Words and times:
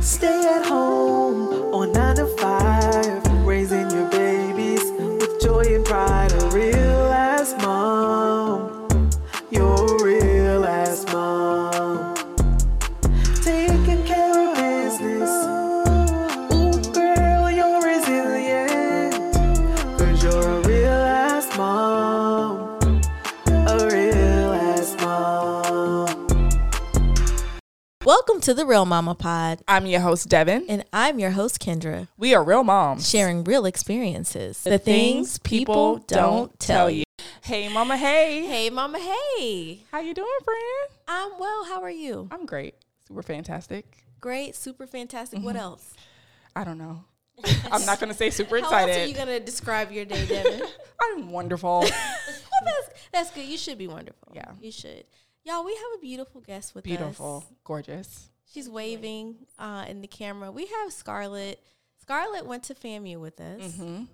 Stay 0.00 0.46
at 0.46 0.64
home 0.64 0.79
Welcome 28.20 28.42
to 28.42 28.52
the 28.52 28.66
Real 28.66 28.84
Mama 28.84 29.14
Pod, 29.14 29.62
I'm 29.66 29.86
your 29.86 30.02
host, 30.02 30.28
Devin. 30.28 30.66
and 30.68 30.84
I'm 30.92 31.18
your 31.18 31.30
host, 31.30 31.58
Kendra, 31.58 32.06
We 32.18 32.34
are 32.34 32.44
real 32.44 32.62
moms. 32.62 33.08
sharing 33.08 33.44
real 33.44 33.64
experiences. 33.64 34.62
The, 34.62 34.76
things 34.76 35.38
people 35.38 36.04
don't 36.06 36.60
tell 36.60 36.90
you. 36.90 37.04
Hey, 37.40 37.70
mama. 37.70 37.96
Hey. 37.96 38.44
Hey, 38.44 38.68
Mama, 38.68 38.98
hey. 38.98 39.84
How 39.90 40.00
you 40.00 40.12
doing, 40.12 40.28
friend? 40.44 41.00
I'm 41.08 41.30
well. 41.40 41.64
How 41.64 41.80
are 41.80 41.90
you? 41.90 42.28
I'm 42.30 42.44
great. 42.44 42.74
Super 43.08 43.22
fantastic. 43.22 43.86
Great, 44.20 44.54
super 44.54 44.86
fantastic. 44.86 45.42
What 45.42 45.56
mm-hmm. 45.56 45.64
else? 45.64 45.94
I 46.54 46.64
don't 46.64 46.76
know. 46.76 47.04
I'm 47.72 47.86
not 47.86 48.00
gonna 48.00 48.12
say 48.12 48.28
super 48.28 48.60
How 48.60 48.70
else 48.70 48.98
are 48.98 49.06
you 49.06 49.14
going 49.14 49.28
to 49.28 49.40
describe 49.40 49.92
your 49.92 50.04
day, 50.04 50.26
Devin? 50.26 50.60
I'm 51.02 51.30
wonderful. 51.30 51.80
well, 51.80 51.90
that's, 51.90 53.08
that's 53.12 53.30
good. 53.30 53.46
You 53.46 53.56
should 53.56 53.78
be 53.78 53.88
wonderful. 53.88 54.30
Yeah. 54.34 54.52
You 54.60 54.72
should. 54.72 55.04
Y'all, 55.44 55.64
we 55.64 55.74
have 55.74 55.82
a 55.96 56.00
beautiful 56.00 56.40
guest 56.40 56.74
with 56.74 56.84
Beautiful. 56.84 57.08
us. 57.08 57.42
Beautiful, 57.44 57.56
gorgeous. 57.64 58.28
She's 58.52 58.68
waving 58.68 59.36
uh, 59.58 59.84
in 59.88 60.00
the 60.00 60.06
camera. 60.08 60.50
We 60.50 60.66
have 60.66 60.92
Scarlett. 60.92 61.62
Scarlett 62.02 62.44
went 62.46 62.64
to 62.64 62.74
FAMU 62.74 63.18
with 63.20 63.40
us. 63.40 63.60
Mm-hmm. 63.62 64.04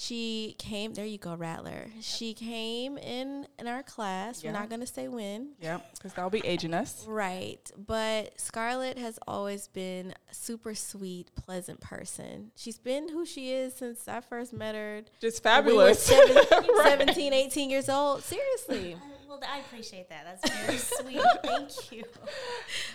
She 0.00 0.54
came. 0.60 0.94
There 0.94 1.04
you 1.04 1.18
go, 1.18 1.34
Rattler. 1.34 1.86
She 2.00 2.32
came 2.32 2.98
in 2.98 3.48
in 3.58 3.66
our 3.66 3.82
class. 3.82 4.44
Yeah. 4.44 4.52
We're 4.52 4.58
not 4.60 4.70
gonna 4.70 4.86
say 4.86 5.08
when. 5.08 5.54
Yep. 5.60 5.94
Because 5.94 6.12
that'll 6.12 6.30
be 6.30 6.46
aging 6.46 6.72
us. 6.72 7.04
Right, 7.08 7.68
but 7.76 8.38
Scarlett 8.40 8.96
has 8.98 9.18
always 9.26 9.66
been 9.66 10.14
a 10.30 10.34
super 10.34 10.76
sweet, 10.76 11.34
pleasant 11.34 11.80
person. 11.80 12.52
She's 12.54 12.78
been 12.78 13.08
who 13.08 13.26
she 13.26 13.50
is 13.50 13.74
since 13.74 14.06
I 14.06 14.20
first 14.20 14.52
met 14.52 14.76
her. 14.76 15.02
Just 15.20 15.44
when 15.44 15.64
We 15.66 15.72
were 15.72 15.92
fabulous. 15.94 16.02
seven, 16.04 16.64
17, 16.84 17.32
18 17.32 17.68
years 17.70 17.88
old. 17.88 18.22
Seriously. 18.22 18.96
Well, 19.40 19.50
I 19.52 19.58
appreciate 19.58 20.08
that. 20.08 20.24
That's 20.42 20.54
very 20.64 20.78
sweet. 20.78 21.22
Thank 21.44 21.92
you. 21.92 22.04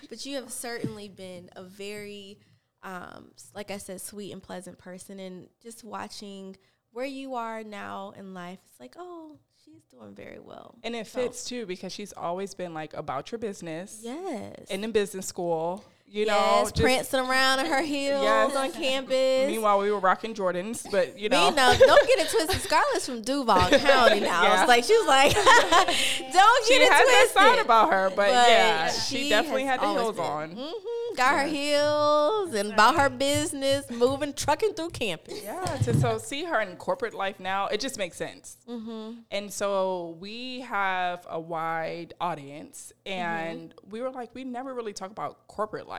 But 0.09 0.25
you 0.25 0.35
have 0.35 0.51
certainly 0.51 1.07
been 1.09 1.49
a 1.55 1.63
very, 1.63 2.39
um, 2.83 3.31
like 3.55 3.71
I 3.71 3.77
said, 3.77 4.01
sweet 4.01 4.31
and 4.31 4.41
pleasant 4.43 4.77
person. 4.77 5.19
And 5.19 5.47
just 5.61 5.83
watching 5.83 6.55
where 6.91 7.05
you 7.05 7.35
are 7.35 7.63
now 7.63 8.13
in 8.17 8.33
life, 8.33 8.59
it's 8.69 8.79
like, 8.79 8.95
oh, 8.97 9.37
she's 9.63 9.83
doing 9.89 10.13
very 10.13 10.39
well. 10.39 10.75
and 10.83 10.95
it 10.95 11.07
So- 11.07 11.21
fits 11.21 11.45
too 11.45 11.65
because 11.65 11.93
she's 11.93 12.13
always 12.13 12.53
been 12.53 12.73
like 12.73 12.93
about 12.93 13.31
your 13.31 13.39
business 13.39 14.01
Yes. 14.03 14.65
and 14.69 14.83
in 14.83 14.91
business 14.91 15.25
school. 15.27 15.83
You 16.05 16.27
know, 16.27 16.33
yes, 16.35 16.71
just- 16.73 16.81
prancing 16.83 17.19
around 17.21 17.61
in 17.61 17.65
her 17.65 17.81
heels 17.81 18.21
Yes. 18.21 18.55
on 18.55 18.71
campus. 18.71 19.47
Meanwhile, 19.47 19.79
we 19.79 19.91
were 19.91 19.97
rocking 19.99 20.35
Jordans, 20.35 20.85
but 20.91 21.17
you 21.17 21.27
know, 21.27 21.51
don't 21.55 21.79
get 21.79 22.19
it 22.19 22.29
twisted. 22.29 22.61
Scarlett's 22.61 23.07
from 23.07 23.21
Duval 23.23 23.69
County 23.79 24.19
now. 24.19 24.43
Yeah. 24.43 24.59
It's 24.61 24.67
like 24.67 24.83
she 24.83 24.95
was 24.95 25.07
like, 25.07 25.33
don't 26.31 26.65
she 26.67 26.73
get 26.77 26.81
it 26.83 26.91
has 26.91 27.05
that 27.07 27.17
twisted. 27.19 27.33
side 27.33 27.59
about 27.59 27.91
her. 27.91 28.11
But, 28.15 28.29
yeah, 28.29 28.89
she 28.91 29.23
she, 29.23 29.29
definitely 29.29 29.63
had 29.63 29.79
the 29.81 29.87
heels 29.91 30.15
been. 30.15 30.23
on. 30.25 30.55
Mhm, 30.55 31.15
Got 31.17 31.39
her 31.39 31.47
heels 31.47 32.53
and 32.53 32.73
about 32.73 32.95
her 32.95 33.09
business, 33.09 33.89
moving, 33.89 34.33
trucking 34.33 34.73
through 34.73 34.89
campus. 34.91 35.41
Yeah, 35.43 35.63
to 35.83 35.95
so 35.99 36.17
see 36.17 36.43
her 36.43 36.59
in 36.61 36.75
corporate 36.75 37.13
life 37.13 37.39
now, 37.39 37.67
it 37.67 37.79
just 37.79 37.97
makes 37.97 38.17
sense. 38.17 38.57
Mm-hmm. 38.69 39.19
And 39.31 39.51
so 39.53 40.15
we 40.19 40.61
have 40.61 41.25
a 41.29 41.39
wide 41.39 42.13
audience, 42.21 42.93
and 43.05 43.69
Mm-hmm. 43.75 43.89
we 43.91 44.01
were 44.01 44.09
like, 44.11 44.33
we 44.33 44.43
never 44.43 44.73
really 44.73 44.93
talk 44.93 45.11
about 45.11 45.47
corporate 45.47 45.87
life, 45.87 45.92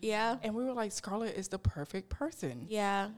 Yeah, 0.00 0.36
and 0.42 0.54
we 0.54 0.64
were 0.64 0.72
like, 0.72 0.92
Scarlett 0.92 1.36
is 1.36 1.48
the 1.48 1.58
perfect 1.58 2.08
person. 2.10 2.66
yeah, 2.68 3.08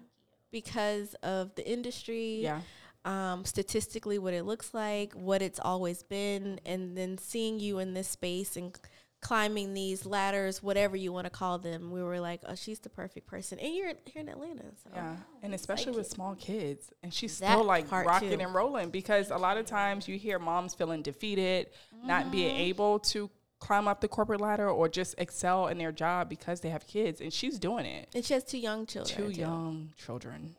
because 0.51 1.15
of 1.23 1.55
the 1.55 1.69
industry. 1.71 2.41
Yeah, 2.43 2.61
um, 3.05 3.45
statistically 3.45 4.19
what 4.19 4.35
it 4.35 4.45
looks 4.45 4.75
like, 4.75 5.13
what 5.15 5.41
it's 5.41 5.61
always 5.61 6.03
been, 6.03 6.61
and 6.67 6.97
then 6.97 7.17
seeing 7.19 7.59
you 7.61 7.79
in 7.79 7.95
this 7.95 8.09
space 8.09 8.57
and 8.57 8.77
climbing 9.21 9.73
these 9.75 10.05
ladders, 10.07 10.63
whatever 10.63 10.97
you 10.97 11.13
want 11.13 11.25
to 11.25 11.31
call 11.31 11.59
them, 11.59 11.91
we 11.91 12.03
were 12.03 12.21
like, 12.21 12.41
oh, 12.47 12.55
she's 12.55 12.79
the 12.81 12.89
perfect 12.89 13.27
person. 13.27 13.59
And 13.59 13.75
you're 13.75 13.93
here 14.05 14.21
in 14.23 14.29
Atlanta. 14.29 14.65
So. 14.85 14.91
yeah, 14.95 15.17
and 15.43 15.55
especially 15.55 15.93
with 15.93 16.07
small 16.09 16.35
kids, 16.35 16.91
and 17.03 17.13
she's 17.13 17.39
That 17.39 17.53
still 17.53 17.65
like 17.65 17.91
rocking 17.91 18.39
too. 18.39 18.45
and 18.45 18.55
rolling 18.55 18.91
because 18.91 19.31
a 19.31 19.37
lot 19.37 19.57
of 19.59 19.67
times 19.67 20.07
you 20.07 20.19
hear 20.19 20.39
moms 20.39 20.75
feeling 20.75 21.03
defeated, 21.03 21.69
not 22.05 22.31
being 22.31 22.51
Mm-hmm. 22.51 22.61
able 22.61 22.99
to 23.01 23.29
climb 23.61 23.89
up 23.89 24.01
the 24.01 24.09
corporate 24.09 24.41
ladder 24.41 24.69
or 24.69 24.89
just 24.89 25.15
excel 25.19 25.67
in 25.69 25.79
their 25.79 25.93
job 25.93 26.29
because 26.29 26.61
they 26.61 26.69
have 26.71 26.87
kids, 26.87 27.21
and 27.21 27.33
she's 27.33 27.59
doing 27.59 27.87
it. 27.87 28.09
And 28.15 28.25
she 28.25 28.35
has 28.35 28.45
two 28.45 28.59
young 28.59 28.87
children. 28.87 29.17
Two 29.29 29.33
too. 29.33 29.41
young 29.41 29.93
children. 29.97 30.55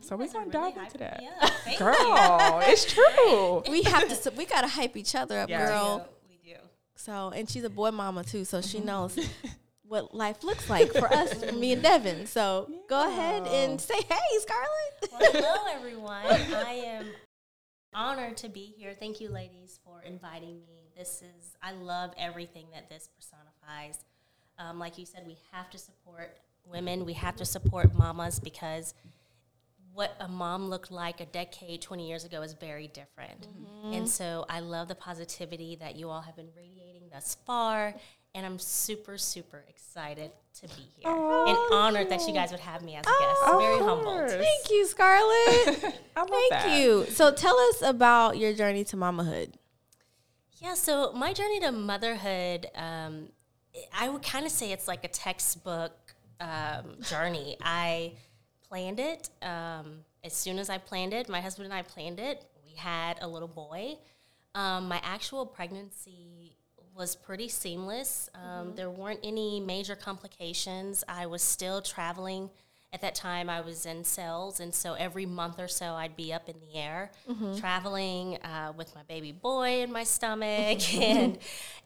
So 0.00 0.16
we're 0.16 0.26
Guys 0.26 0.34
are 0.34 0.44
gonna 0.44 0.58
really 0.58 0.72
dive 0.74 0.84
into 0.84 0.98
that. 0.98 1.20
me 1.20 1.28
up. 1.40 1.50
Thank 1.64 1.80
you. 1.80 1.86
Girl, 1.86 2.60
it's 2.64 2.84
true. 2.92 3.62
We 3.70 3.82
have 3.84 4.22
to, 4.22 4.30
we 4.36 4.44
got 4.44 4.60
to 4.62 4.68
hype 4.68 4.96
each 4.96 5.14
other 5.14 5.38
up, 5.40 5.48
Yeah. 5.48 5.66
girl. 5.66 6.08
We 6.28 6.38
do. 6.52 6.56
So, 6.96 7.30
and 7.34 7.48
she's 7.48 7.64
a 7.64 7.70
boy 7.70 7.90
mama 7.90 8.22
too, 8.24 8.44
so 8.44 8.58
Mm-hmm. 8.58 8.68
she 8.68 8.80
knows 8.80 9.18
what 9.88 10.14
life 10.14 10.44
looks 10.44 10.68
like 10.68 10.92
for 10.92 11.10
us, 11.12 11.52
me 11.52 11.72
and 11.72 11.82
Devin. 11.82 12.26
So 12.26 12.70
go 12.88 13.06
ahead 13.08 13.46
and 13.46 13.80
say, 13.80 13.94
hey, 13.96 14.38
Scarlett. 14.40 15.12
Well, 15.12 15.32
hello, 15.32 15.74
everyone. 15.74 16.24
I 16.26 16.82
am 16.86 17.06
honored 17.94 18.36
to 18.38 18.48
be 18.48 18.74
here. 18.76 18.94
Thank 18.98 19.20
you, 19.22 19.28
ladies, 19.30 19.80
for 19.84 20.02
inviting 20.02 20.60
me. 20.66 20.83
This 20.96 21.22
is, 21.22 21.56
I 21.62 21.72
love 21.72 22.12
everything 22.16 22.66
that 22.72 22.88
this 22.88 23.08
personifies. 23.16 24.04
Um, 24.58 24.78
like 24.78 24.98
you 24.98 25.06
said, 25.06 25.24
we 25.26 25.36
have 25.52 25.70
to 25.70 25.78
support 25.78 26.38
women, 26.66 27.04
we 27.04 27.14
have 27.14 27.36
to 27.36 27.44
support 27.44 27.94
mamas 27.94 28.38
because 28.38 28.94
what 29.92 30.16
a 30.20 30.28
mom 30.28 30.68
looked 30.68 30.90
like 30.90 31.20
a 31.20 31.26
decade, 31.26 31.80
20 31.80 32.08
years 32.08 32.24
ago 32.24 32.42
is 32.42 32.52
very 32.52 32.88
different. 32.88 33.46
And 33.92 34.08
so 34.08 34.44
I 34.48 34.60
love 34.60 34.88
the 34.88 34.94
positivity 34.94 35.76
that 35.76 35.94
you 35.94 36.10
all 36.10 36.20
have 36.20 36.34
been 36.34 36.48
radiating 36.56 37.02
thus 37.12 37.36
far. 37.46 37.94
And 38.34 38.44
I'm 38.44 38.58
super, 38.58 39.16
super 39.16 39.64
excited 39.68 40.32
to 40.60 40.68
be 40.68 40.88
here 40.96 41.08
and 41.12 41.56
honored 41.72 42.10
that 42.10 42.26
you 42.26 42.34
guys 42.34 42.50
would 42.50 42.58
have 42.58 42.82
me 42.82 42.96
as 42.96 43.04
a 43.06 43.08
guest. 43.08 43.40
Of 43.46 43.60
very 43.60 43.78
humbled. 43.78 44.30
Thank 44.30 44.70
you, 44.70 44.84
Scarlett. 44.86 45.78
Thank 46.16 46.50
that. 46.50 46.76
you. 46.76 47.06
So 47.10 47.32
tell 47.32 47.56
us 47.56 47.82
about 47.82 48.36
your 48.36 48.52
journey 48.52 48.82
to 48.84 48.96
mamahood. 48.96 49.52
Yeah, 50.64 50.72
so 50.72 51.12
my 51.12 51.34
journey 51.34 51.60
to 51.60 51.72
motherhood, 51.72 52.70
um, 52.74 53.28
I 53.92 54.08
would 54.08 54.22
kind 54.22 54.46
of 54.46 54.50
say 54.50 54.72
it's 54.72 54.88
like 54.88 55.04
a 55.04 55.08
textbook 55.08 55.92
um, 56.40 56.96
journey. 57.02 57.58
I 57.60 58.12
planned 58.66 58.98
it. 58.98 59.28
Um, 59.42 60.06
as 60.24 60.32
soon 60.32 60.58
as 60.58 60.70
I 60.70 60.78
planned 60.78 61.12
it, 61.12 61.28
my 61.28 61.42
husband 61.42 61.66
and 61.66 61.74
I 61.74 61.82
planned 61.82 62.18
it. 62.18 62.46
We 62.64 62.74
had 62.76 63.18
a 63.20 63.28
little 63.28 63.46
boy. 63.46 63.98
Um, 64.54 64.88
my 64.88 65.02
actual 65.04 65.44
pregnancy 65.44 66.56
was 66.94 67.14
pretty 67.14 67.50
seamless. 67.50 68.30
Um, 68.34 68.74
There 68.74 68.88
weren't 68.88 69.20
any 69.22 69.60
major 69.60 69.94
complications. 69.94 71.04
I 71.06 71.26
was 71.26 71.42
still 71.42 71.82
traveling. 71.82 72.48
At 72.94 73.00
that 73.00 73.16
time, 73.16 73.50
I 73.50 73.60
was 73.60 73.86
in 73.86 74.04
sales, 74.04 74.60
and 74.60 74.72
so 74.72 74.94
every 74.94 75.26
month 75.26 75.58
or 75.58 75.66
so, 75.66 75.94
I'd 75.94 76.16
be 76.16 76.32
up 76.32 76.48
in 76.48 76.54
the 76.60 76.78
air 76.78 77.10
traveling 77.58 78.36
uh, 78.42 78.72
with 78.76 78.94
my 78.94 79.02
baby 79.02 79.32
boy 79.32 79.82
in 79.82 79.90
my 79.92 80.04
stomach, 80.04 80.94
and 81.02 81.36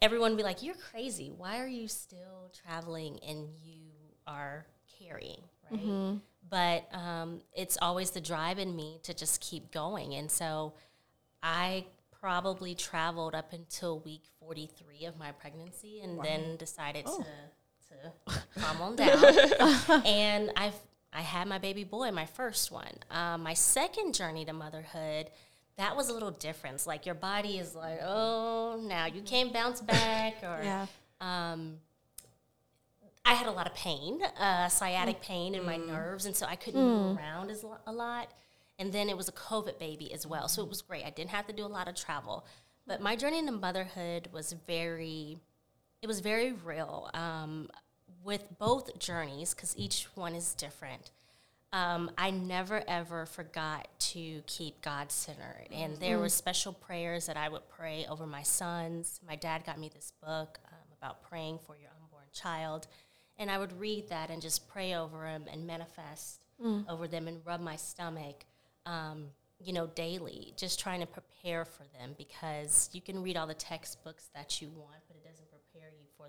everyone 0.02 0.32
would 0.32 0.36
be 0.36 0.42
like, 0.44 0.62
"You're 0.62 0.74
crazy. 0.90 1.32
Why 1.34 1.60
are 1.60 1.66
you 1.66 1.88
still 1.88 2.52
traveling 2.62 3.18
and 3.26 3.48
you 3.64 3.80
are 4.26 4.66
carrying?" 5.00 5.40
Right? 5.70 5.80
But 6.50 6.88
um, 6.94 7.40
it's 7.56 7.78
always 7.80 8.10
the 8.10 8.20
drive 8.20 8.58
in 8.58 8.76
me 8.76 9.00
to 9.04 9.14
just 9.14 9.40
keep 9.40 9.70
going, 9.72 10.14
and 10.14 10.30
so 10.30 10.74
I 11.42 11.86
probably 12.20 12.74
traveled 12.74 13.34
up 13.34 13.52
until 13.52 14.00
week 14.00 14.24
43 14.40 15.06
of 15.06 15.18
my 15.18 15.32
pregnancy 15.32 16.00
and 16.00 16.20
then 16.22 16.56
decided 16.56 17.06
to, 17.06 17.24
to 18.26 18.40
calm 18.60 18.82
on 18.82 18.96
down. 19.02 20.02
and 20.06 20.50
I've, 20.56 20.74
I 21.12 21.22
had 21.22 21.48
my 21.48 21.58
baby 21.58 21.84
boy, 21.84 22.10
my 22.10 22.26
first 22.26 22.70
one. 22.70 22.92
Um, 23.10 23.42
my 23.42 23.54
second 23.54 24.14
journey 24.14 24.44
to 24.44 24.52
motherhood, 24.52 25.30
that 25.76 25.96
was 25.96 26.08
a 26.10 26.12
little 26.12 26.30
different. 26.30 26.86
Like 26.86 27.06
your 27.06 27.14
body 27.14 27.58
is 27.58 27.74
like, 27.74 28.00
oh, 28.02 28.80
now 28.82 29.06
you 29.06 29.22
can't 29.22 29.52
bounce 29.52 29.80
back 29.80 30.36
or 30.42 30.60
Yeah. 30.62 30.86
um, 31.20 31.78
I 33.24 33.34
had 33.34 33.46
a 33.46 33.50
lot 33.52 33.66
of 33.66 33.74
pain, 33.74 34.20
uh, 34.40 34.68
sciatic 34.68 35.20
pain 35.20 35.54
in 35.54 35.64
my 35.64 35.76
nerves, 35.76 36.24
and 36.24 36.34
so 36.34 36.46
I 36.46 36.56
couldn't 36.56 36.80
move 36.82 37.18
around 37.18 37.50
as 37.50 37.62
lo- 37.62 37.76
a 37.86 37.92
lot. 37.92 38.30
And 38.78 38.90
then 38.92 39.08
it 39.10 39.16
was 39.16 39.28
a 39.28 39.32
COVID 39.32 39.78
baby 39.78 40.14
as 40.14 40.26
well, 40.26 40.48
so 40.48 40.62
it 40.62 40.68
was 40.68 40.80
great. 40.80 41.04
I 41.04 41.10
didn't 41.10 41.30
have 41.30 41.46
to 41.48 41.52
do 41.52 41.64
a 41.64 41.68
lot 41.68 41.88
of 41.88 41.94
travel, 41.94 42.46
but 42.86 43.02
my 43.02 43.16
journey 43.16 43.38
into 43.40 43.52
motherhood 43.52 44.28
was 44.32 44.54
very, 44.66 45.36
it 46.00 46.06
was 46.06 46.20
very 46.20 46.52
real. 46.52 47.10
Um, 47.12 47.68
with 48.28 48.58
both 48.58 48.98
journeys, 48.98 49.54
because 49.54 49.74
each 49.78 50.06
one 50.14 50.34
is 50.34 50.54
different, 50.54 51.12
um, 51.72 52.10
I 52.18 52.30
never 52.30 52.84
ever 52.86 53.24
forgot 53.24 53.88
to 54.12 54.42
keep 54.46 54.82
God 54.82 55.10
centered. 55.10 55.68
And 55.72 55.96
there 55.96 56.18
were 56.18 56.28
special 56.28 56.74
prayers 56.74 57.24
that 57.24 57.38
I 57.38 57.48
would 57.48 57.66
pray 57.70 58.04
over 58.06 58.26
my 58.26 58.42
sons. 58.42 59.18
My 59.26 59.34
dad 59.34 59.64
got 59.64 59.80
me 59.80 59.88
this 59.88 60.12
book 60.22 60.58
um, 60.70 60.88
about 61.00 61.22
praying 61.22 61.58
for 61.66 61.74
your 61.80 61.90
unborn 62.02 62.26
child. 62.34 62.86
And 63.38 63.50
I 63.50 63.56
would 63.56 63.72
read 63.80 64.10
that 64.10 64.28
and 64.28 64.42
just 64.42 64.68
pray 64.68 64.94
over 64.94 65.22
them 65.24 65.44
and 65.50 65.66
manifest 65.66 66.42
over 66.86 67.08
them 67.08 67.28
and 67.28 67.38
rub 67.46 67.60
my 67.60 67.76
stomach, 67.76 68.44
um, 68.84 69.26
you 69.58 69.72
know, 69.72 69.86
daily, 69.86 70.52
just 70.56 70.78
trying 70.78 71.00
to 71.00 71.06
prepare 71.06 71.64
for 71.64 71.84
them 71.98 72.14
because 72.18 72.90
you 72.92 73.00
can 73.00 73.22
read 73.22 73.36
all 73.38 73.46
the 73.46 73.54
textbooks 73.54 74.28
that 74.34 74.60
you 74.60 74.68
want, 74.68 75.00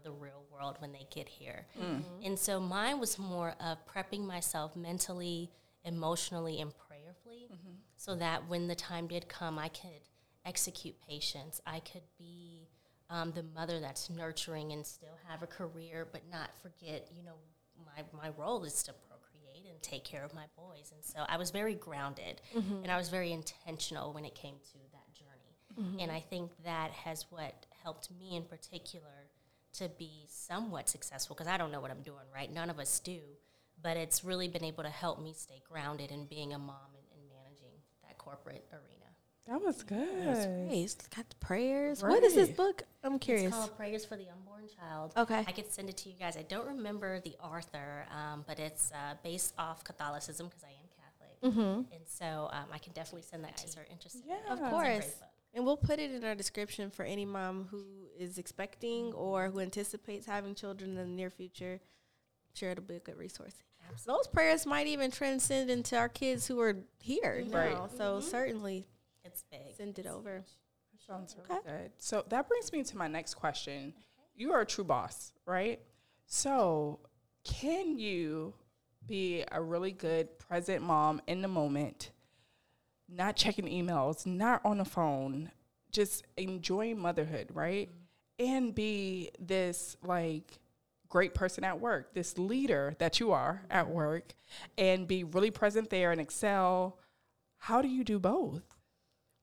but 0.04 0.10
it 0.10 0.14
doesn't 0.14 0.20
prepare 0.20 0.30
you 0.30 0.40
for 0.40 0.40
the 0.40 0.42
real 0.42 0.46
world 0.52 0.78
when 0.80 0.92
they 0.92 1.08
get 1.14 1.28
here. 1.28 1.66
Mm. 1.78 1.84
Mm-hmm. 1.84 2.26
And 2.26 2.40
so 2.40 2.60
mine 2.60 3.00
was 3.00 3.18
more 3.20 3.56
of 3.60 3.78
prepping 3.88 4.26
myself 4.26 4.76
mentally, 4.76 5.50
emotionally, 5.84 6.62
and 6.62 6.72
prayerfully 6.88 7.48
mm-hmm. 7.52 7.76
so 7.98 8.16
that 8.16 8.48
when 8.48 8.68
the 8.68 8.76
time 8.76 9.08
did 9.08 9.28
come, 9.28 9.60
I 9.60 9.70
could 9.70 10.08
execute 10.46 10.96
patience. 11.08 11.62
I 11.66 11.80
could 11.80 12.04
be 12.18 12.68
um, 13.10 13.32
the 13.34 13.44
mother 13.44 13.80
that's 13.80 14.10
nurturing 14.10 14.72
and 14.72 14.86
still 14.86 15.18
have 15.28 15.44
a 15.44 15.48
career, 15.48 16.08
but 16.12 16.22
not 16.32 16.50
forget, 16.62 17.08
you 17.16 17.24
know, 17.24 17.36
my, 17.86 18.04
my 18.14 18.30
role 18.38 18.64
is 18.64 18.84
to 18.84 18.94
procreate 18.94 19.66
and 19.70 19.82
take 19.82 20.04
care 20.04 20.24
of 20.24 20.34
my 20.34 20.46
boys. 20.56 20.92
And 20.94 21.04
so 21.04 21.26
I 21.28 21.38
was 21.38 21.52
very 21.52 21.76
grounded 21.76 22.42
mm-hmm. 22.56 22.84
and 22.84 22.92
I 22.92 22.98
was 22.98 23.10
very 23.10 23.32
intentional 23.32 24.14
when 24.14 24.26
it 24.26 24.36
came 24.36 24.56
to 24.56 24.78
that 24.92 25.14
journey. 25.14 26.02
And 26.02 26.12
I 26.12 26.20
think 26.20 26.52
that 26.66 26.92
has 26.92 27.26
what 27.30 27.66
helped 27.84 28.10
me 28.20 28.36
in 28.36 28.44
particular 28.44 29.29
to 29.74 29.90
be 29.98 30.26
somewhat 30.28 30.90
successful 30.90 31.36
because 31.36 31.52
I 31.52 31.58
don't 31.58 31.72
know 31.72 31.80
what 31.80 31.92
I'm 31.92 32.02
doing, 32.02 32.26
right? 32.34 32.52
None 32.52 32.70
of 32.70 32.80
us 32.80 33.00
do. 33.00 33.20
But 33.82 33.96
it's 33.96 34.26
really 34.26 34.50
been 34.50 34.66
able 34.66 34.84
to 34.84 34.90
help 34.90 35.22
me 35.22 35.34
stay 35.34 35.62
grounded 35.72 36.12
in 36.12 36.26
being 36.26 36.54
a 36.54 36.60
mom 36.60 36.76
and, 36.96 37.06
and 37.14 37.30
managing 37.30 37.72
that 38.06 38.18
corporate 38.18 38.66
arena. 38.74 39.00
That 39.48 39.62
was 39.64 39.82
good. 39.84 40.70
Hey, 40.70 40.84
it's 40.84 40.96
got 41.08 41.28
the 41.30 41.36
prayers. 41.38 42.04
What 42.04 42.24
is 42.24 42.36
this 42.36 42.50
book? 42.50 42.84
I'm 43.04 43.18
curious. 43.18 43.48
It's 43.48 43.56
called 43.56 43.76
Prayers 43.78 44.06
for 44.06 44.16
the 44.16 44.28
Unborn 44.30 44.66
Child. 44.80 45.14
Okay. 45.18 45.44
I 45.48 45.52
could 45.52 45.72
send 45.72 45.90
it 45.90 45.98
to 45.98 46.10
you 46.10 46.16
guys. 46.20 46.38
I 46.38 46.44
don't 46.44 46.68
remember 46.68 47.20
the 47.22 47.36
author, 47.42 48.06
um, 48.12 48.44
but 48.46 48.60
it's 48.60 48.92
uh, 48.92 49.16
based 49.24 49.54
off 49.58 49.84
Catholicism 49.84 50.48
because 50.48 50.64
I 50.64 50.68
am 50.68 51.52
Catholic. 51.52 51.58
Mm-hmm. 51.58 51.94
And 51.96 52.04
so 52.06 52.50
um, 52.52 52.66
I 52.72 52.78
can 52.78 52.94
definitely 52.94 53.24
send 53.24 53.44
that 53.44 53.58
to 53.58 53.64
you. 53.64 53.70
if 53.70 53.76
you're 53.76 53.86
interested. 53.92 54.22
in. 54.24 54.30
Yeah. 54.30 54.54
Of 54.54 54.60
It's 54.60 54.68
a 54.68 54.70
great 54.70 55.02
course. 55.02 55.16
Book. 55.52 55.58
And 55.58 55.66
we'll 55.66 55.78
put 55.78 56.00
it 56.00 56.12
in 56.12 56.24
our 56.24 56.36
description 56.36 56.90
for 56.90 57.04
any 57.04 57.26
mom 57.26 57.68
who 57.72 57.84
is 58.18 58.38
expecting 58.38 59.14
or 59.14 59.50
who 59.50 59.60
anticipates 59.60 60.26
having 60.26 60.56
children 60.56 60.92
in 60.92 60.96
the 60.98 61.06
near 61.06 61.30
future. 61.30 61.80
I'm 61.82 62.56
sure 62.56 62.72
it'll 62.72 62.84
be 62.84 62.96
a 62.96 63.00
good 63.00 63.18
resource. 63.18 63.54
Those 64.06 64.28
prayers 64.28 64.66
might 64.68 64.86
even 64.88 65.10
transcend 65.10 65.72
into 65.72 65.98
our 65.98 66.10
kids 66.10 66.46
who 66.48 66.60
are 66.62 66.76
here 67.00 67.44
Right. 67.50 67.72
now. 67.74 67.86
Mm-hmm. 67.88 67.98
So 67.98 68.20
certainly 68.20 68.86
It's 69.24 69.44
big. 69.52 69.76
send 69.76 69.98
it 69.98 70.06
over. 70.06 70.44
Sounds 71.08 71.36
really 71.50 71.62
good. 71.66 71.92
So 71.98 72.24
that 72.30 72.48
brings 72.48 72.72
me 72.72 72.84
to 72.84 72.98
my 72.98 73.08
next 73.08 73.34
question. 73.34 73.94
You 74.36 74.54
are 74.54 74.62
a 74.62 74.66
true 74.66 74.84
boss, 74.84 75.34
right? 75.48 75.80
So, 76.28 77.00
can 77.44 77.98
you 77.98 78.54
be 79.08 79.44
a 79.52 79.60
really 79.60 79.92
good 79.92 80.38
present 80.38 80.84
mom 80.84 81.20
in 81.26 81.42
the 81.42 81.48
moment, 81.48 82.12
not 83.12 83.36
checking 83.36 83.66
emails, 83.66 84.26
not 84.26 84.62
on 84.64 84.78
the 84.78 84.86
phone, 84.86 85.52
just 85.92 86.26
enjoying 86.38 87.00
motherhood, 87.00 87.50
right? 87.54 87.90
Mm-hmm. 87.90 88.56
And 88.56 88.76
be 88.76 89.32
this 89.40 89.98
like 90.04 90.60
great 91.10 91.34
person 91.34 91.64
at 91.64 91.80
work, 91.80 92.14
this 92.14 92.38
leader 92.38 92.96
that 93.00 93.20
you 93.20 93.32
are 93.32 93.62
mm-hmm. 93.64 93.78
at 93.78 93.90
work, 93.90 94.34
and 94.78 95.08
be 95.08 95.24
really 95.24 95.52
present 95.52 95.90
there 95.90 96.12
and 96.12 96.22
excel. 96.22 96.98
How 97.58 97.82
do 97.82 97.88
you 97.88 98.04
do 98.04 98.20
both? 98.20 98.64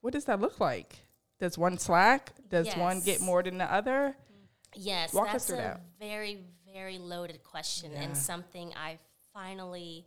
What 0.00 0.12
does 0.12 0.24
that 0.26 0.40
look 0.40 0.60
like? 0.60 1.00
Does 1.38 1.58
one 1.58 1.76
slack? 1.76 2.32
Does 2.48 2.74
one 2.76 3.00
get 3.00 3.20
more 3.20 3.42
than 3.42 3.58
the 3.58 3.70
other? 3.70 4.16
Mm-hmm. 4.16 4.80
Yes, 4.80 5.12
Walk 5.12 5.26
us 5.26 5.32
that's 5.32 5.46
through 5.48 5.56
a 5.56 5.62
that. 5.62 5.80
very, 6.00 6.44
very 6.72 6.98
loaded 6.98 7.42
question 7.42 7.92
Yeah. 7.92 8.02
and 8.02 8.16
something 8.16 8.72
I 8.74 8.98
finally 9.34 10.05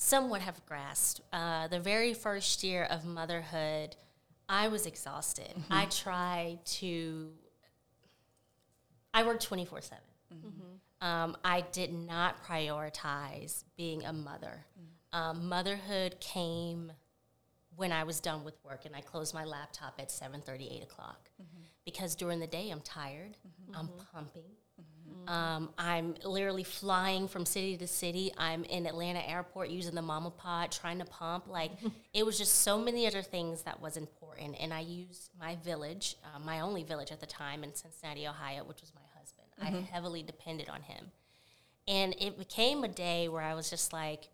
somewhat 0.00 0.40
have 0.40 0.64
grasped. 0.66 1.20
Uh, 1.32 1.68
the 1.68 1.78
very 1.78 2.14
first 2.14 2.64
year 2.64 2.84
of 2.84 3.04
motherhood, 3.04 3.96
I 4.48 4.68
was 4.68 4.86
exhausted. 4.86 5.52
Mm-hmm. 5.56 5.72
I 5.72 5.84
tried 5.86 6.58
to, 6.80 7.30
I 9.12 9.22
worked 9.24 9.42
24 9.44 9.82
7. 9.82 9.98
Mm-hmm. 10.34 11.06
Um, 11.06 11.36
I 11.44 11.64
did 11.72 11.92
not 11.92 12.42
prioritize 12.44 13.64
being 13.76 14.04
a 14.04 14.12
mother. 14.12 14.64
Mm. 14.78 15.18
Um, 15.18 15.48
motherhood 15.48 16.16
came 16.20 16.92
when 17.76 17.90
I 17.90 18.04
was 18.04 18.20
done 18.20 18.44
with 18.44 18.54
work 18.64 18.84
and 18.84 18.94
I 18.94 19.00
closed 19.00 19.32
my 19.32 19.44
laptop 19.44 19.94
at 19.98 20.08
7:30, 20.08 20.76
8 20.76 20.82
o'clock. 20.82 21.30
Because 21.86 22.14
during 22.14 22.38
the 22.38 22.46
day 22.46 22.68
I'm 22.70 22.82
tired, 22.82 23.38
I'm 23.74 23.88
pumping. 24.12 24.44
Um, 25.28 25.70
I'm 25.78 26.14
literally 26.24 26.64
flying 26.64 27.28
from 27.28 27.46
city 27.46 27.76
to 27.76 27.86
city. 27.86 28.32
I'm 28.36 28.64
in 28.64 28.86
Atlanta 28.86 29.20
airport 29.28 29.70
using 29.70 29.94
the 29.94 30.02
mama 30.02 30.30
pod, 30.30 30.72
trying 30.72 30.98
to 30.98 31.04
pump. 31.04 31.48
Like 31.48 31.72
it 32.14 32.24
was 32.24 32.38
just 32.38 32.62
so 32.62 32.78
many 32.78 33.06
other 33.06 33.22
things 33.22 33.62
that 33.62 33.80
was 33.80 33.96
important. 33.96 34.56
And 34.60 34.72
I 34.72 34.80
used 34.80 35.30
my 35.38 35.56
village, 35.56 36.16
uh, 36.24 36.38
my 36.38 36.60
only 36.60 36.82
village 36.82 37.12
at 37.12 37.20
the 37.20 37.26
time 37.26 37.64
in 37.64 37.74
Cincinnati, 37.74 38.26
Ohio, 38.26 38.64
which 38.64 38.80
was 38.80 38.92
my 38.94 39.00
husband. 39.18 39.46
I 39.60 39.92
heavily 39.92 40.22
depended 40.22 40.68
on 40.68 40.82
him. 40.82 41.10
And 41.86 42.14
it 42.18 42.38
became 42.38 42.84
a 42.84 42.88
day 42.88 43.28
where 43.28 43.42
I 43.42 43.54
was 43.54 43.68
just 43.68 43.92
like, 43.92 44.28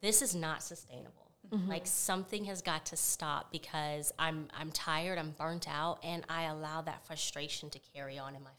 this 0.00 0.22
is 0.22 0.34
not 0.34 0.62
sustainable. 0.62 1.26
Like 1.68 1.86
something 1.86 2.44
has 2.46 2.60
got 2.60 2.86
to 2.86 2.96
stop 2.96 3.52
because 3.52 4.12
I'm 4.18 4.48
I'm 4.58 4.72
tired, 4.72 5.16
I'm 5.16 5.30
burnt 5.30 5.68
out, 5.68 6.00
and 6.02 6.24
I 6.28 6.44
allow 6.44 6.82
that 6.82 7.06
frustration 7.06 7.70
to 7.70 7.78
carry 7.94 8.18
on 8.18 8.34
in 8.34 8.42
my 8.42 8.50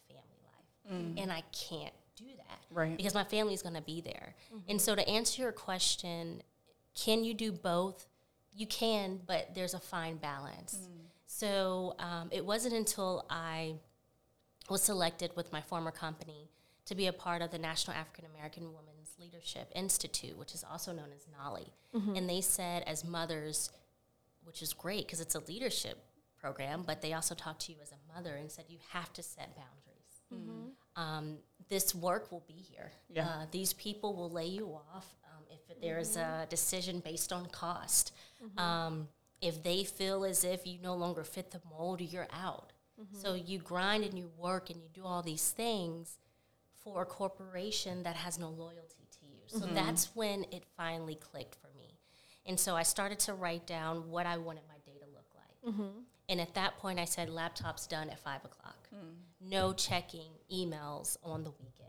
life. 0.89 1.18
And 1.18 1.31
I 1.31 1.44
can't 1.51 1.94
do 2.16 2.25
that. 2.38 2.60
Right. 2.72 2.98
Because 2.98 3.13
my 3.13 3.24
family 3.24 3.54
is 3.54 3.62
gonna 3.62 3.81
be 3.81 4.01
there. 4.01 4.36
Mm-hmm. 4.54 4.72
And 4.72 4.81
so 4.81 4.95
to 4.95 5.07
answer 5.07 5.42
your 5.42 5.51
question, 5.51 6.42
can 6.95 7.24
you 7.24 7.34
do 7.34 7.51
both? 7.51 8.07
You 8.54 8.68
can, 8.68 9.19
but 9.25 9.54
there's 9.54 9.74
a 9.74 9.80
fine 9.80 10.18
balance. 10.18 10.80
Mm. 10.81 11.07
So 11.28 11.95
um, 12.00 12.30
it 12.31 12.44
wasn't 12.44 12.74
until 12.74 13.25
I 13.30 13.75
was 14.69 14.81
selected 14.81 15.31
with 15.36 15.54
my 15.54 15.62
former 15.62 15.92
company 15.92 16.50
to 16.86 16.95
be 16.95 17.07
a 17.07 17.13
part 17.13 17.42
of 17.42 17.51
the 17.51 17.60
National 17.60 17.95
African 17.95 18.25
American 18.34 18.63
Women's 18.63 19.16
Leadership 19.19 19.72
Institute, 19.75 20.38
which 20.38 20.56
is 20.56 20.63
also 20.70 20.91
known 20.91 21.10
as 21.15 21.27
NALI. 21.38 21.67
Mm-hmm. 21.94 22.15
And 22.15 22.29
they 22.29 22.41
said, 22.41 22.84
as 22.88 23.03
mothers, 23.03 23.70
which 24.44 24.62
is 24.62 24.74
great 24.74 25.06
because 25.06 25.22
it's 25.22 25.36
a 25.36 25.39
leadership 25.41 25.98
program, 26.39 26.84
but 26.86 27.01
they 27.01 27.13
also 27.13 27.36
talk 27.36 27.60
to 27.60 27.72
you 27.72 27.77
as 27.82 27.91
a 27.91 28.15
mother 28.15 28.36
and 28.36 28.51
said 28.51 28.65
you 28.70 28.79
have 28.91 29.12
to 29.13 29.22
set 29.22 29.56
boundaries. 29.56 29.87
Um, 30.96 31.38
this 31.69 31.93
work 31.93 32.31
will 32.31 32.43
be 32.48 32.53
here. 32.53 32.91
Yeah. 33.10 33.27
Uh, 33.27 33.46
these 33.51 33.74
people 33.74 34.15
will 34.15 34.29
lay 34.31 34.48
you 34.48 34.67
off 34.93 35.15
um, 35.25 35.43
if 35.50 35.79
there's 35.81 36.15
a 36.17 36.48
decision 36.50 37.00
based 37.01 37.31
on 37.34 37.46
cost. 37.48 38.13
Um, 38.57 39.07
if 39.41 39.62
they 39.62 39.84
feel 39.84 40.25
as 40.25 40.43
if 40.43 40.65
you 40.65 40.79
no 40.81 40.96
longer 40.96 41.24
fit 41.24 41.51
the 41.51 41.62
mold, 41.69 42.01
you're 42.01 42.27
out. 42.34 42.74
So 43.22 43.36
you 43.36 43.60
grind 43.60 44.03
and 44.03 44.17
you 44.17 44.31
work 44.39 44.72
and 44.72 44.81
you 44.81 44.89
do 44.91 45.03
all 45.05 45.22
these 45.22 45.50
things 45.51 46.17
for 46.84 47.03
a 47.03 47.05
corporation 47.05 48.01
that 48.03 48.15
has 48.15 48.39
no 48.39 48.50
loyalty 48.50 49.05
to 49.12 49.25
you. 49.27 49.41
So 49.48 49.67
that's 49.75 50.15
when 50.15 50.46
it 50.51 50.63
finally 50.75 51.13
clicked 51.15 51.55
for 51.55 51.69
me. 51.77 52.00
And 52.48 52.60
so 52.60 52.75
I 52.75 52.81
started 52.84 53.19
to 53.19 53.34
write 53.34 53.67
down 53.67 54.10
what 54.10 54.25
I 54.25 54.38
wanted 54.38 54.63
my 54.67 54.79
day 54.91 54.98
to 55.00 55.05
look 55.13 55.27
like. 55.36 55.75
And 56.29 56.41
at 56.41 56.55
that 56.55 56.77
point, 56.79 56.98
I 56.98 57.05
said, 57.05 57.29
laptop's 57.29 57.86
done 57.86 58.10
at 58.10 58.17
five 58.19 58.43
o'clock. 58.43 58.88
No 59.39 59.74
checking 59.74 60.32
emails 60.53 61.17
on 61.24 61.44
the 61.44 61.51
weekend. 61.51 61.88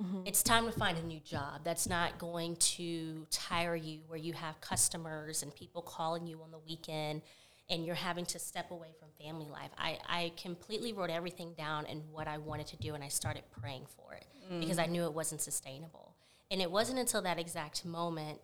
Mm-hmm. 0.00 0.26
It's 0.26 0.42
time 0.42 0.66
to 0.66 0.72
find 0.72 0.98
a 0.98 1.02
new 1.02 1.20
job 1.20 1.60
that's 1.62 1.88
not 1.88 2.18
going 2.18 2.56
to 2.56 3.26
tire 3.30 3.76
you, 3.76 4.00
where 4.08 4.18
you 4.18 4.32
have 4.32 4.60
customers 4.60 5.42
and 5.42 5.54
people 5.54 5.82
calling 5.82 6.26
you 6.26 6.42
on 6.42 6.50
the 6.50 6.58
weekend 6.58 7.22
and 7.70 7.84
you're 7.86 7.94
having 7.94 8.26
to 8.26 8.38
step 8.38 8.70
away 8.70 8.88
from 8.98 9.08
family 9.24 9.46
life. 9.46 9.70
I, 9.78 9.98
I 10.08 10.32
completely 10.36 10.92
wrote 10.92 11.10
everything 11.10 11.54
down 11.56 11.86
and 11.86 12.02
what 12.12 12.28
I 12.28 12.38
wanted 12.38 12.66
to 12.68 12.76
do, 12.76 12.94
and 12.94 13.02
I 13.02 13.08
started 13.08 13.42
praying 13.60 13.86
for 13.96 14.14
it 14.14 14.26
mm. 14.52 14.60
because 14.60 14.78
I 14.78 14.86
knew 14.86 15.04
it 15.04 15.14
wasn't 15.14 15.40
sustainable. 15.40 16.14
And 16.50 16.60
it 16.60 16.70
wasn't 16.70 16.98
until 16.98 17.22
that 17.22 17.38
exact 17.38 17.84
moment 17.84 18.40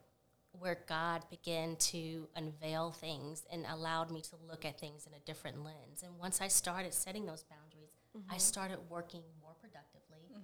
where 0.53 0.79
God 0.89 1.23
began 1.31 1.77
to 1.77 2.29
unveil 2.35 2.91
things 2.93 3.45
and 3.53 3.65
allowed 3.71 4.11
me 4.11 4.21
to 4.23 4.37
look 4.49 4.65
at 4.65 4.81
things 4.81 5.07
in 5.07 5.13
a 5.15 5.21
different 5.25 5.63
lens. 5.65 6.03
And 6.03 6.19
once 6.19 6.41
I 6.41 6.49
started 6.49 6.93
setting 6.93 7.27
those 7.27 7.45
boundaries, 7.45 7.80
I 8.29 8.39
started 8.39 8.79
working 8.89 9.23
more 9.41 9.53
productively. 9.61 10.35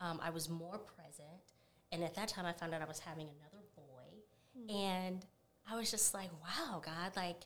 Um, 0.00 0.20
I 0.22 0.30
was 0.30 0.48
more 0.48 0.78
present. 0.78 1.28
And 1.92 2.02
at 2.02 2.14
that 2.14 2.28
time, 2.28 2.44
I 2.44 2.52
found 2.52 2.74
out 2.74 2.82
I 2.82 2.86
was 2.86 2.98
having 2.98 3.26
another 3.26 3.64
boy. 3.76 4.74
And 4.74 5.24
I 5.70 5.76
was 5.76 5.90
just 5.90 6.14
like, 6.14 6.30
wow, 6.42 6.82
God, 6.84 7.16
like, 7.16 7.42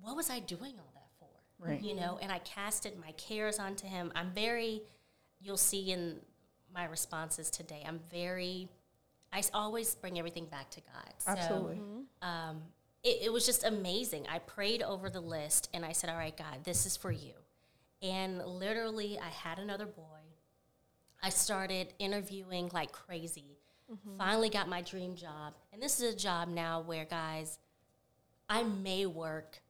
what 0.00 0.16
was 0.16 0.30
I 0.30 0.40
doing 0.40 0.74
all 0.78 0.92
that 0.94 1.08
for? 1.18 1.28
Right. 1.58 1.80
You 1.80 1.94
know, 1.94 2.18
and 2.20 2.32
I 2.32 2.38
casted 2.40 2.98
my 2.98 3.12
cares 3.12 3.58
onto 3.58 3.86
him. 3.86 4.12
I'm 4.14 4.32
very, 4.34 4.82
you'll 5.40 5.56
see 5.56 5.92
in 5.92 6.16
my 6.74 6.84
responses 6.84 7.50
today. 7.50 7.84
I'm 7.86 8.00
very, 8.10 8.68
I 9.32 9.42
always 9.52 9.94
bring 9.94 10.18
everything 10.18 10.46
back 10.46 10.70
to 10.70 10.80
God. 10.80 11.14
So, 11.18 11.30
Absolutely. 11.30 11.80
um, 12.22 12.62
it, 13.04 13.26
it 13.26 13.32
was 13.32 13.46
just 13.46 13.64
amazing. 13.64 14.26
I 14.28 14.40
prayed 14.40 14.82
over 14.82 15.08
the 15.10 15.20
list 15.20 15.68
and 15.72 15.84
I 15.84 15.92
said, 15.92 16.10
All 16.10 16.16
right, 16.16 16.36
God, 16.36 16.64
this 16.64 16.86
is 16.86 16.96
for 16.96 17.12
you. 17.12 17.34
And 18.04 18.44
literally, 18.44 19.18
I 19.18 19.30
had 19.30 19.58
another 19.58 19.86
boy. 19.86 20.02
I 21.22 21.30
started 21.30 21.94
interviewing 21.98 22.70
like 22.74 22.92
crazy. 22.92 23.56
Mm-hmm. 23.90 24.18
Finally, 24.18 24.50
got 24.50 24.68
my 24.68 24.82
dream 24.82 25.16
job. 25.16 25.54
And 25.72 25.82
this 25.82 26.00
is 26.00 26.14
a 26.14 26.16
job 26.16 26.48
now 26.48 26.82
where, 26.82 27.06
guys, 27.06 27.58
I 28.48 28.62
may 28.62 29.06
work 29.06 29.62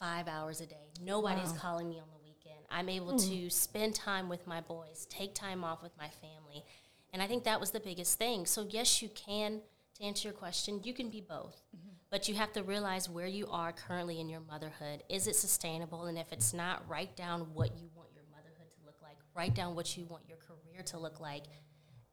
five 0.00 0.26
hours 0.26 0.62
a 0.62 0.66
day. 0.66 0.90
Nobody's 1.02 1.52
calling 1.52 1.88
me 1.88 2.00
on 2.00 2.06
the 2.10 2.24
weekend. 2.24 2.64
I'm 2.70 2.88
able 2.88 3.12
hmm. 3.12 3.30
to 3.30 3.50
spend 3.50 3.94
time 3.94 4.30
with 4.30 4.46
my 4.46 4.62
boys, 4.62 5.06
take 5.10 5.34
time 5.34 5.62
off 5.62 5.82
with 5.82 5.92
my 5.98 6.08
family. 6.08 6.64
And 7.12 7.22
I 7.22 7.26
think 7.26 7.44
that 7.44 7.60
was 7.60 7.72
the 7.72 7.80
biggest 7.80 8.18
thing. 8.18 8.46
So, 8.46 8.66
yes, 8.68 9.02
you 9.02 9.10
can, 9.10 9.60
to 9.98 10.04
answer 10.04 10.28
your 10.28 10.34
question, 10.34 10.80
you 10.82 10.94
can 10.94 11.10
be 11.10 11.20
both. 11.20 11.60
Mm-hmm. 11.76 11.95
But 12.16 12.28
you 12.30 12.34
have 12.36 12.54
to 12.54 12.62
realize 12.62 13.10
where 13.10 13.26
you 13.26 13.46
are 13.50 13.72
currently 13.72 14.20
in 14.20 14.30
your 14.30 14.40
motherhood. 14.40 15.02
Is 15.10 15.26
it 15.26 15.36
sustainable? 15.36 16.06
And 16.06 16.16
if 16.16 16.32
it's 16.32 16.54
not, 16.54 16.82
write 16.88 17.14
down 17.14 17.40
what 17.52 17.76
you 17.76 17.90
want 17.94 18.08
your 18.14 18.24
motherhood 18.30 18.72
to 18.72 18.86
look 18.86 18.96
like. 19.02 19.18
Write 19.34 19.54
down 19.54 19.74
what 19.74 19.98
you 19.98 20.06
want 20.06 20.22
your 20.26 20.38
career 20.38 20.82
to 20.84 20.98
look 20.98 21.20
like. 21.20 21.42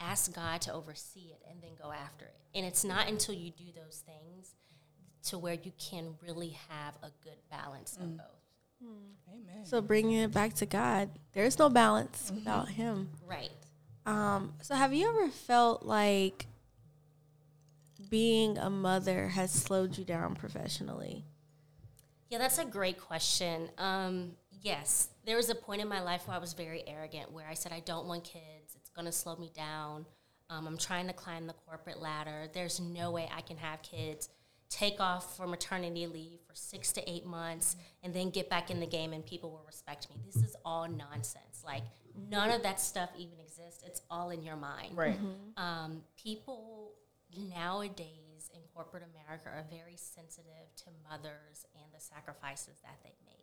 Ask 0.02 0.36
God 0.36 0.60
to 0.64 0.74
oversee 0.74 1.32
it 1.32 1.42
and 1.50 1.64
then 1.64 1.70
go 1.82 1.94
after 1.94 2.26
it. 2.26 2.36
And 2.54 2.66
it's 2.66 2.84
not 2.84 3.08
until 3.08 3.34
you 3.34 3.52
do 3.52 3.64
those 3.74 4.04
things 4.06 4.56
to 5.30 5.38
where 5.38 5.54
you 5.54 5.72
can 5.80 6.16
really 6.22 6.58
have 6.68 6.96
a 7.02 7.10
good 7.24 7.38
balance 7.50 7.96
of 7.96 8.08
mm. 8.08 8.18
both. 8.18 8.84
Hmm. 8.84 9.30
Amen. 9.30 9.66
So 9.66 9.80
bringing 9.80 10.18
it 10.20 10.34
back 10.34 10.54
to 10.56 10.66
God, 10.66 11.12
there's 11.32 11.58
no 11.58 11.70
balance 11.70 12.26
mm-hmm. 12.26 12.40
without 12.40 12.68
Him. 12.68 13.08
Right. 13.26 13.52
Um, 14.06 14.56
so 14.64 14.76
have 14.76 14.94
you 14.94 15.08
ever 15.08 15.30
felt 15.30 15.86
like 15.86 16.48
being 18.10 18.58
a 18.58 18.70
mother 18.70 19.30
has 19.30 19.52
slowed 19.52 19.98
you 19.98 20.04
down 20.04 20.36
professionally? 20.36 21.26
Yeah, 22.30 22.40
that's 22.40 22.58
a 22.58 22.66
great 22.66 23.00
question. 23.00 23.70
Um, 23.78 24.32
yes, 24.62 25.10
there 25.26 25.36
was 25.36 25.50
a 25.50 25.56
point 25.56 25.82
in 25.82 25.88
my 25.88 26.02
life 26.02 26.28
where 26.28 26.36
I 26.36 26.40
was 26.40 26.54
very 26.54 26.84
arrogant, 26.88 27.32
where 27.32 27.48
I 27.48 27.54
said, 27.54 27.72
I 27.72 27.80
don't 27.82 28.08
want 28.08 28.24
kids. 28.24 28.76
It's 28.76 28.90
going 28.90 29.06
to 29.06 29.12
slow 29.12 29.36
me 29.36 29.52
down. 29.56 30.06
Um, 30.50 30.68
I'm 30.68 30.78
trying 30.78 31.08
to 31.08 31.14
climb 31.14 31.48
the 31.48 31.54
corporate 31.54 32.02
ladder. 32.02 32.48
There's 32.54 32.80
no 32.80 33.12
way 33.12 33.30
I 33.36 33.42
can 33.42 33.58
have 33.58 33.82
kids, 33.82 34.30
take 34.70 35.00
off 35.00 35.38
for 35.38 35.48
maternity 35.48 36.08
leave 36.08 36.40
for 36.48 36.56
six 36.56 36.92
to 36.94 37.12
eight 37.12 37.26
months, 37.26 37.76
and 38.04 38.14
then 38.14 38.30
get 38.30 38.50
back 38.50 38.72
in 38.72 38.80
the 38.80 38.88
game 38.88 39.14
and 39.14 39.26
people 39.26 39.52
will 39.52 39.64
respect 39.66 40.10
me. 40.10 40.18
This 40.26 40.44
is 40.44 40.56
all 40.66 40.88
nonsense. 40.88 41.64
Like, 41.64 41.84
none 42.30 42.50
of 42.50 42.64
that 42.64 42.80
stuff 42.80 43.10
even 43.18 43.40
exists. 43.40 43.84
It's 43.86 44.02
all 44.10 44.30
in 44.30 44.44
your 44.44 44.56
mind 44.56 44.96
right. 44.96 45.18
um, 45.58 46.02
people 46.22 46.94
nowadays 47.84 48.50
in 48.54 48.62
corporate 48.74 49.04
America 49.14 49.50
are 49.50 49.66
very 49.70 49.96
sensitive 49.96 50.68
to 50.76 50.86
mothers 51.10 51.66
and 51.76 51.86
the 51.94 52.00
sacrifices 52.00 52.80
that 52.84 52.98
they 53.04 53.14
make. 53.26 53.40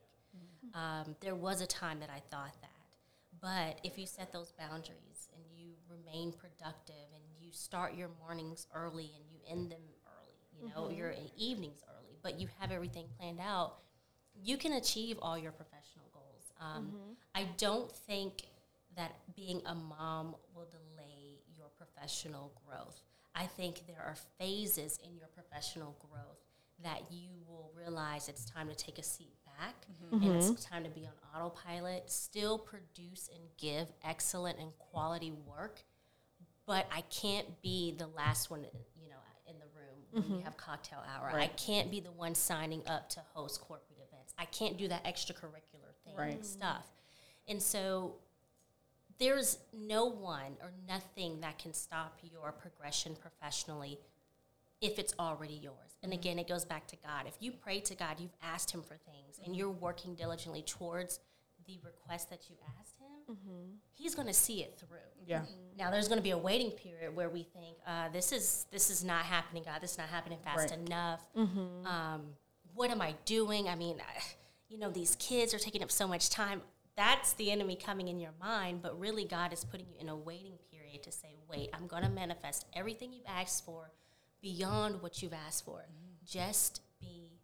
Um, 0.74 1.16
there 1.20 1.34
was 1.34 1.60
a 1.60 1.66
time 1.66 2.00
that 2.00 2.10
I 2.10 2.20
thought 2.30 2.54
that. 2.60 2.70
But 3.40 3.80
if 3.84 3.98
you 3.98 4.06
set 4.06 4.32
those 4.32 4.52
boundaries 4.52 5.28
and 5.34 5.42
you 5.56 5.72
remain 5.88 6.32
productive 6.32 6.94
and 7.14 7.22
you 7.40 7.52
start 7.52 7.94
your 7.94 8.10
mornings 8.24 8.66
early 8.74 9.10
and 9.16 9.24
you 9.30 9.38
end 9.48 9.70
them 9.70 9.80
early, 10.06 10.36
you 10.52 10.68
know, 10.74 10.90
your 10.90 11.14
evenings 11.36 11.82
early, 11.88 12.16
but 12.22 12.38
you 12.38 12.48
have 12.58 12.70
everything 12.70 13.06
planned 13.18 13.40
out, 13.40 13.78
you 14.42 14.56
can 14.56 14.74
achieve 14.74 15.18
all 15.22 15.38
your 15.38 15.52
professional 15.52 16.06
goals. 16.12 16.52
Um, 16.60 16.92
I 17.34 17.48
don't 17.56 17.90
think 17.90 18.42
that 18.96 19.12
being 19.34 19.62
a 19.66 19.74
mom 19.74 20.34
will 20.54 20.66
delay 20.70 21.40
your 21.56 21.68
professional 21.78 22.52
growth. 22.66 23.00
I 23.34 23.46
think 23.46 23.86
there 23.86 24.02
are 24.04 24.16
phases 24.38 24.98
in 25.04 25.16
your 25.16 25.28
professional 25.28 25.96
growth 26.10 26.38
that 26.82 27.02
you 27.10 27.28
will 27.46 27.70
realize 27.76 28.28
it's 28.28 28.44
time 28.44 28.68
to 28.68 28.74
take 28.74 28.98
a 28.98 29.02
seat 29.02 29.34
back 29.44 29.74
and 30.12 30.36
it's 30.36 30.46
mm-hmm. 30.46 30.74
time 30.74 30.84
to 30.84 30.90
be 30.90 31.06
on 31.06 31.12
autopilot, 31.34 32.10
still 32.10 32.58
produce 32.58 33.28
and 33.32 33.42
give 33.58 33.88
excellent 34.04 34.58
and 34.58 34.72
quality 34.78 35.32
work, 35.46 35.84
but 36.66 36.86
I 36.94 37.02
can't 37.02 37.46
be 37.62 37.94
the 37.96 38.06
last 38.06 38.50
one, 38.50 38.60
you 38.60 39.08
know, 39.08 39.16
in 39.46 39.56
the 39.58 39.66
room 39.76 39.98
when 40.10 40.22
we 40.22 40.28
mm-hmm. 40.36 40.44
have 40.44 40.56
cocktail 40.56 41.02
hour. 41.14 41.30
I 41.38 41.48
can't 41.48 41.90
be 41.90 42.00
the 42.00 42.12
one 42.12 42.34
signing 42.34 42.82
up 42.86 43.08
to 43.10 43.20
host 43.34 43.60
corporate 43.60 43.98
events. 44.08 44.32
I 44.38 44.46
can't 44.46 44.78
do 44.78 44.88
that 44.88 45.04
extracurricular 45.04 45.94
thing 46.04 46.16
Right. 46.16 46.44
stuff. 46.44 46.86
And 47.48 47.60
so 47.60 48.14
there's 49.20 49.58
no 49.72 50.06
one 50.06 50.56
or 50.62 50.72
nothing 50.88 51.40
that 51.42 51.58
can 51.58 51.72
stop 51.72 52.18
your 52.22 52.50
progression 52.52 53.14
professionally 53.14 53.98
if 54.80 54.98
it's 54.98 55.14
already 55.18 55.60
yours. 55.62 55.76
And 56.02 56.10
mm-hmm. 56.10 56.20
again, 56.20 56.38
it 56.38 56.48
goes 56.48 56.64
back 56.64 56.86
to 56.88 56.96
God. 56.96 57.26
If 57.26 57.34
you 57.38 57.52
pray 57.52 57.80
to 57.80 57.94
God, 57.94 58.18
you've 58.18 58.36
asked 58.42 58.70
Him 58.70 58.82
for 58.82 58.96
things, 58.96 59.38
and 59.44 59.54
you're 59.54 59.70
mm-hmm. 59.70 59.84
working 59.84 60.14
diligently 60.14 60.62
towards 60.62 61.20
the 61.66 61.78
request 61.84 62.30
that 62.30 62.48
you 62.48 62.56
asked 62.80 62.96
Him, 62.98 63.36
mm-hmm. 63.36 63.74
He's 63.92 64.14
going 64.14 64.28
to 64.28 64.34
see 64.34 64.62
it 64.62 64.78
through. 64.78 64.98
Yeah. 65.26 65.42
Now, 65.78 65.90
there's 65.90 66.08
going 66.08 66.18
to 66.18 66.22
be 66.22 66.30
a 66.30 66.38
waiting 66.38 66.70
period 66.70 67.14
where 67.14 67.28
we 67.28 67.42
think 67.42 67.76
uh, 67.86 68.08
this 68.08 68.32
is 68.32 68.64
this 68.72 68.88
is 68.88 69.04
not 69.04 69.24
happening, 69.24 69.62
God. 69.64 69.82
This 69.82 69.92
is 69.92 69.98
not 69.98 70.08
happening 70.08 70.38
fast 70.42 70.70
Right. 70.70 70.78
enough. 70.78 71.20
Um, 71.36 72.22
what 72.74 72.90
am 72.90 73.02
I 73.02 73.14
doing? 73.26 73.68
I 73.68 73.74
mean, 73.74 73.98
I, 74.00 74.22
you 74.70 74.78
know, 74.78 74.90
these 74.90 75.14
kids 75.16 75.52
are 75.52 75.58
taking 75.58 75.82
up 75.82 75.90
so 75.90 76.08
much 76.08 76.30
time. 76.30 76.62
That's 77.00 77.32
the 77.32 77.50
enemy 77.50 77.76
coming 77.76 78.08
in 78.08 78.20
your 78.20 78.34
mind, 78.38 78.82
but 78.82 79.00
really, 79.00 79.24
God 79.24 79.54
is 79.54 79.64
putting 79.64 79.86
you 79.86 79.94
in 79.98 80.10
a 80.10 80.14
waiting 80.14 80.58
period 80.70 81.02
to 81.04 81.10
say, 81.10 81.34
"Wait, 81.48 81.70
I'm 81.72 81.86
going 81.86 82.02
to 82.02 82.10
manifest 82.10 82.66
everything 82.74 83.10
you've 83.10 83.24
asked 83.26 83.64
for, 83.64 83.90
beyond 84.42 85.00
what 85.00 85.22
you've 85.22 85.32
asked 85.32 85.64
for. 85.64 85.78
Mm. 85.78 86.30
Just 86.30 86.82
be 87.00 87.40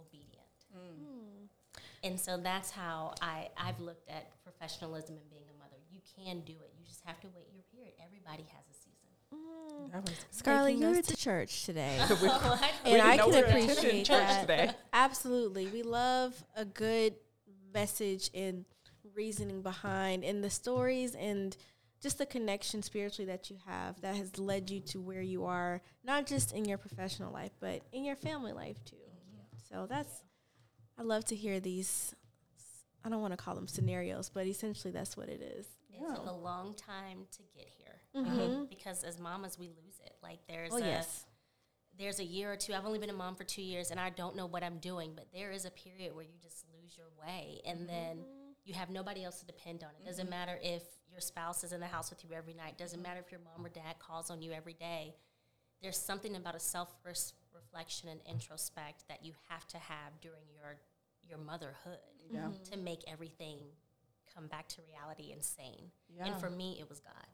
obedient." 0.00 0.46
Mm. 0.72 1.02
Mm. 1.02 1.80
And 2.04 2.20
so 2.20 2.36
that's 2.36 2.70
how 2.70 3.14
I, 3.20 3.48
I've 3.58 3.80
looked 3.80 4.08
at 4.08 4.30
professionalism 4.44 5.16
and 5.16 5.30
being 5.30 5.48
a 5.52 5.58
mother. 5.58 5.78
You 5.90 5.98
can 6.14 6.42
do 6.42 6.52
it. 6.52 6.72
You 6.78 6.84
just 6.86 7.04
have 7.06 7.18
to 7.22 7.26
wait 7.34 7.48
your 7.52 7.64
period. 7.74 7.94
Everybody 7.98 8.44
has 8.54 8.62
a 8.70 8.74
season. 8.74 9.90
That 9.92 10.02
was 10.02 10.14
Scarlett, 10.30 10.76
you 10.76 10.86
us 10.86 10.94
went 10.94 11.06
to 11.06 11.16
church 11.16 11.64
today. 11.64 11.98
we, 12.22 12.28
oh, 12.30 12.60
and 12.84 13.02
I 13.02 13.16
know 13.16 13.30
can 13.30 13.34
we 13.34 13.40
were 13.40 13.46
attending 13.46 13.70
appreciate 13.70 14.06
church 14.06 14.28
that. 14.28 14.40
today. 14.42 14.70
Absolutely. 14.92 15.66
We 15.66 15.82
love 15.82 16.40
a 16.54 16.64
good 16.64 17.14
message 17.74 18.30
and 18.32 18.64
reasoning 19.16 19.62
behind 19.62 20.22
and 20.24 20.44
the 20.44 20.50
stories 20.50 21.14
and 21.14 21.56
just 22.00 22.18
the 22.18 22.26
connection 22.26 22.82
spiritually 22.82 23.26
that 23.26 23.48
you 23.50 23.56
have 23.66 24.00
that 24.02 24.14
has 24.14 24.38
led 24.38 24.70
you 24.70 24.80
to 24.80 25.00
where 25.00 25.22
you 25.22 25.44
are, 25.46 25.80
not 26.04 26.26
just 26.26 26.52
in 26.52 26.64
your 26.66 26.78
professional 26.78 27.32
life, 27.32 27.52
but 27.58 27.80
in 27.92 28.04
your 28.04 28.16
family 28.16 28.52
life 28.52 28.84
too. 28.84 28.96
So 29.70 29.86
that's, 29.88 30.22
I 30.98 31.02
love 31.02 31.24
to 31.26 31.34
hear 31.34 31.58
these, 31.58 32.14
I 33.04 33.08
don't 33.08 33.22
want 33.22 33.32
to 33.32 33.36
call 33.36 33.54
them 33.54 33.66
scenarios, 33.66 34.28
but 34.28 34.46
essentially 34.46 34.92
that's 34.92 35.16
what 35.16 35.28
it 35.28 35.40
is. 35.40 35.66
It 35.90 36.06
took 36.14 36.26
a 36.26 36.32
long 36.32 36.74
time 36.74 37.24
to 37.32 37.42
get 37.54 37.68
here 37.78 38.02
Mhm. 38.14 38.68
because 38.68 39.02
as 39.02 39.18
mamas 39.18 39.58
we 39.58 39.68
lose 39.68 39.98
it. 40.04 40.14
Like 40.22 40.46
there's 40.46 40.72
Oh, 40.72 40.76
a 40.76 40.80
yes. 40.80 41.24
there's 41.98 42.18
a 42.20 42.24
year 42.24 42.52
or 42.52 42.56
two. 42.56 42.74
I've 42.74 42.84
only 42.84 42.98
been 42.98 43.08
a 43.10 43.14
mom 43.14 43.34
for 43.36 43.44
two 43.44 43.62
years 43.62 43.90
and 43.90 43.98
I 43.98 44.10
don't 44.10 44.36
know 44.36 44.44
what 44.46 44.62
I'm 44.62 44.78
doing, 44.78 45.14
but 45.14 45.32
there 45.32 45.50
is 45.50 45.64
a 45.64 45.70
period 45.70 46.14
where 46.14 46.24
you 46.24 46.36
just 46.42 46.66
lose 46.70 46.96
your 46.98 47.08
way 47.18 47.62
and 47.64 47.88
then 47.88 48.24
you 48.66 48.74
have 48.74 48.90
nobody 48.90 49.24
else 49.24 49.38
to 49.38 49.46
depend 49.46 49.84
on. 49.84 49.90
It 50.00 50.04
doesn't 50.04 50.24
mm-hmm. 50.24 50.30
matter 50.30 50.58
if 50.60 50.82
your 51.10 51.20
spouse 51.20 51.64
is 51.64 51.72
in 51.72 51.80
the 51.80 51.86
house 51.86 52.10
with 52.10 52.24
you 52.24 52.30
every 52.36 52.52
night. 52.52 52.76
Doesn't 52.76 53.00
matter 53.00 53.20
if 53.24 53.30
your 53.30 53.40
mom 53.40 53.64
or 53.64 53.68
dad 53.68 53.98
calls 53.98 54.28
on 54.28 54.42
you 54.42 54.52
every 54.52 54.74
day. 54.74 55.14
There's 55.80 55.96
something 55.96 56.34
about 56.34 56.56
a 56.56 56.60
self 56.60 56.94
reflection 57.54 58.08
and 58.08 58.20
introspect 58.28 59.04
that 59.08 59.24
you 59.24 59.32
have 59.48 59.66
to 59.68 59.78
have 59.78 60.20
during 60.20 60.44
your 60.52 60.76
your 61.22 61.38
motherhood 61.38 61.98
Yeah. 62.30 62.40
Mm-hmm. 62.40 62.72
to 62.72 62.76
make 62.76 63.00
everything 63.06 63.58
come 64.34 64.48
back 64.48 64.68
to 64.68 64.82
reality 64.82 65.32
and 65.32 65.42
sane. 65.42 65.90
Yeah. 66.08 66.26
And 66.26 66.40
for 66.40 66.50
me, 66.50 66.78
it 66.80 66.88
was 66.88 67.00
God. 67.00 67.26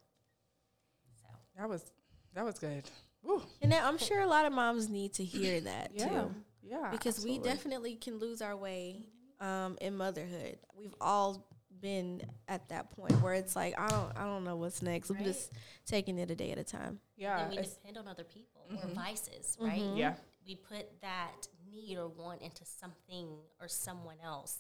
So 1.21 1.29
That 1.57 1.69
was 1.69 1.91
that 2.35 2.45
was 2.45 2.59
good. 2.59 2.85
Woo. 3.23 3.43
And 3.63 3.73
I'm 3.73 3.99
sure 3.99 4.21
a 4.21 4.27
lot 4.27 4.45
of 4.45 4.53
moms 4.53 4.89
need 4.89 5.15
to 5.15 5.25
hear 5.25 5.61
that 5.61 5.93
Yeah. 5.95 6.09
too. 6.09 6.35
Yeah. 6.65 6.91
because 6.91 7.25
we 7.25 7.39
definitely 7.39 7.97
can 7.97 8.19
lose 8.19 8.41
our 8.41 8.57
way 8.57 9.03
um, 9.43 9.77
in 9.81 9.97
motherhood. 9.97 10.57
We've 10.75 10.95
all 11.01 11.47
been 11.81 12.23
at 12.47 12.69
that 12.69 12.91
point 12.93 13.13
where 13.21 13.35
it's 13.35 13.57
like 13.57 13.79
I 13.79 13.89
don't 13.89 14.17
I 14.17 14.25
don't 14.25 14.45
know 14.45 14.57
what's 14.57 14.81
next. 14.81 15.11
I'm 15.11 15.23
just 15.23 15.53
taking 15.85 16.19
it 16.19 16.31
a 16.31 16.35
day 16.35 16.53
at 16.53 16.59
a 16.59 16.65
time. 16.65 17.01
Yeah. 17.17 17.39
then 17.39 17.51
we 17.51 17.57
depend 17.57 17.99
on 17.99 18.09
other 18.09 18.25
people 18.25 18.63
or 18.71 18.77
mm-hmm. 18.77 18.95
vices, 18.95 19.59
right? 19.61 19.81
Mm-hmm. 19.81 19.97
Yeah. 19.97 20.15
We 20.47 20.55
put 20.55 20.87
that 21.03 21.49
need 21.71 21.99
or 21.99 22.09
want 22.09 22.41
into 22.41 22.65
something 22.65 23.29
or 23.61 23.69
someone 23.69 24.17
else, 24.25 24.57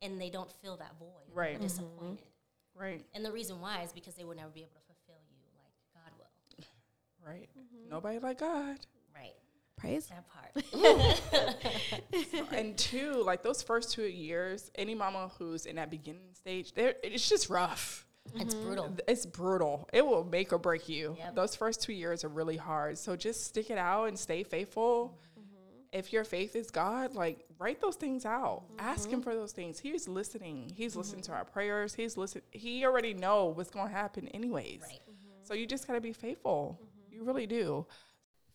and 0.00 0.20
they 0.20 0.30
don't 0.30 0.50
fill 0.62 0.76
that 0.76 0.98
void. 0.98 1.08
Right. 1.34 1.58
They're 1.58 1.68
disappointed. 1.68 2.24
Right. 2.74 3.04
And 3.14 3.24
the 3.24 3.32
reason 3.32 3.60
why 3.60 3.82
is 3.82 3.92
because 3.92 4.14
they 4.14 4.24
will 4.24 4.36
never 4.36 4.50
be 4.50 4.60
able 4.60 4.72
to 4.72 4.80
fulfill 4.86 5.20
you 5.30 5.36
like 5.54 5.74
God 5.94 6.12
will. 6.18 7.30
Right. 7.30 7.48
Nobody 7.90 8.18
like 8.18 8.38
God. 8.38 8.78
Right. 9.14 9.34
Praise. 9.76 10.06
That 10.08 10.24
part. 10.28 10.42
and 12.52 12.76
two, 12.76 13.22
like 13.24 13.42
those 13.42 13.62
first 13.62 13.92
two 13.92 14.04
years, 14.04 14.70
any 14.74 14.94
mama 14.94 15.30
who's 15.38 15.66
in 15.66 15.76
that 15.76 15.90
beginning 15.90 16.34
stage, 16.34 16.72
there 16.74 16.94
it's 17.02 17.28
just 17.28 17.50
rough. 17.50 18.06
It's 18.36 18.54
mm-hmm. 18.54 18.64
brutal. 18.64 18.96
It's 19.08 19.26
brutal. 19.26 19.88
It 19.92 20.06
will 20.06 20.24
make 20.24 20.52
or 20.52 20.58
break 20.58 20.88
you. 20.88 21.16
Yep. 21.18 21.34
Those 21.34 21.56
first 21.56 21.82
two 21.82 21.92
years 21.92 22.24
are 22.24 22.28
really 22.28 22.56
hard. 22.56 22.96
So 22.96 23.16
just 23.16 23.46
stick 23.46 23.70
it 23.70 23.78
out 23.78 24.04
and 24.04 24.18
stay 24.18 24.42
faithful. 24.44 25.18
Mm-hmm. 25.38 25.98
If 25.98 26.12
your 26.12 26.24
faith 26.24 26.54
is 26.54 26.70
God, 26.70 27.14
like 27.14 27.44
write 27.58 27.80
those 27.80 27.96
things 27.96 28.24
out. 28.24 28.64
Ask 28.78 29.08
Him 29.08 29.20
mm-hmm. 29.20 29.30
for 29.30 29.34
those 29.34 29.52
things. 29.52 29.80
He's 29.80 30.06
listening. 30.06 30.72
He's 30.76 30.94
listening 30.94 31.22
to 31.22 31.32
our 31.32 31.44
prayers. 31.44 31.94
He's 31.94 32.16
listen. 32.16 32.42
He 32.52 32.84
already 32.84 33.12
know 33.12 33.46
what's 33.46 33.70
going 33.70 33.88
to 33.88 33.94
happen 33.94 34.28
anyways. 34.28 34.82
Right. 34.82 35.00
So 35.42 35.54
you 35.54 35.66
just 35.66 35.86
got 35.86 35.94
to 35.94 36.00
be 36.00 36.12
faithful. 36.12 36.78
You 37.10 37.24
really 37.24 37.46
do. 37.46 37.86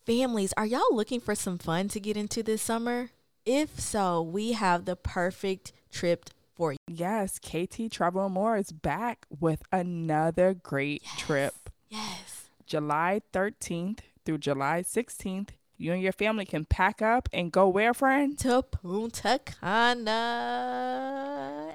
Families, 0.08 0.54
are 0.56 0.66
y'all 0.66 0.96
looking 0.96 1.20
for 1.20 1.36
some 1.36 1.58
fun 1.58 1.90
to 1.90 2.00
get 2.00 2.16
into 2.16 2.42
this 2.42 2.62
summer? 2.62 3.10
If 3.46 3.78
so, 3.78 4.22
we 4.22 4.54
have 4.54 4.86
the 4.86 4.96
perfect 4.96 5.74
trip 5.92 6.30
for 6.56 6.72
you. 6.72 6.78
Yes, 6.88 7.40
KT 7.40 7.92
Travel 7.92 8.24
and 8.24 8.34
More 8.34 8.56
is 8.56 8.72
back 8.72 9.26
with 9.38 9.64
another 9.70 10.54
great 10.54 11.04
trip. 11.18 11.70
Yes. 11.90 12.46
July 12.66 13.20
13th 13.34 14.00
through 14.24 14.38
July 14.38 14.82
16th. 14.82 15.50
You 15.76 15.92
and 15.92 16.02
your 16.02 16.14
family 16.14 16.46
can 16.46 16.64
pack 16.64 17.02
up 17.02 17.28
and 17.34 17.52
go 17.52 17.68
where, 17.68 17.94
friend? 17.94 18.40
To 18.40 18.64
Punta 18.64 19.42
Cana. 19.44 20.14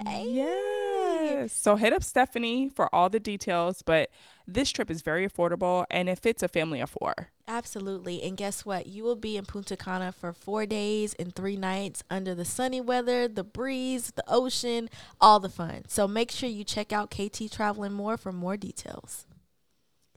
Hey. 0.06 0.30
Yes. 0.30 1.52
So 1.52 1.76
hit 1.76 1.92
up 1.92 2.02
Stephanie 2.02 2.70
for 2.70 2.92
all 2.94 3.10
the 3.10 3.20
details, 3.20 3.82
but 3.82 4.08
this 4.54 4.70
trip 4.70 4.90
is 4.90 5.02
very 5.02 5.28
affordable 5.28 5.84
and 5.90 6.08
it 6.08 6.18
fits 6.18 6.42
a 6.42 6.48
family 6.48 6.80
of 6.80 6.90
four. 6.90 7.28
Absolutely. 7.48 8.22
And 8.22 8.36
guess 8.36 8.64
what? 8.64 8.86
You 8.86 9.04
will 9.04 9.16
be 9.16 9.36
in 9.36 9.44
Punta 9.44 9.76
Cana 9.76 10.12
for 10.12 10.32
four 10.32 10.66
days 10.66 11.14
and 11.14 11.34
three 11.34 11.56
nights 11.56 12.02
under 12.10 12.34
the 12.34 12.44
sunny 12.44 12.80
weather, 12.80 13.28
the 13.28 13.44
breeze, 13.44 14.12
the 14.12 14.24
ocean, 14.28 14.88
all 15.20 15.40
the 15.40 15.48
fun. 15.48 15.82
So 15.88 16.06
make 16.06 16.30
sure 16.30 16.48
you 16.48 16.64
check 16.64 16.92
out 16.92 17.10
KT 17.10 17.50
Travel 17.50 17.84
and 17.84 17.94
More 17.94 18.16
for 18.16 18.32
more 18.32 18.56
details. 18.56 19.26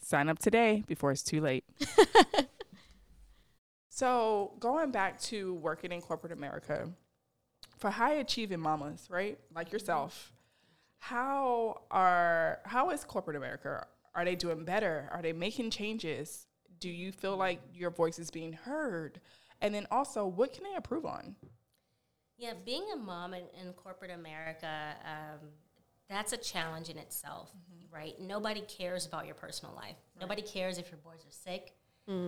Sign 0.02 0.30
up 0.30 0.38
today 0.38 0.84
before 0.86 1.12
it's 1.12 1.24
too 1.24 1.42
late. 1.42 1.64
so, 3.90 4.54
going 4.60 4.92
back 4.92 5.20
to 5.22 5.56
working 5.56 5.92
in 5.92 6.00
corporate 6.00 6.32
America, 6.32 6.90
for 7.78 7.90
high 7.90 8.14
achieving 8.14 8.60
mamas, 8.60 9.08
right? 9.10 9.40
Like 9.56 9.72
yourself, 9.72 10.32
mm-hmm. 10.32 11.16
how 11.16 11.82
are 11.92 12.60
how 12.66 12.92
is 12.92 13.04
corporate 13.04 13.36
America? 13.36 13.88
Are 14.16 14.26
they 14.26 14.36
doing 14.36 14.64
better? 14.64 15.10
Are 15.12 15.22
they 15.22 15.34
making 15.34 15.70
changes? 15.72 16.48
Do 16.80 16.90
you 16.90 17.12
feel 17.12 17.36
like 17.38 17.60
your 17.74 17.90
voice 17.90 18.18
is 18.18 18.32
being 18.32 18.54
heard? 18.54 19.20
And 19.62 19.74
then 19.74 19.88
also, 19.92 20.26
what 20.26 20.54
can 20.54 20.64
they 20.64 20.76
improve 20.76 21.06
on? 21.06 21.36
Yeah, 22.38 22.54
being 22.66 22.86
a 22.94 22.98
mom 22.98 23.34
in, 23.34 23.44
in 23.62 23.74
corporate 23.74 24.12
America, 24.12 24.96
um, 25.06 25.50
that's 26.10 26.34
a 26.34 26.38
challenge 26.38 26.90
in 26.90 26.98
itself, 26.98 27.50
right? 27.92 28.20
Nobody 28.20 28.62
cares 28.62 29.06
about 29.06 29.26
your 29.26 29.36
personal 29.36 29.74
life. 29.76 29.96
Nobody 30.20 30.42
cares 30.42 30.78
if 30.78 30.90
your 30.92 31.00
boys 31.00 31.22
are 31.26 31.32
sick. 31.32 31.74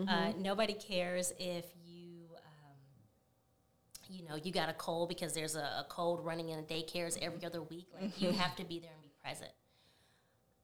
Uh, 0.10 0.32
nobody 0.40 0.74
cares 0.74 1.34
if 1.40 1.66
you, 1.86 2.30
um, 2.38 4.10
you 4.10 4.24
know, 4.28 4.36
you 4.36 4.52
got 4.52 4.70
a 4.70 4.74
cold 4.74 5.10
because 5.10 5.34
there's 5.34 5.56
a, 5.56 5.60
a 5.60 5.86
cold 5.90 6.26
running 6.26 6.50
in 6.50 6.58
the 6.58 6.64
daycares 6.64 7.18
every 7.22 7.46
other 7.46 7.62
week. 7.62 7.88
Like 7.94 8.20
you 8.22 8.32
have 8.32 8.56
to 8.56 8.64
be 8.64 8.80
there 8.80 8.92
and 8.92 9.02
be 9.02 9.12
present. 9.22 9.52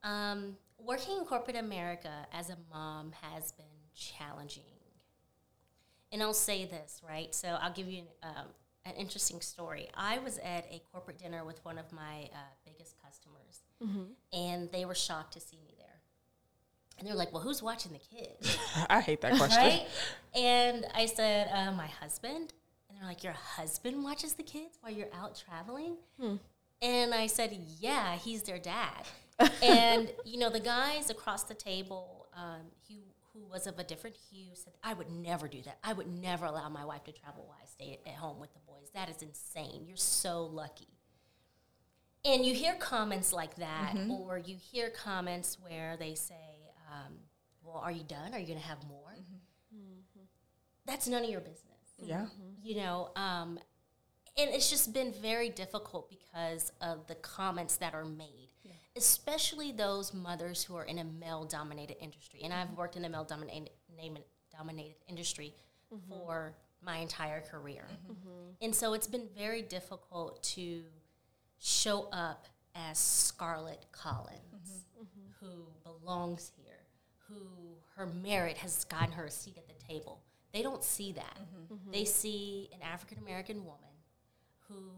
Um, 0.03 0.57
working 0.85 1.17
in 1.17 1.25
corporate 1.25 1.55
America 1.57 2.11
as 2.33 2.49
a 2.49 2.57
mom 2.71 3.13
has 3.21 3.51
been 3.53 3.65
challenging. 3.95 4.63
And 6.11 6.21
I'll 6.21 6.33
say 6.33 6.65
this, 6.65 7.01
right? 7.07 7.33
So 7.33 7.57
I'll 7.59 7.73
give 7.73 7.87
you 7.87 7.99
an, 7.99 8.07
um, 8.23 8.45
an 8.85 8.93
interesting 8.95 9.41
story. 9.41 9.89
I 9.95 10.19
was 10.19 10.37
at 10.39 10.65
a 10.71 10.81
corporate 10.91 11.17
dinner 11.17 11.43
with 11.43 11.63
one 11.65 11.77
of 11.79 11.91
my 11.91 12.29
uh, 12.33 12.37
biggest 12.65 12.95
customers, 13.03 13.61
and 14.31 14.71
they 14.71 14.85
were 14.85 14.95
shocked 14.95 15.33
to 15.33 15.39
see 15.39 15.57
me 15.65 15.73
there. 15.77 15.87
And 16.99 17.07
they're 17.07 17.15
like, 17.15 17.33
"Well, 17.33 17.41
who's 17.41 17.63
watching 17.63 17.91
the 17.93 17.99
kids?" 17.99 18.57
I 18.89 19.01
hate 19.01 19.21
that 19.21 19.35
question. 19.37 19.57
right? 19.57 19.87
And 20.35 20.85
I 20.93 21.07
said, 21.07 21.49
uh, 21.51 21.71
"My 21.71 21.87
husband." 21.87 22.53
And 22.89 22.97
they're 22.99 23.07
like, 23.07 23.23
"Your 23.23 23.33
husband 23.33 24.03
watches 24.03 24.33
the 24.35 24.43
kids 24.43 24.77
while 24.81 24.93
you're 24.93 25.09
out 25.13 25.41
traveling?" 25.47 25.95
And 26.81 27.13
I 27.13 27.27
said, 27.27 27.57
"Yeah, 27.79 28.15
he's 28.15 28.43
their 28.43 28.59
dad." 28.59 29.03
And 29.61 30.11
you 30.25 30.37
know, 30.37 30.49
the 30.49 30.59
guys 30.59 31.09
across 31.09 31.43
the 31.43 31.53
table, 31.55 32.27
um, 32.35 32.61
who 32.87 32.95
who 33.33 33.45
was 33.47 33.65
of 33.67 33.79
a 33.79 33.83
different 33.83 34.15
hue, 34.31 34.51
said, 34.53 34.73
"I 34.83 34.93
would 34.93 35.09
never 35.09 35.47
do 35.47 35.61
that. 35.63 35.79
I 35.83 35.93
would 35.93 36.07
never 36.07 36.45
allow 36.45 36.69
my 36.69 36.85
wife 36.85 37.03
to 37.05 37.11
travel 37.11 37.45
while 37.47 37.57
I 37.61 37.65
stay 37.65 37.99
at, 38.05 38.07
at 38.11 38.17
home 38.17 38.39
with 38.39 38.53
the 38.53 38.59
boys. 38.67 38.89
That 38.93 39.09
is 39.09 39.21
insane. 39.23 39.85
You're 39.87 39.97
so 39.97 40.43
lucky." 40.45 40.87
And 42.25 42.45
you 42.45 42.53
hear 42.53 42.75
comments 42.75 43.33
like 43.33 43.55
that, 43.55 43.95
or 44.09 44.37
you 44.37 44.55
hear 44.71 44.89
comments 44.89 45.57
where 45.59 45.97
they 45.97 46.15
say, 46.15 46.71
um, 46.91 47.13
"Well, 47.63 47.77
are 47.77 47.91
you 47.91 48.03
done? 48.03 48.33
Are 48.33 48.39
you 48.39 48.47
going 48.47 48.59
to 48.59 48.65
have 48.65 48.83
more?" 48.87 48.99
That's 50.85 51.07
none 51.07 51.23
of 51.23 51.29
your 51.29 51.39
business 51.39 51.61
Yeah. 51.97 52.25
you 52.61 52.75
know 52.75 53.09
um, 53.15 53.57
and 54.37 54.49
it's 54.49 54.69
just 54.69 54.93
been 54.93 55.13
very 55.13 55.47
difficult 55.49 56.09
because 56.09 56.71
of 56.81 57.07
the 57.07 57.15
comments 57.15 57.77
that 57.77 57.93
are 57.93 58.03
made 58.03 58.42
especially 58.95 59.71
those 59.71 60.13
mothers 60.13 60.63
who 60.63 60.75
are 60.75 60.83
in 60.83 60.99
a 60.99 61.03
male 61.03 61.45
dominated 61.45 61.97
industry. 62.01 62.41
And 62.43 62.53
i've 62.53 62.67
mm-hmm. 62.67 62.77
worked 62.77 62.95
in 62.95 63.05
a 63.05 63.09
male 63.09 63.23
dominated 63.23 63.71
dominated 64.55 64.95
industry 65.07 65.53
mm-hmm. 65.93 66.13
for 66.13 66.53
my 66.85 66.97
entire 66.97 67.41
career. 67.41 67.85
Mm-hmm. 67.89 68.51
And 68.61 68.75
so 68.75 68.93
it's 68.93 69.07
been 69.07 69.27
very 69.37 69.61
difficult 69.61 70.43
to 70.43 70.83
show 71.59 72.07
up 72.11 72.47
as 72.75 72.97
scarlett 72.97 73.85
collins 73.91 74.85
who 75.39 75.67
belongs 75.83 76.51
here 76.55 76.73
who 77.27 77.35
her 77.95 78.07
merit 78.23 78.57
has 78.57 78.85
gotten 78.85 79.11
her 79.11 79.25
a 79.25 79.31
seat 79.31 79.57
at 79.57 79.67
the 79.67 79.85
table. 79.85 80.21
They 80.53 80.61
don't 80.61 80.83
see 80.83 81.11
that. 81.13 81.39
They 81.91 82.05
see 82.05 82.69
an 82.73 82.79
african 82.81 83.17
american 83.19 83.63
woman 83.63 83.93
who 84.67 84.91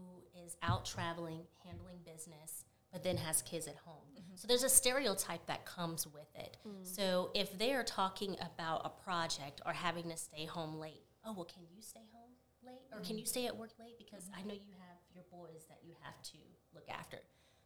is 0.44 0.56
out 0.62 0.84
traveling, 0.84 1.40
handling 1.64 1.98
business, 2.04 2.65
but 2.92 3.02
then 3.02 3.16
has 3.16 3.42
kids 3.42 3.66
at 3.66 3.76
home. 3.84 4.02
Mm-hmm. 4.14 4.36
So 4.36 4.48
there's 4.48 4.62
a 4.62 4.68
stereotype 4.68 5.46
that 5.46 5.64
comes 5.66 6.06
with 6.06 6.28
it. 6.34 6.56
Mm. 6.66 6.86
So 6.86 7.30
if 7.34 7.58
they 7.58 7.72
are 7.72 7.82
talking 7.82 8.36
about 8.40 8.82
a 8.84 8.90
project 9.04 9.60
or 9.66 9.72
having 9.72 10.08
to 10.10 10.16
stay 10.16 10.44
home 10.44 10.78
late, 10.78 11.02
oh, 11.24 11.32
well, 11.32 11.44
can 11.44 11.64
you 11.74 11.82
stay 11.82 12.00
home 12.12 12.32
late? 12.64 12.80
Or 12.92 13.00
can 13.00 13.18
you 13.18 13.26
stay 13.26 13.46
at 13.46 13.56
work 13.56 13.72
late? 13.78 13.98
Because 13.98 14.28
I 14.34 14.40
mm-hmm. 14.40 14.48
know 14.48 14.54
you 14.54 14.72
have 14.78 14.98
your 15.14 15.24
boys 15.30 15.64
that 15.68 15.78
you 15.84 15.94
have 16.02 16.20
to 16.22 16.38
look 16.74 16.88
after. 16.88 17.18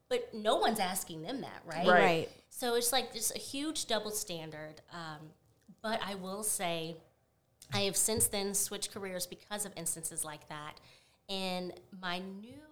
But 0.09 0.35
no 0.35 0.56
one's 0.56 0.80
asking 0.80 1.22
them 1.22 1.40
that, 1.42 1.62
right? 1.64 1.87
Right. 1.87 2.28
So 2.48 2.74
it's 2.74 2.92
like 2.92 3.12
there's 3.12 3.30
a 3.30 3.38
huge 3.38 3.87
double 3.87 4.11
standard. 4.11 4.83
Um, 4.92 5.28
but 5.83 6.00
I 6.04 6.16
will 6.16 6.42
say, 6.42 6.96
I 7.72 7.83
have 7.83 7.96
since 7.96 8.26
then 8.26 8.54
switched 8.54 8.92
careers 8.92 9.26
because 9.26 9.64
of 9.64 9.72
instances 9.76 10.24
like 10.24 10.48
that. 10.48 10.80
And 11.28 11.72
my 12.02 12.18
new 12.18 12.69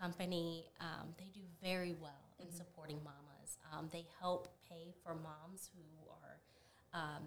company, 0.00 0.66
um, 0.80 1.08
they 1.18 1.30
do 1.34 1.40
very 1.62 1.94
well 2.00 2.34
in 2.40 2.50
supporting 2.52 2.98
mamas. 3.04 3.58
Um, 3.72 3.88
they 3.92 4.06
help 4.20 4.48
pay 4.68 4.92
for 5.02 5.14
moms 5.14 5.70
who 5.74 6.10
are 6.10 6.38
um, 6.94 7.22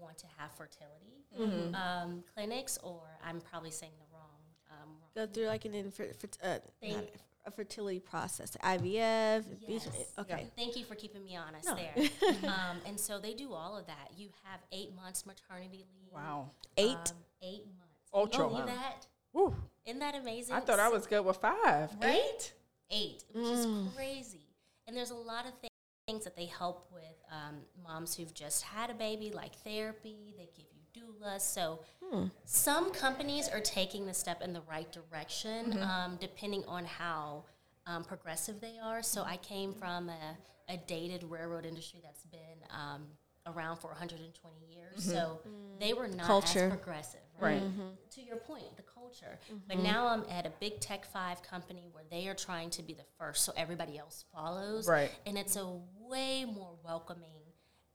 want 0.00 0.18
to 0.18 0.26
have 0.38 0.50
fertility 0.52 1.74
um, 1.74 2.22
clinics, 2.34 2.78
or 2.82 3.00
I'm 3.26 3.40
probably 3.40 3.70
saying 3.70 3.92
the 3.98 4.06
wrong. 4.16 4.30
Um, 4.70 4.88
wrong 4.88 5.26
Go 5.26 5.32
through 5.32 5.46
like 5.46 5.64
an 5.64 5.74
infer- 5.74 6.12
fer- 6.18 6.28
uh, 6.42 6.58
Thank- 6.80 7.10
a 7.46 7.50
fertility 7.50 8.00
process, 8.00 8.56
IVF. 8.62 9.44
Yes. 9.68 9.88
Okay. 10.18 10.46
Thank 10.56 10.76
you 10.76 10.84
for 10.84 10.94
keeping 10.94 11.22
me 11.24 11.36
honest 11.36 11.66
No. 11.66 11.76
there. 11.76 12.08
um, 12.50 12.78
and 12.86 12.98
so 12.98 13.18
they 13.18 13.34
do 13.34 13.52
all 13.52 13.76
of 13.76 13.86
that. 13.86 14.08
You 14.16 14.28
have 14.44 14.60
eight 14.72 14.94
months 14.96 15.26
maternity 15.26 15.84
leave. 15.94 16.12
Wow. 16.12 16.50
Eight. 16.78 16.92
Um, 16.96 17.02
eight 17.42 17.66
months. 17.66 18.10
Ultra. 18.14 18.44
Can 18.44 18.50
you 18.56 18.62
believe 18.62 18.66
that? 18.78 19.06
Woo. 19.34 19.54
Isn't 19.86 20.00
that 20.00 20.14
amazing? 20.14 20.54
I 20.54 20.60
thought 20.60 20.80
I 20.80 20.88
was 20.88 21.06
good 21.06 21.24
with 21.24 21.36
five. 21.36 21.90
Right? 22.00 22.14
Eight? 22.14 22.52
eight, 22.90 23.24
which 23.32 23.44
is 23.46 23.66
crazy. 23.94 24.46
And 24.86 24.96
there's 24.96 25.10
a 25.10 25.14
lot 25.16 25.46
of 25.46 25.52
thi- 25.60 25.68
things 26.06 26.24
that 26.24 26.36
they 26.36 26.46
help 26.46 26.86
with 26.92 27.02
um, 27.30 27.56
moms 27.82 28.14
who've 28.14 28.32
just 28.34 28.62
had 28.62 28.90
a 28.90 28.94
baby, 28.94 29.30
like 29.34 29.54
therapy. 29.56 30.34
They 30.36 30.48
give 30.56 30.66
you 30.72 31.02
doulas. 31.02 31.40
So 31.40 31.80
some 32.44 32.92
companies 32.92 33.48
are 33.48 33.60
taking 33.60 34.06
the 34.06 34.14
step 34.14 34.42
in 34.42 34.52
the 34.52 34.60
right 34.70 34.90
direction, 34.92 35.82
um, 35.82 36.16
depending 36.20 36.62
on 36.68 36.84
how 36.84 37.44
um, 37.86 38.04
progressive 38.04 38.60
they 38.60 38.78
are. 38.82 39.02
So 39.02 39.22
I 39.22 39.36
came 39.38 39.72
from 39.72 40.08
a, 40.08 40.72
a 40.72 40.76
dated 40.86 41.24
railroad 41.24 41.66
industry 41.66 42.00
that's 42.02 42.24
been 42.26 42.40
um, 42.70 43.02
around 43.46 43.78
for 43.78 43.88
120 43.88 44.56
years. 44.70 45.04
So 45.04 45.40
they 45.80 45.92
were 45.94 46.08
not 46.08 46.26
Culture. 46.26 46.66
as 46.66 46.70
progressive. 46.70 47.20
Right. 47.40 47.62
Mm-hmm. 47.62 47.88
To 48.10 48.22
your 48.22 48.36
point, 48.36 48.76
the 48.76 48.82
culture. 48.82 49.38
But 49.66 49.76
mm-hmm. 49.76 49.86
now 49.86 50.06
I'm 50.06 50.24
at 50.30 50.46
a 50.46 50.52
big 50.60 50.80
tech 50.80 51.04
five 51.04 51.42
company 51.42 51.88
where 51.92 52.04
they 52.10 52.28
are 52.28 52.34
trying 52.34 52.70
to 52.70 52.82
be 52.82 52.94
the 52.94 53.04
first, 53.18 53.44
so 53.44 53.52
everybody 53.56 53.98
else 53.98 54.24
follows. 54.32 54.88
Right. 54.88 55.10
And 55.26 55.36
it's 55.36 55.56
a 55.56 55.66
way 56.08 56.44
more 56.44 56.74
welcoming 56.84 57.42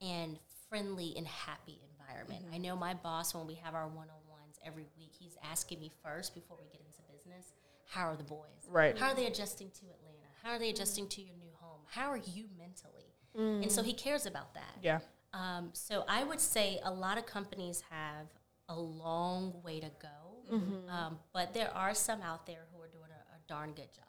and 0.01 0.37
friendly 0.69 1.13
and 1.17 1.25
happy 1.25 1.79
environment. 1.91 2.45
Mm-hmm. 2.45 2.55
I 2.55 2.57
know 2.57 2.75
my 2.75 2.93
boss 2.93 3.33
when 3.33 3.47
we 3.47 3.55
have 3.55 3.75
our 3.75 3.87
one 3.87 4.07
on 4.09 4.29
ones 4.29 4.59
every 4.65 4.87
week, 4.97 5.11
he's 5.17 5.37
asking 5.49 5.79
me 5.79 5.91
first 6.03 6.35
before 6.35 6.57
we 6.57 6.65
get 6.65 6.81
into 6.81 7.01
business, 7.11 7.53
how 7.87 8.07
are 8.07 8.15
the 8.15 8.23
boys? 8.23 8.67
Right. 8.69 8.97
How 8.97 9.07
are 9.07 9.15
they 9.15 9.25
adjusting 9.25 9.69
to 9.69 9.85
Atlanta? 9.85 10.27
How 10.43 10.51
are 10.51 10.59
they 10.59 10.69
adjusting 10.69 11.07
to 11.07 11.21
your 11.21 11.35
new 11.37 11.51
home? 11.59 11.79
How 11.87 12.09
are 12.11 12.17
you 12.17 12.45
mentally? 12.57 13.05
And 13.35 13.71
so 13.71 13.81
mm. 13.81 13.85
he 13.85 13.93
cares 13.93 14.25
about 14.25 14.53
that. 14.55 14.77
Yeah. 14.81 14.99
Um, 15.33 15.69
so 15.73 16.03
I 16.07 16.23
would 16.23 16.39
say 16.39 16.79
a 16.83 16.91
lot 16.91 17.17
of 17.17 17.25
companies 17.25 17.83
have 17.89 18.27
a 18.69 18.79
long 18.79 19.53
way 19.63 19.79
to 19.81 19.89
go, 20.01 20.55
um, 20.89 21.19
but 21.33 21.53
there 21.53 21.69
are 21.75 21.93
some 21.93 22.21
out 22.21 22.45
there 22.45 22.61
who 22.73 22.81
are 22.81 22.87
doing 22.87 23.09
a, 23.11 23.35
a 23.35 23.39
darn 23.47 23.73
good 23.73 23.89
job. 23.93 24.05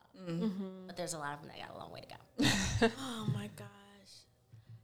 But 0.87 0.97
there's 0.97 1.15
a 1.15 1.19
lot 1.19 1.35
of 1.35 1.41
them 1.41 1.51
that 1.51 1.67
got 1.67 1.75
a 1.75 1.79
long 1.79 1.93
way 1.93 2.01
to 2.03 2.07
go. 2.07 2.91
Oh 3.01 3.27
my 3.35 3.49
gosh. 3.57 3.67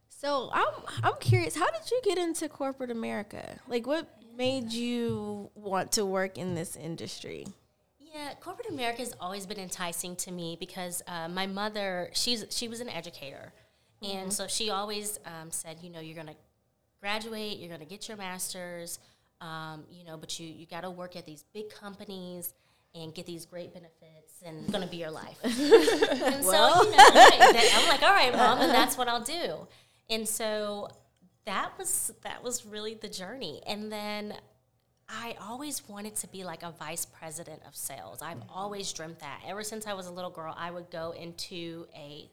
So 0.09 0.49
I'm 0.51 0.67
I'm 1.03 1.13
curious, 1.19 1.55
how 1.55 1.69
did 1.71 1.89
you 1.91 1.99
get 2.03 2.17
into 2.17 2.49
corporate 2.49 2.91
America? 2.91 3.59
Like 3.67 3.85
what 3.87 4.07
made 4.35 4.71
you 4.71 5.49
want 5.55 5.91
to 5.93 6.05
work 6.05 6.37
in 6.37 6.53
this 6.55 6.75
industry? 6.75 7.45
Yeah, 7.99 8.33
corporate 8.39 8.69
America 8.69 8.99
has 8.99 9.13
always 9.19 9.45
been 9.45 9.59
enticing 9.59 10.15
to 10.17 10.31
me 10.31 10.57
because 10.59 11.03
uh, 11.07 11.27
my 11.27 11.45
mother, 11.45 12.09
she's 12.13 12.45
she 12.49 12.67
was 12.67 12.79
an 12.79 12.89
educator, 12.89 13.53
and 14.01 14.31
so 14.33 14.47
she 14.47 14.69
always 14.69 15.19
um, 15.25 15.51
said, 15.51 15.77
you 15.81 15.89
know, 15.91 15.99
you're 15.99 16.15
gonna 16.15 16.35
graduate, 16.99 17.59
you're 17.59 17.69
gonna 17.69 17.85
get 17.85 18.07
your 18.07 18.17
master's, 18.17 18.99
um, 19.41 19.83
you 19.91 20.03
know, 20.05 20.17
but 20.17 20.39
you 20.39 20.47
you 20.47 20.65
got 20.65 20.81
to 20.81 20.89
work 20.89 21.15
at 21.15 21.25
these 21.25 21.43
big 21.53 21.69
companies 21.69 22.53
and 22.95 23.13
get 23.13 23.25
these 23.25 23.45
great 23.45 23.73
benefits, 23.73 24.41
and 24.45 24.59
it's 24.63 24.71
gonna 24.71 24.87
be 24.87 24.97
your 24.97 25.11
life. 25.11 25.37
and 25.43 25.53
so 25.53 26.83
you 26.83 26.91
know, 26.91 27.69
I'm 27.75 27.87
like, 27.89 28.01
all 28.01 28.11
right, 28.11 28.33
mom, 28.33 28.61
and 28.61 28.71
that's 28.71 28.97
what 28.97 29.07
I'll 29.07 29.23
do. 29.23 29.67
And 30.09 30.27
so 30.27 30.89
that 31.45 31.77
was 31.77 32.13
that 32.23 32.43
was 32.43 32.65
really 32.65 32.95
the 32.95 33.09
journey, 33.09 33.61
and 33.67 33.91
then 33.91 34.33
I 35.09 35.35
always 35.41 35.87
wanted 35.87 36.15
to 36.17 36.27
be 36.27 36.43
like 36.43 36.63
a 36.63 36.71
vice 36.71 37.05
president 37.05 37.61
of 37.65 37.75
sales. 37.75 38.21
I've 38.21 38.41
always 38.53 38.91
dreamt 38.91 39.19
that. 39.19 39.41
Ever 39.47 39.63
since 39.63 39.87
I 39.87 39.93
was 39.93 40.07
a 40.07 40.11
little 40.11 40.29
girl, 40.29 40.53
I 40.57 40.69
would 40.69 40.89
go 40.91 41.11
into 41.11 41.87
a 41.95 42.29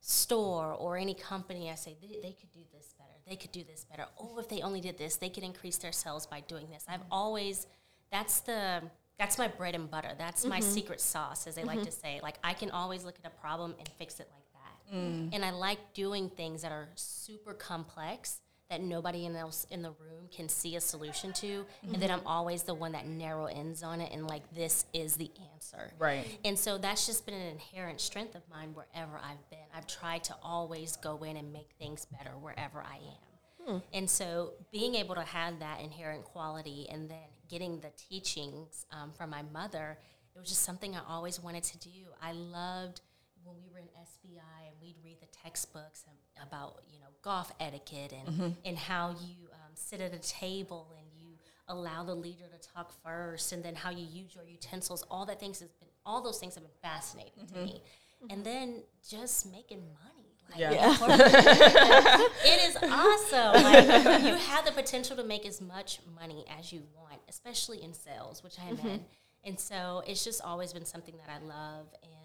store 0.00 0.74
or 0.74 0.98
any 0.98 1.14
company. 1.14 1.70
I 1.70 1.74
say 1.74 1.96
they, 2.02 2.18
they 2.22 2.32
could 2.32 2.52
do 2.52 2.60
this 2.72 2.94
better. 2.98 3.01
They 3.28 3.36
could 3.36 3.52
do 3.52 3.64
this 3.64 3.84
better. 3.84 4.06
Oh, 4.18 4.38
if 4.38 4.48
they 4.48 4.60
only 4.62 4.80
did 4.80 4.98
this, 4.98 5.16
they 5.16 5.28
could 5.28 5.44
increase 5.44 5.78
their 5.78 5.92
sales 5.92 6.26
by 6.26 6.40
doing 6.40 6.68
this. 6.70 6.84
I've 6.88 7.02
always 7.10 7.66
that's 8.10 8.40
the 8.40 8.82
that's 9.18 9.38
my 9.38 9.48
bread 9.48 9.74
and 9.74 9.90
butter. 9.90 10.10
That's 10.18 10.44
my 10.44 10.60
mm-hmm. 10.60 10.70
secret 10.70 11.00
sauce, 11.00 11.46
as 11.46 11.54
they 11.54 11.64
like 11.64 11.82
to 11.82 11.90
mm-hmm. 11.90 12.00
say. 12.06 12.20
Like 12.22 12.38
I 12.42 12.54
can 12.54 12.70
always 12.70 13.04
look 13.04 13.16
at 13.22 13.26
a 13.30 13.34
problem 13.40 13.74
and 13.78 13.88
fix 13.98 14.20
it 14.20 14.28
like 14.34 14.44
that. 14.52 14.96
Mm. 14.96 15.30
And 15.32 15.44
I 15.44 15.50
like 15.50 15.78
doing 15.94 16.28
things 16.28 16.62
that 16.62 16.72
are 16.72 16.88
super 16.94 17.54
complex 17.54 18.40
that 18.72 18.80
nobody 18.82 19.26
else 19.26 19.66
in 19.70 19.82
the 19.82 19.90
room 19.90 20.28
can 20.34 20.48
see 20.48 20.76
a 20.76 20.80
solution 20.80 21.30
to, 21.34 21.66
and 21.92 22.00
then 22.00 22.10
I'm 22.10 22.26
always 22.26 22.62
the 22.62 22.72
one 22.72 22.92
that 22.92 23.06
narrow 23.06 23.44
ends 23.44 23.82
on 23.82 24.00
it 24.00 24.10
and 24.14 24.26
like 24.26 24.42
this 24.54 24.86
is 24.94 25.16
the 25.16 25.30
answer. 25.52 25.92
Right. 25.98 26.38
And 26.42 26.58
so 26.58 26.78
that's 26.78 27.06
just 27.06 27.26
been 27.26 27.34
an 27.34 27.48
inherent 27.48 28.00
strength 28.00 28.34
of 28.34 28.40
mine 28.50 28.70
wherever 28.74 29.18
I've 29.18 29.50
been. 29.50 29.58
I've 29.76 29.86
tried 29.86 30.24
to 30.24 30.36
always 30.42 30.96
go 30.96 31.22
in 31.22 31.36
and 31.36 31.52
make 31.52 31.68
things 31.78 32.06
better 32.06 32.30
wherever 32.40 32.80
I 32.80 32.96
am. 32.96 33.82
And 33.92 34.08
so 34.08 34.54
being 34.72 34.94
able 34.94 35.14
to 35.16 35.22
have 35.22 35.58
that 35.60 35.80
inherent 35.80 36.24
quality 36.24 36.88
and 36.90 37.10
then 37.10 37.18
getting 37.48 37.78
the 37.80 37.90
teachings 38.08 38.86
um, 38.90 39.12
from 39.12 39.30
my 39.30 39.42
mother, 39.52 39.98
it 40.34 40.38
was 40.38 40.48
just 40.48 40.62
something 40.62 40.96
I 40.96 41.00
always 41.08 41.38
wanted 41.40 41.62
to 41.64 41.78
do. 41.78 41.90
I 42.22 42.32
loved 42.32 43.02
when 43.44 43.56
we 43.56 43.70
were 43.72 43.78
in 43.78 43.86
SBI 43.86 44.66
and 44.66 44.76
we'd 44.80 44.96
read 45.04 45.18
the 45.20 45.26
textbooks 45.26 46.04
about, 46.40 46.82
you 46.92 47.00
know, 47.00 47.06
golf 47.22 47.52
etiquette 47.60 48.12
and, 48.12 48.28
mm-hmm. 48.28 48.48
and 48.64 48.78
how 48.78 49.10
you 49.10 49.48
um, 49.52 49.72
sit 49.74 50.00
at 50.00 50.14
a 50.14 50.18
table 50.18 50.92
and 50.96 51.06
you 51.14 51.28
allow 51.68 52.02
the 52.04 52.14
leader 52.14 52.44
to 52.50 52.68
talk 52.74 52.92
first 53.02 53.52
and 53.52 53.62
then 53.62 53.74
how 53.74 53.90
you 53.90 54.06
use 54.10 54.34
your 54.34 54.44
utensils. 54.44 55.04
All 55.10 55.26
that 55.26 55.40
things 55.40 55.60
has 55.60 55.70
been, 55.72 55.88
all 56.04 56.22
those 56.22 56.38
things 56.38 56.54
have 56.54 56.64
been 56.64 56.72
fascinating 56.82 57.46
to 57.48 57.54
mm-hmm. 57.54 57.64
me. 57.64 57.82
And 58.22 58.30
mm-hmm. 58.30 58.42
then 58.42 58.82
just 59.08 59.50
making 59.50 59.80
money. 59.80 60.22
Like, 60.50 60.60
Yeah. 60.60 60.96
it 62.44 62.68
is 62.68 62.76
awesome. 62.76 63.62
Like, 63.62 64.22
you 64.22 64.34
have 64.34 64.64
the 64.64 64.72
potential 64.72 65.16
to 65.16 65.24
make 65.24 65.46
as 65.46 65.60
much 65.60 66.00
money 66.14 66.44
as 66.58 66.72
you 66.72 66.82
want, 66.94 67.20
especially 67.28 67.82
in 67.82 67.94
sales, 67.94 68.42
which 68.44 68.56
I'm 68.60 68.78
in. 68.86 69.04
And 69.44 69.58
so 69.58 70.02
it's 70.06 70.24
just 70.24 70.40
always 70.42 70.72
been 70.72 70.84
something 70.84 71.14
that 71.16 71.28
I 71.28 71.44
love. 71.44 71.86
And 72.02 72.12
the 72.12 72.21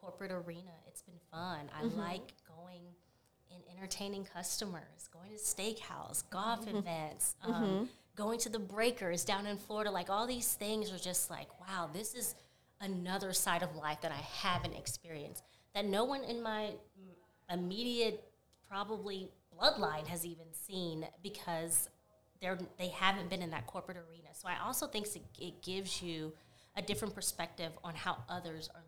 corporate 0.00 0.32
arena, 0.32 0.72
it's 0.86 1.02
been 1.02 1.18
fun. 1.30 1.70
I 1.78 1.84
mm-hmm. 1.84 1.98
like 1.98 2.34
going 2.48 2.82
and 3.50 3.62
entertaining 3.76 4.24
customers, 4.24 5.08
going 5.12 5.30
to 5.30 5.36
steakhouse, 5.36 6.24
golf 6.30 6.66
mm-hmm. 6.66 6.78
events, 6.78 7.36
um, 7.44 7.52
mm-hmm. 7.52 7.84
going 8.16 8.38
to 8.40 8.48
the 8.48 8.58
breakers 8.58 9.24
down 9.24 9.46
in 9.46 9.56
Florida. 9.56 9.90
Like 9.90 10.10
all 10.10 10.26
these 10.26 10.54
things 10.54 10.92
are 10.92 10.98
just 10.98 11.30
like, 11.30 11.48
wow, 11.60 11.90
this 11.92 12.14
is 12.14 12.34
another 12.80 13.32
side 13.32 13.62
of 13.62 13.74
life 13.76 14.00
that 14.02 14.12
I 14.12 14.48
haven't 14.48 14.74
experienced. 14.74 15.42
That 15.74 15.86
no 15.86 16.04
one 16.04 16.24
in 16.24 16.42
my 16.42 16.70
immediate 17.50 18.24
probably 18.68 19.30
bloodline 19.56 20.06
has 20.06 20.24
even 20.24 20.46
seen 20.52 21.06
because 21.22 21.88
they're 22.40 22.58
they 22.78 22.88
haven't 22.88 23.30
been 23.30 23.42
in 23.42 23.50
that 23.50 23.66
corporate 23.66 23.96
arena. 23.96 24.28
So 24.32 24.48
I 24.48 24.56
also 24.64 24.86
think 24.86 25.06
it, 25.14 25.22
it 25.38 25.62
gives 25.62 26.02
you 26.02 26.32
a 26.76 26.82
different 26.82 27.14
perspective 27.14 27.72
on 27.84 27.94
how 27.94 28.16
others 28.28 28.68
are 28.74 28.82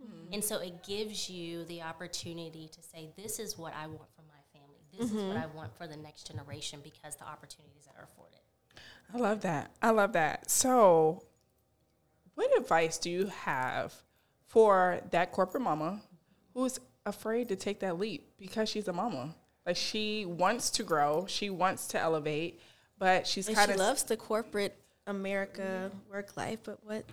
living 0.00 0.18
life. 0.24 0.34
And 0.34 0.44
so 0.44 0.58
it 0.58 0.82
gives 0.82 1.28
you 1.28 1.64
the 1.64 1.82
opportunity 1.82 2.68
to 2.68 2.82
say, 2.82 3.10
this 3.16 3.38
is 3.38 3.58
what 3.58 3.74
I 3.74 3.86
want 3.86 4.08
for 4.14 4.22
my 4.22 4.58
family. 4.58 4.80
This 4.96 5.10
is 5.10 5.16
what 5.16 5.36
mm-hmm. 5.36 5.42
I 5.42 5.56
want 5.56 5.76
for 5.76 5.86
the 5.86 5.96
next 5.96 6.26
generation 6.26 6.80
because 6.82 7.16
the 7.16 7.26
opportunities 7.26 7.86
that 7.86 7.94
are 7.98 8.04
afforded. 8.04 8.40
I 9.12 9.18
love 9.18 9.40
that. 9.42 9.70
I 9.80 9.90
love 9.90 10.12
that. 10.12 10.50
So, 10.50 11.24
what 12.34 12.56
advice 12.58 12.98
do 12.98 13.10
you 13.10 13.26
have 13.26 13.94
for 14.46 15.00
that 15.10 15.32
corporate 15.32 15.62
mama 15.62 16.02
who's 16.54 16.78
afraid 17.06 17.48
to 17.48 17.56
take 17.56 17.80
that 17.80 17.98
leap 17.98 18.28
because 18.38 18.68
she's 18.68 18.86
a 18.86 18.92
mama? 18.92 19.34
Like 19.66 19.76
she 19.76 20.24
wants 20.24 20.70
to 20.70 20.82
grow, 20.82 21.26
she 21.26 21.50
wants 21.50 21.88
to 21.88 22.00
elevate, 22.00 22.60
but 22.98 23.26
she's 23.26 23.48
And 23.48 23.56
kind 23.56 23.68
she 23.68 23.74
of. 23.74 23.78
loves 23.78 24.02
the 24.02 24.16
corporate 24.16 24.76
America 25.06 25.90
work 26.10 26.36
life, 26.36 26.60
but 26.64 26.78
what 26.84 27.04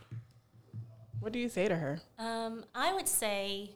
What 1.19 1.32
do 1.32 1.39
you 1.39 1.49
say 1.49 1.67
to 1.67 1.75
her? 1.75 1.99
Um, 2.19 2.63
I 2.75 2.93
would 2.93 3.08
say 3.08 3.71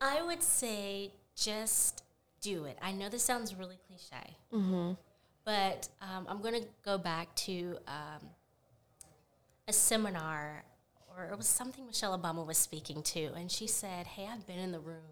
I 0.00 0.22
would 0.22 0.42
say 0.42 1.10
just 1.36 2.04
do 2.40 2.64
it. 2.64 2.78
I 2.80 2.92
know 2.92 3.08
this 3.08 3.22
sounds 3.24 3.54
really 3.54 3.78
cliche, 3.88 4.36
but 5.44 5.88
um, 6.00 6.26
I'm 6.28 6.40
going 6.40 6.54
to 6.62 6.68
go 6.84 6.98
back 6.98 7.34
to 7.36 7.76
um, 7.88 8.28
a 9.66 9.72
seminar, 9.72 10.62
or 11.16 11.24
it 11.32 11.36
was 11.36 11.48
something 11.48 11.84
Michelle 11.86 12.16
Obama 12.18 12.46
was 12.46 12.56
speaking 12.58 13.02
to, 13.02 13.32
and 13.34 13.50
she 13.50 13.66
said, 13.66 14.06
"Hey, 14.06 14.26
I've 14.32 14.46
been 14.46 14.58
in 14.60 14.70
the 14.72 14.78
room 14.80 15.02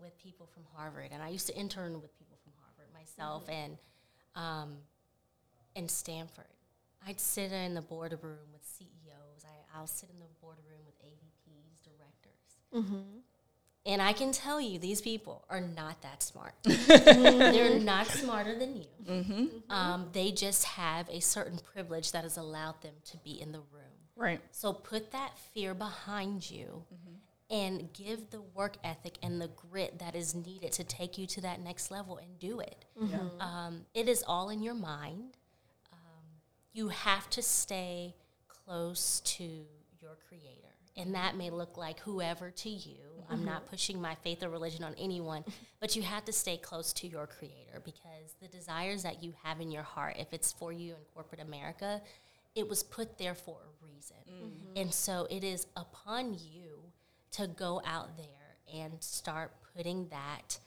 with 0.00 0.18
people 0.18 0.46
from 0.46 0.62
Harvard, 0.74 1.10
and 1.12 1.22
I 1.22 1.28
used 1.28 1.46
to 1.48 1.56
intern 1.56 2.00
with 2.00 2.16
people 2.18 2.38
from 2.42 2.52
Harvard 2.62 2.92
myself, 2.94 3.44
and 3.50 3.76
um, 4.34 4.76
in 5.78 5.88
Stanford. 5.88 6.44
I'd 7.06 7.20
sit 7.20 7.52
in 7.52 7.74
the 7.74 7.80
boardroom 7.80 8.50
with 8.52 8.64
CEOs. 8.64 9.44
I, 9.44 9.78
I'll 9.78 9.86
sit 9.86 10.10
in 10.10 10.18
the 10.18 10.26
boardroom 10.42 10.80
with 10.84 10.96
AVPs, 10.98 11.78
directors. 11.84 12.74
Mm-hmm. 12.74 13.20
And 13.86 14.02
I 14.02 14.12
can 14.12 14.32
tell 14.32 14.60
you, 14.60 14.78
these 14.78 15.00
people 15.00 15.46
are 15.48 15.60
not 15.60 16.02
that 16.02 16.22
smart. 16.22 16.52
They're 16.64 17.78
not 17.78 18.08
smarter 18.08 18.58
than 18.58 18.76
you. 18.76 18.88
Mm-hmm. 19.08 19.32
Mm-hmm. 19.32 19.72
Um, 19.72 20.08
they 20.12 20.32
just 20.32 20.64
have 20.64 21.08
a 21.08 21.20
certain 21.20 21.58
privilege 21.72 22.12
that 22.12 22.24
has 22.24 22.36
allowed 22.36 22.82
them 22.82 22.94
to 23.06 23.16
be 23.18 23.40
in 23.40 23.52
the 23.52 23.60
room. 23.60 23.84
Right. 24.16 24.40
So 24.50 24.72
put 24.72 25.12
that 25.12 25.38
fear 25.54 25.74
behind 25.74 26.50
you 26.50 26.84
and 27.50 27.90
give 27.94 28.30
the 28.30 28.42
work 28.42 28.76
ethic 28.84 29.16
and 29.22 29.40
the 29.40 29.48
grit 29.48 30.00
that 30.00 30.14
is 30.14 30.34
needed 30.34 30.72
to 30.72 30.84
take 30.84 31.16
you 31.16 31.26
to 31.28 31.40
that 31.42 31.60
next 31.62 31.90
level 31.90 32.18
and 32.18 32.38
do 32.38 32.60
it. 32.60 32.84
Um, 33.40 33.86
it 33.94 34.08
is 34.08 34.22
all 34.26 34.50
in 34.50 34.62
your 34.62 34.74
mind. 34.74 35.37
You 36.78 36.90
have 36.90 37.28
to 37.30 37.42
stay 37.42 38.14
close 38.46 39.18
to 39.24 39.42
your 39.42 40.16
creator. 40.28 40.76
And 40.96 41.12
that 41.16 41.36
may 41.36 41.50
look 41.50 41.76
like 41.76 41.98
whoever 41.98 42.52
to 42.52 42.70
you. 42.70 43.00
I'm 43.28 43.44
not 43.44 43.62
mm-hmm. 43.62 43.70
pushing 43.70 44.00
my 44.00 44.14
faith 44.14 44.44
or 44.44 44.48
religion 44.48 44.84
on 44.84 44.94
anyone, 44.96 45.44
but 45.80 45.96
you 45.96 46.02
have 46.02 46.24
to 46.26 46.32
stay 46.32 46.56
close 46.56 46.92
to 46.92 47.08
your 47.08 47.26
creator 47.26 47.82
because 47.84 48.36
the 48.40 48.46
desires 48.46 49.02
that 49.02 49.24
you 49.24 49.34
have 49.42 49.60
in 49.60 49.72
your 49.72 49.82
heart, 49.82 50.18
if 50.20 50.32
it's 50.32 50.52
for 50.52 50.72
you 50.72 50.90
in 50.90 51.00
corporate 51.14 51.40
America, 51.40 52.00
it 52.54 52.68
was 52.68 52.84
put 52.84 53.18
there 53.18 53.34
for 53.34 53.56
a 53.56 53.84
reason. 53.84 54.16
Mm-hmm. 54.30 54.76
And 54.76 54.94
so 54.94 55.26
it 55.28 55.42
is 55.42 55.66
upon 55.74 56.34
you 56.34 56.78
to 57.32 57.48
go 57.48 57.82
out 57.84 58.16
there 58.16 58.82
and 58.82 58.92
start 59.00 59.50
putting 59.76 60.06
that 60.10 60.60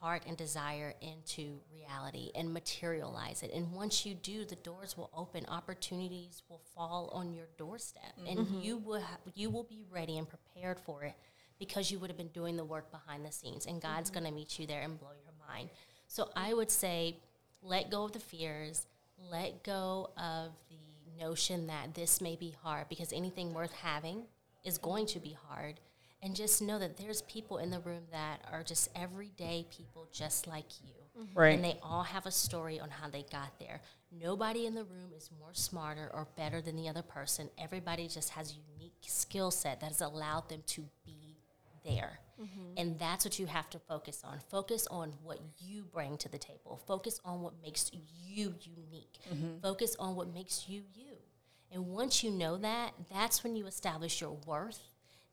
heart 0.00 0.22
and 0.26 0.36
desire 0.36 0.94
into 1.00 1.60
reality 1.72 2.30
and 2.34 2.52
materialize 2.52 3.42
it. 3.42 3.50
And 3.52 3.72
once 3.72 4.06
you 4.06 4.14
do, 4.14 4.44
the 4.44 4.56
doors 4.56 4.96
will 4.96 5.10
open, 5.14 5.44
opportunities 5.48 6.42
will 6.48 6.62
fall 6.74 7.10
on 7.12 7.32
your 7.32 7.46
doorstep, 7.58 8.12
and 8.26 8.40
mm-hmm. 8.40 8.60
you 8.60 8.76
will 8.78 9.00
ha- 9.00 9.18
you 9.34 9.50
will 9.50 9.64
be 9.64 9.82
ready 9.90 10.18
and 10.18 10.28
prepared 10.28 10.78
for 10.80 11.04
it 11.04 11.14
because 11.58 11.90
you 11.90 11.98
would 11.98 12.10
have 12.10 12.16
been 12.16 12.28
doing 12.28 12.56
the 12.56 12.64
work 12.64 12.90
behind 12.90 13.24
the 13.24 13.32
scenes, 13.32 13.66
and 13.66 13.80
God's 13.80 14.10
mm-hmm. 14.10 14.20
going 14.20 14.32
to 14.32 14.36
meet 14.36 14.58
you 14.58 14.66
there 14.66 14.82
and 14.82 14.98
blow 14.98 15.10
your 15.24 15.34
mind. 15.48 15.70
So 16.08 16.30
I 16.36 16.54
would 16.54 16.70
say, 16.70 17.16
let 17.62 17.90
go 17.90 18.04
of 18.04 18.12
the 18.12 18.20
fears, 18.20 18.86
let 19.30 19.64
go 19.64 20.10
of 20.16 20.52
the 20.68 21.22
notion 21.22 21.66
that 21.66 21.94
this 21.94 22.20
may 22.20 22.36
be 22.36 22.54
hard 22.62 22.88
because 22.88 23.12
anything 23.12 23.54
worth 23.54 23.72
having 23.72 24.24
is 24.64 24.78
going 24.78 25.06
to 25.06 25.18
be 25.18 25.36
hard. 25.48 25.80
And 26.22 26.34
just 26.34 26.62
know 26.62 26.78
that 26.78 26.96
there's 26.96 27.22
people 27.22 27.58
in 27.58 27.70
the 27.70 27.80
room 27.80 28.02
that 28.10 28.40
are 28.50 28.62
just 28.62 28.88
everyday 28.96 29.66
people 29.70 30.08
just 30.12 30.46
like 30.46 30.64
you. 30.82 31.22
Mm-hmm. 31.22 31.38
Right. 31.38 31.54
And 31.54 31.64
they 31.64 31.78
all 31.82 32.02
have 32.02 32.26
a 32.26 32.30
story 32.30 32.80
on 32.80 32.90
how 32.90 33.08
they 33.08 33.24
got 33.30 33.58
there. 33.58 33.80
Nobody 34.10 34.66
in 34.66 34.74
the 34.74 34.84
room 34.84 35.12
is 35.16 35.30
more 35.38 35.52
smarter 35.52 36.10
or 36.12 36.26
better 36.36 36.60
than 36.60 36.76
the 36.76 36.88
other 36.88 37.02
person. 37.02 37.48
Everybody 37.58 38.08
just 38.08 38.30
has 38.30 38.52
a 38.52 38.74
unique 38.74 38.94
skill 39.02 39.50
set 39.50 39.80
that 39.80 39.88
has 39.88 40.00
allowed 40.00 40.48
them 40.48 40.62
to 40.66 40.84
be 41.04 41.36
there. 41.84 42.20
Mm-hmm. 42.40 42.74
And 42.76 42.98
that's 42.98 43.24
what 43.24 43.38
you 43.38 43.46
have 43.46 43.70
to 43.70 43.78
focus 43.78 44.22
on. 44.24 44.40
Focus 44.50 44.86
on 44.90 45.14
what 45.22 45.38
you 45.58 45.84
bring 45.84 46.18
to 46.18 46.28
the 46.28 46.38
table. 46.38 46.80
Focus 46.86 47.20
on 47.24 47.40
what 47.42 47.54
makes 47.62 47.90
you 47.92 48.54
unique. 48.60 49.18
Mm-hmm. 49.32 49.60
Focus 49.62 49.96
on 49.98 50.16
what 50.16 50.34
makes 50.34 50.68
you 50.68 50.82
you. 50.94 51.16
And 51.72 51.86
once 51.86 52.22
you 52.22 52.30
know 52.30 52.56
that, 52.58 52.92
that's 53.10 53.42
when 53.42 53.56
you 53.56 53.66
establish 53.66 54.20
your 54.20 54.36
worth. 54.46 54.80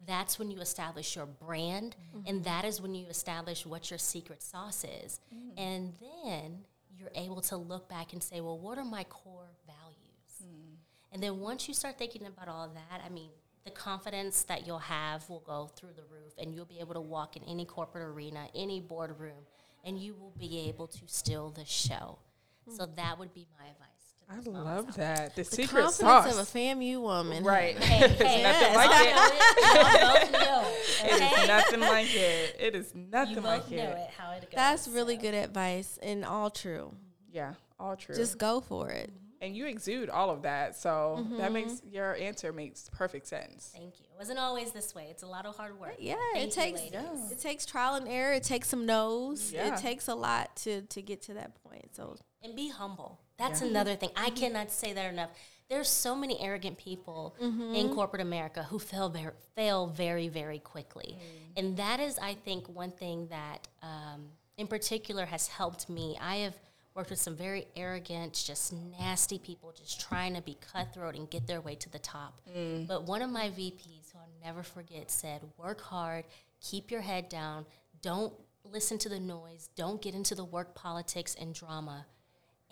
That's 0.05 0.37
when 0.37 0.51
you 0.51 0.59
establish 0.59 1.15
your 1.15 1.25
brand. 1.25 1.95
Mm-hmm. 2.15 2.29
And 2.29 2.43
that 2.43 2.65
is 2.65 2.81
when 2.81 2.93
you 2.95 3.07
establish 3.07 3.65
what 3.65 3.89
your 3.89 3.99
secret 3.99 4.41
sauce 4.41 4.83
is. 4.83 5.19
Mm-hmm. 5.33 5.59
And 5.59 5.93
then 6.01 6.57
you're 6.97 7.11
able 7.15 7.41
to 7.41 7.57
look 7.57 7.89
back 7.89 8.13
and 8.13 8.23
say, 8.23 8.41
well, 8.41 8.57
what 8.57 8.77
are 8.77 8.85
my 8.85 9.03
core 9.05 9.51
values? 9.65 10.43
Mm. 10.43 10.75
And 11.11 11.23
then 11.23 11.39
once 11.39 11.67
you 11.67 11.73
start 11.73 11.97
thinking 11.97 12.25
about 12.25 12.47
all 12.47 12.69
that, 12.69 13.01
I 13.05 13.09
mean, 13.09 13.29
the 13.65 13.71
confidence 13.71 14.43
that 14.43 14.67
you'll 14.67 14.79
have 14.79 15.29
will 15.29 15.43
go 15.45 15.69
through 15.75 15.93
the 15.95 16.03
roof, 16.03 16.33
and 16.37 16.53
you'll 16.53 16.65
be 16.65 16.79
able 16.79 16.93
to 16.93 17.01
walk 17.01 17.37
in 17.37 17.43
any 17.43 17.65
corporate 17.65 18.03
arena, 18.03 18.47
any 18.53 18.81
boardroom, 18.81 19.45
and 19.85 19.97
you 19.97 20.15
will 20.15 20.33
be 20.37 20.67
able 20.67 20.87
to 20.87 20.99
steal 21.07 21.49
the 21.49 21.65
show. 21.65 22.19
So 22.69 22.85
mm. 22.85 22.95
that 22.97 23.19
would 23.19 23.33
be 23.33 23.47
my 23.57 23.65
advice. 23.67 23.87
To 24.29 24.35
I 24.35 24.39
love 24.51 24.95
that. 24.95 25.35
The, 25.35 25.43
The 25.43 25.49
secret 25.49 25.83
confidence 25.83 25.95
sauce. 25.97 26.33
of 26.39 26.55
a 26.55 26.59
FAMU 26.59 27.01
woman. 27.01 27.43
right. 27.43 27.77
Hey, 27.83 28.07
hey, 28.07 28.43
nothing 28.43 28.73
like 28.75 28.89
it. 29.07 29.15
Y'all 30.01 30.13
both 30.13 30.31
know 30.31 30.63
it. 30.67 31.05
It 31.05 31.13
Okay? 31.13 31.41
is 31.41 31.47
nothing 31.47 31.79
like 31.81 32.15
it. 32.15 32.55
It 32.59 32.75
is 32.75 32.91
you 32.95 33.05
nothing 33.11 33.35
both 33.35 33.43
like 33.45 33.71
know 33.71 33.77
it. 33.77 33.97
it. 33.97 34.09
How 34.17 34.31
it 34.31 34.41
goes. 34.41 34.49
That's 34.55 34.87
really 34.87 35.15
so. 35.15 35.21
good 35.21 35.33
advice 35.33 35.99
and 36.01 36.25
all 36.25 36.49
true. 36.49 36.93
Yeah, 37.31 37.53
all 37.79 37.95
true. 37.95 38.15
Just 38.15 38.37
go 38.37 38.61
for 38.61 38.89
it. 38.89 39.11
and 39.41 39.55
you 39.57 39.65
exude 39.65 40.09
all 40.09 40.29
of 40.29 40.43
that, 40.43 40.75
so 40.75 41.25
that 41.31 41.41
Mm-hmm. 41.41 41.53
makes 41.53 41.81
your 41.91 42.15
answer 42.15 42.53
makes 42.53 42.89
perfect 42.89 43.27
sense. 43.27 43.71
Thank 43.73 43.99
you. 43.99 44.05
It 44.13 44.17
wasn't 44.17 44.39
always 44.39 44.71
this 44.71 44.95
way. 44.95 45.07
It's 45.09 45.23
a 45.23 45.27
lot 45.27 45.45
of 45.45 45.55
hard 45.57 45.77
work. 45.79 45.95
Yeah, 45.99 46.15
Thank 46.33 46.47
it 46.47 46.53
takes 46.53 46.79
ladies. 46.79 47.31
it 47.31 47.39
takes 47.39 47.65
trial 47.65 47.95
and 47.95 48.07
error. 48.07 48.33
It 48.33 48.43
takes 48.43 48.69
some 48.69 48.85
no's. 48.85 49.51
Yeah. 49.51 49.73
It 49.73 49.79
takes 49.79 50.07
a 50.07 50.15
lot 50.15 50.55
to 50.57 50.81
to 50.83 51.01
get 51.01 51.21
to 51.23 51.33
that 51.35 51.61
point. 51.63 51.93
So 51.95 52.15
and 52.41 52.55
be 52.55 52.69
humble. 52.69 53.19
That's 53.37 53.61
Yeah. 53.61 53.67
another 53.67 53.95
thing. 53.95 54.11
I 54.15 54.29
cannot 54.29 54.71
say 54.71 54.93
that 54.93 55.11
enough. 55.11 55.31
There's 55.69 55.87
so 55.89 56.15
many 56.15 56.39
arrogant 56.39 56.77
people 56.77 57.35
Mm-hmm. 57.41 57.73
in 57.75 57.93
corporate 57.95 58.21
America 58.21 58.63
who 58.63 58.77
fail 58.79 59.09
very, 59.09 59.33
fail 59.55 59.87
very, 59.87 60.27
very 60.27 60.59
quickly, 60.59 61.17
and 61.57 61.77
that 61.77 61.99
is, 61.99 62.19
I 62.19 62.35
think, 62.35 62.67
one 62.69 62.91
thing 62.91 63.27
that, 63.27 63.67
um, 63.81 64.29
in 64.57 64.67
particular, 64.67 65.25
has 65.25 65.47
helped 65.47 65.89
me. 65.89 66.17
I 66.21 66.37
have 66.37 66.55
worked 66.93 67.09
with 67.09 67.19
some 67.19 67.35
very 67.35 67.65
arrogant, 67.75 68.33
just 68.45 68.71
nasty 68.71 69.39
people, 69.39 69.71
just 69.71 69.99
trying 69.99 70.35
to 70.35 70.41
be 70.41 70.55
cutthroat 70.71 71.15
and 71.15 71.27
get 71.27 71.47
their 71.47 71.59
way 71.61 71.73
to 71.75 71.89
the 71.89 71.97
top. 71.97 72.39
But 72.87 73.03
one 73.03 73.23
of 73.23 73.31
my 73.31 73.49
VPs, 73.49 74.11
who 74.11 74.19
I'll 74.19 74.29
never 74.43 74.61
forget, 74.61 75.09
said, 75.09 75.41
"Work 75.57 75.81
hard, 75.81 76.25
keep 76.61 76.91
your 76.91 77.01
head 77.01 77.29
down, 77.29 77.65
don't 78.01 78.33
listen 78.63 78.99
to 78.99 79.09
the 79.09 79.19
noise, 79.19 79.69
don't 79.75 80.01
get 80.03 80.13
into 80.13 80.35
the 80.35 80.45
work 80.45 80.75
politics 80.75 81.33
and 81.33 81.55
drama." 81.55 82.05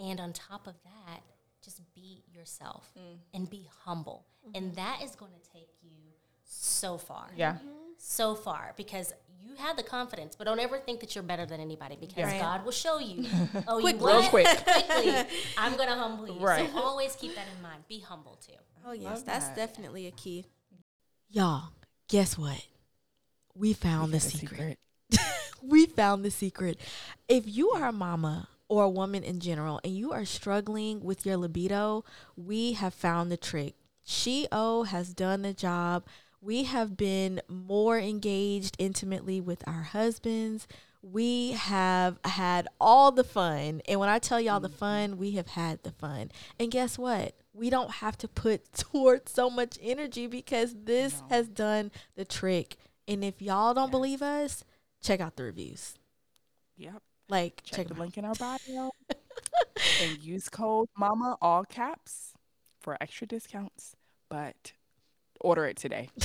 And 0.01 0.19
on 0.19 0.33
top 0.33 0.67
of 0.67 0.73
that, 0.83 1.21
just 1.63 1.81
be 1.93 2.23
yourself 2.33 2.91
mm. 2.97 3.17
and 3.33 3.49
be 3.49 3.67
humble. 3.85 4.25
And 4.55 4.65
mm-hmm. 4.65 4.75
that 4.75 5.01
is 5.03 5.15
going 5.15 5.31
to 5.31 5.51
take 5.51 5.69
you 5.83 5.91
so 6.43 6.97
far. 6.97 7.29
Yeah, 7.35 7.53
mm-hmm. 7.53 7.67
So 7.97 8.33
far 8.33 8.73
because 8.77 9.13
you 9.39 9.55
have 9.57 9.77
the 9.77 9.83
confidence, 9.83 10.35
but 10.35 10.45
don't 10.45 10.59
ever 10.59 10.79
think 10.79 11.01
that 11.01 11.13
you're 11.13 11.23
better 11.23 11.45
than 11.45 11.59
anybody 11.59 11.97
because 11.99 12.25
Right. 12.25 12.41
God 12.41 12.65
will 12.65 12.71
show 12.71 12.97
you. 12.99 13.25
Oh, 13.67 13.79
Quick, 13.79 13.99
you 13.99 14.07
real 14.07 14.23
quick. 14.23 14.47
Quickly. 14.63 15.13
I'm 15.57 15.75
going 15.77 15.89
to 15.89 15.95
humble 15.95 16.27
you. 16.27 16.39
Right. 16.39 16.69
So 16.71 16.79
always 16.79 17.15
keep 17.15 17.35
that 17.35 17.45
in 17.55 17.61
mind. 17.61 17.83
Be 17.87 17.99
humble 17.99 18.39
too. 18.45 18.53
oh 18.87 18.93
yes, 18.93 19.17
Love 19.17 19.25
that's 19.25 19.47
that. 19.47 19.55
definitely 19.55 20.07
a 20.07 20.11
key. 20.11 20.45
Y'all, 21.29 21.69
guess 22.07 22.37
what? 22.37 22.65
We 23.53 23.73
found 23.73 24.13
the 24.13 24.17
Got 24.17 24.25
a 24.25 24.37
secret. 24.37 24.79
we 25.61 25.85
found 25.85 26.25
the 26.25 26.31
secret. 26.31 26.79
If 27.27 27.43
you 27.47 27.71
are 27.71 27.87
a 27.87 27.91
mama 27.91 28.47
or 28.71 28.85
a 28.85 28.89
woman 28.89 29.21
in 29.21 29.41
general 29.41 29.81
and 29.83 29.93
you 29.93 30.13
are 30.13 30.23
struggling 30.23 31.03
with 31.03 31.25
your 31.25 31.35
libido, 31.35 32.05
we 32.37 32.71
have 32.71 32.93
found 32.93 33.29
the 33.29 33.35
trick. 33.35 33.75
She 34.01 34.47
O 34.49 34.83
has 34.83 35.13
done 35.13 35.41
the 35.41 35.53
job. 35.53 36.05
We 36.39 36.63
have 36.63 36.95
been 36.95 37.41
more 37.49 37.99
engaged 37.99 38.77
intimately 38.79 39.41
with 39.41 39.61
our 39.67 39.81
husbands. 39.81 40.69
We 41.01 41.51
have 41.51 42.17
had 42.23 42.69
all 42.79 43.11
the 43.11 43.25
fun. 43.25 43.81
And 43.89 43.99
when 43.99 44.07
I 44.07 44.19
tell 44.19 44.39
y'all 44.39 44.61
the 44.61 44.69
mm-hmm. 44.69 44.77
fun, 44.77 45.17
we 45.17 45.31
have 45.31 45.47
had 45.47 45.83
the 45.83 45.91
fun. 45.91 46.31
And 46.57 46.71
guess 46.71 46.97
what? 46.97 47.35
We 47.53 47.69
don't 47.69 47.91
have 47.91 48.17
to 48.19 48.29
put 48.29 48.71
towards 48.73 49.33
so 49.33 49.49
much 49.49 49.77
energy 49.81 50.27
because 50.27 50.73
this 50.85 51.23
has 51.29 51.49
done 51.49 51.91
the 52.15 52.23
trick. 52.23 52.77
And 53.05 53.21
if 53.21 53.41
y'all 53.41 53.73
don't 53.73 53.91
believe 53.91 54.21
us, 54.21 54.63
check 55.03 55.19
out 55.19 55.35
the 55.35 55.43
reviews. 55.43 55.95
yep. 56.77 57.01
Like, 57.31 57.61
Check, 57.63 57.77
check, 57.77 57.87
the 57.87 57.93
out. 57.93 57.99
link 58.01 58.17
in 58.17 58.25
our 58.25 58.35
bio 58.35 58.91
and 60.03 60.21
use 60.21 60.49
code 60.49 60.89
MAMA 60.97 61.37
all 61.41 61.63
caps 61.63 62.33
for 62.81 62.97
extra 62.99 63.25
discounts. 63.25 63.95
But 64.29 64.73
order 65.39 65.65
it 65.65 65.77
today. 65.77 66.09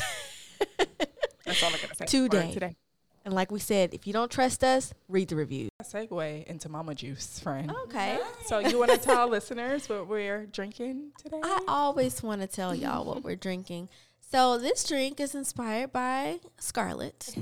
That's 1.44 1.62
all 1.62 1.68
I 1.70 1.78
gotta 1.78 1.94
say. 1.94 2.06
Today. 2.06 2.52
today. 2.52 2.76
And 3.24 3.34
like 3.34 3.50
we 3.50 3.58
said, 3.60 3.94
if 3.94 4.06
you 4.06 4.12
don't 4.12 4.30
trust 4.30 4.62
us, 4.64 4.92
read 5.08 5.28
the 5.28 5.36
reviews. 5.36 5.70
A 5.80 5.84
segue 5.84 6.44
into 6.44 6.68
Mama 6.68 6.94
Juice, 6.94 7.38
friend. 7.40 7.72
Okay. 7.84 8.18
So 8.46 8.58
you 8.58 8.78
want 8.78 8.92
to 8.92 8.98
tell 8.98 9.28
listeners 9.28 9.88
what 9.88 10.06
we're 10.08 10.46
drinking 10.46 11.10
today? 11.22 11.40
I 11.42 11.62
always 11.68 12.22
want 12.22 12.40
to 12.42 12.46
tell 12.48 12.74
y'all 12.74 13.04
what 13.04 13.22
we're 13.24 13.36
drinking. 13.36 13.88
So 14.20 14.58
this 14.58 14.84
drink 14.84 15.18
is 15.20 15.34
inspired 15.36 15.92
by 15.92 16.40
Scarlett, 16.58 17.36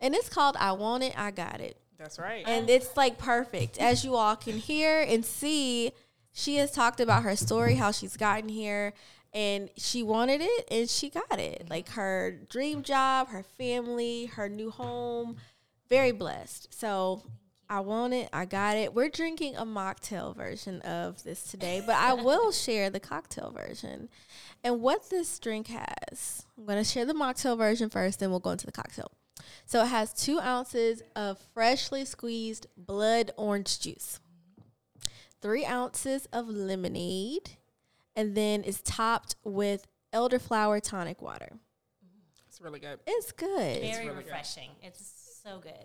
and 0.00 0.14
it's 0.14 0.28
called 0.28 0.56
"I 0.58 0.72
Want 0.72 1.02
It, 1.04 1.18
I 1.18 1.30
Got 1.30 1.60
It," 1.60 1.76
That's 1.98 2.18
right. 2.18 2.44
and 2.46 2.70
it's 2.70 2.96
like 2.96 3.18
perfect. 3.18 3.78
As 3.78 4.04
you 4.04 4.14
all 4.14 4.36
can 4.36 4.58
hear 4.58 5.00
and 5.00 5.24
see, 5.24 5.92
she 6.32 6.56
has 6.56 6.70
talked 6.70 7.00
about 7.00 7.24
her 7.24 7.34
story, 7.36 7.74
how 7.74 7.90
she's 7.90 8.16
gotten 8.16 8.48
here, 8.48 8.92
and 9.32 9.68
she 9.76 10.02
wanted 10.02 10.40
it, 10.40 10.68
and 10.70 10.88
she 10.88 11.10
got 11.10 11.38
it. 11.38 11.66
Like 11.68 11.90
her 11.90 12.38
dream 12.48 12.82
job, 12.82 13.28
her 13.28 13.42
family, 13.42 14.26
her 14.26 14.48
new 14.48 14.70
home. 14.70 15.36
Very 15.88 16.12
blessed. 16.12 16.72
So. 16.74 17.22
I 17.70 17.80
want 17.80 18.14
it. 18.14 18.30
I 18.32 18.46
got 18.46 18.78
it. 18.78 18.94
We're 18.94 19.10
drinking 19.10 19.56
a 19.56 19.66
mocktail 19.66 20.34
version 20.34 20.80
of 20.80 21.22
this 21.22 21.42
today, 21.42 21.82
but 21.84 21.96
I 21.96 22.14
will 22.14 22.50
share 22.64 22.88
the 22.88 22.98
cocktail 22.98 23.50
version. 23.54 24.08
And 24.64 24.80
what 24.80 25.10
this 25.10 25.38
drink 25.38 25.66
has, 25.66 26.46
I'm 26.56 26.64
going 26.64 26.78
to 26.78 26.84
share 26.84 27.04
the 27.04 27.12
mocktail 27.12 27.58
version 27.58 27.90
first, 27.90 28.20
then 28.20 28.30
we'll 28.30 28.40
go 28.40 28.52
into 28.52 28.64
the 28.64 28.72
cocktail. 28.72 29.12
So 29.66 29.82
it 29.82 29.88
has 29.88 30.12
two 30.12 30.40
ounces 30.40 31.02
of 31.14 31.38
freshly 31.54 32.04
squeezed 32.04 32.66
blood 32.76 33.30
orange 33.36 33.80
juice, 33.80 34.20
three 35.40 35.64
ounces 35.64 36.26
of 36.32 36.48
lemonade, 36.48 37.50
and 38.16 38.34
then 38.34 38.62
it's 38.64 38.80
topped 38.82 39.36
with 39.44 39.86
elderflower 40.12 40.82
tonic 40.82 41.22
water. 41.22 41.50
It's 42.48 42.60
really 42.60 42.80
good. 42.80 42.98
It's 43.06 43.32
good. 43.32 43.48
Very 43.80 44.06
really 44.06 44.06
good. 44.06 44.16
refreshing. 44.16 44.70
It's 44.82 45.28
so 45.44 45.60
good. 45.60 45.74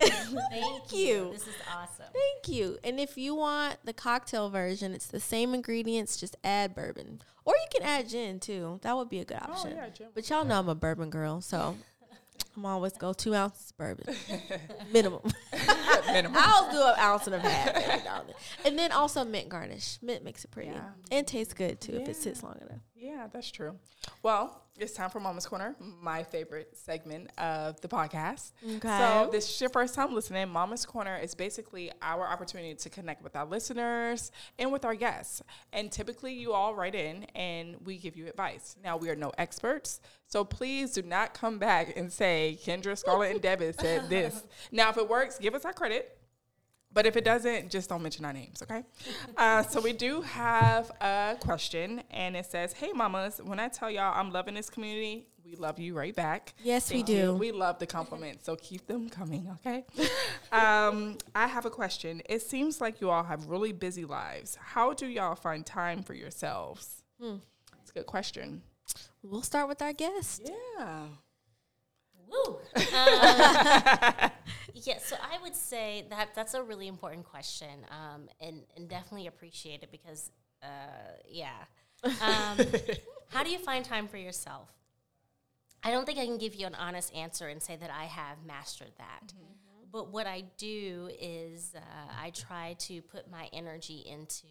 Thank 0.50 0.92
you. 0.92 0.98
you. 0.98 1.30
This 1.32 1.46
is 1.46 1.54
awesome. 1.72 2.06
Thank 2.12 2.56
you. 2.56 2.78
And 2.82 2.98
if 2.98 3.16
you 3.16 3.34
want 3.34 3.76
the 3.84 3.92
cocktail 3.92 4.50
version, 4.50 4.92
it's 4.92 5.06
the 5.06 5.20
same 5.20 5.54
ingredients, 5.54 6.16
just 6.16 6.36
add 6.42 6.74
bourbon. 6.74 7.22
Or 7.44 7.54
you 7.54 7.66
can 7.72 7.88
add 7.88 8.08
gin 8.08 8.40
too. 8.40 8.80
That 8.82 8.96
would 8.96 9.08
be 9.08 9.20
a 9.20 9.24
good 9.24 9.38
oh, 9.46 9.52
option. 9.52 9.72
Oh, 9.74 9.76
yeah, 9.76 9.88
gin 9.90 10.06
But 10.14 10.28
y'all 10.30 10.44
know 10.44 10.58
I'm 10.58 10.68
a 10.68 10.74
bourbon 10.74 11.10
girl, 11.10 11.40
so 11.40 11.76
I'm 12.56 12.66
always 12.66 12.92
go 12.92 13.12
two 13.12 13.34
ounces 13.34 13.72
bourbon. 13.72 14.14
Minimum. 14.92 15.20
Minimum. 16.06 16.36
I'll 16.40 16.70
do 16.70 16.82
an 16.82 16.94
ounce 16.98 17.26
and 17.26 17.36
a 17.36 17.40
half 17.40 18.24
and 18.64 18.78
then. 18.78 18.92
Also 18.92 19.24
mint 19.24 19.48
garnish. 19.48 19.98
Mint 20.02 20.22
makes 20.22 20.44
it 20.44 20.50
pretty. 20.50 20.70
Yeah. 20.70 20.90
And 21.10 21.26
tastes 21.26 21.54
good 21.54 21.80
too 21.80 21.96
if 21.96 22.08
it 22.08 22.16
sits 22.16 22.42
long 22.42 22.56
enough. 22.60 22.80
Yeah, 22.94 23.26
that's 23.32 23.50
true. 23.50 23.76
Well, 24.22 24.62
it's 24.78 24.92
time 24.92 25.10
for 25.10 25.20
Mama's 25.20 25.46
Corner, 25.46 25.76
my 25.78 26.24
favorite 26.24 26.76
segment 26.76 27.30
of 27.38 27.80
the 27.80 27.86
podcast. 27.86 28.52
Okay. 28.64 28.80
So, 28.88 29.28
this 29.30 29.48
is 29.48 29.60
your 29.60 29.70
first 29.70 29.94
time 29.94 30.14
listening. 30.14 30.48
Mama's 30.48 30.84
Corner 30.84 31.16
is 31.16 31.34
basically 31.34 31.92
our 32.02 32.26
opportunity 32.26 32.74
to 32.74 32.90
connect 32.90 33.22
with 33.22 33.36
our 33.36 33.44
listeners 33.44 34.32
and 34.58 34.72
with 34.72 34.84
our 34.84 34.94
guests. 34.94 35.42
And 35.72 35.92
typically, 35.92 36.32
you 36.32 36.52
all 36.52 36.74
write 36.74 36.94
in 36.94 37.24
and 37.34 37.76
we 37.84 37.98
give 37.98 38.16
you 38.16 38.26
advice. 38.26 38.74
Now, 38.82 38.96
we 38.96 39.10
are 39.10 39.16
no 39.16 39.32
experts, 39.38 40.00
so 40.26 40.44
please 40.44 40.92
do 40.92 41.02
not 41.02 41.34
come 41.34 41.58
back 41.58 41.92
and 41.96 42.12
say 42.12 42.43
Kendra, 42.52 42.96
Scarlett, 42.96 43.32
and 43.32 43.40
Devin 43.42 43.72
said 43.72 44.08
this. 44.08 44.42
Now, 44.70 44.90
if 44.90 44.96
it 44.96 45.08
works, 45.08 45.38
give 45.38 45.54
us 45.54 45.64
our 45.64 45.72
credit. 45.72 46.18
But 46.92 47.06
if 47.06 47.16
it 47.16 47.24
doesn't, 47.24 47.72
just 47.72 47.88
don't 47.88 48.02
mention 48.02 48.24
our 48.24 48.32
names, 48.32 48.62
okay? 48.62 48.84
uh, 49.36 49.64
so 49.64 49.80
we 49.80 49.92
do 49.92 50.22
have 50.22 50.92
a 51.00 51.36
question, 51.40 52.04
and 52.12 52.36
it 52.36 52.46
says, 52.46 52.72
"Hey, 52.72 52.92
mamas, 52.92 53.40
when 53.42 53.58
I 53.58 53.66
tell 53.66 53.90
y'all 53.90 54.14
I'm 54.16 54.30
loving 54.30 54.54
this 54.54 54.70
community, 54.70 55.26
we 55.44 55.56
love 55.56 55.78
you 55.78 55.94
right 55.94 56.14
back. 56.14 56.54
Yes, 56.62 56.90
we 56.90 56.98
Thank 56.98 57.08
you. 57.08 57.16
do. 57.16 57.34
We 57.34 57.52
love 57.52 57.78
the 57.78 57.86
compliments, 57.86 58.44
so 58.46 58.56
keep 58.56 58.86
them 58.86 59.10
coming, 59.10 59.48
okay? 59.56 59.84
um, 60.52 61.18
I 61.34 61.46
have 61.48 61.66
a 61.66 61.70
question. 61.70 62.22
It 62.28 62.42
seems 62.42 62.80
like 62.80 63.00
you 63.00 63.10
all 63.10 63.24
have 63.24 63.46
really 63.46 63.72
busy 63.72 64.04
lives. 64.04 64.56
How 64.60 64.94
do 64.94 65.06
y'all 65.06 65.34
find 65.34 65.66
time 65.66 66.02
for 66.02 66.14
yourselves? 66.14 67.02
Hmm. 67.20 67.36
It's 67.82 67.90
a 67.90 67.94
good 67.94 68.06
question. 68.06 68.62
We'll 69.22 69.42
start 69.42 69.68
with 69.68 69.82
our 69.82 69.92
guest. 69.92 70.42
Yeah. 70.78 71.06
Woo. 72.34 72.58
Um, 72.76 72.80
yeah, 74.74 74.98
so 74.98 75.16
I 75.20 75.38
would 75.42 75.54
say 75.54 76.06
that 76.10 76.34
that's 76.34 76.54
a 76.54 76.62
really 76.62 76.88
important 76.88 77.24
question, 77.24 77.86
um, 77.90 78.28
and 78.40 78.62
and 78.76 78.88
definitely 78.88 79.26
appreciate 79.26 79.82
it 79.82 79.90
because, 79.90 80.30
uh, 80.62 80.66
yeah. 81.28 81.64
Um, 82.04 82.58
how 83.28 83.42
do 83.42 83.50
you 83.50 83.58
find 83.58 83.84
time 83.84 84.08
for 84.08 84.16
yourself? 84.16 84.68
I 85.82 85.90
don't 85.90 86.06
think 86.06 86.18
I 86.18 86.24
can 86.24 86.38
give 86.38 86.54
you 86.54 86.66
an 86.66 86.74
honest 86.74 87.14
answer 87.14 87.48
and 87.48 87.62
say 87.62 87.76
that 87.76 87.90
I 87.90 88.04
have 88.04 88.38
mastered 88.46 88.92
that. 88.98 89.32
But 89.92 90.10
what 90.10 90.26
I 90.26 90.44
do 90.56 91.08
is 91.20 91.72
uh, 91.76 91.80
I 92.20 92.30
try 92.30 92.74
to 92.80 93.02
put 93.02 93.30
my 93.30 93.48
energy 93.52 94.02
into 94.06 94.46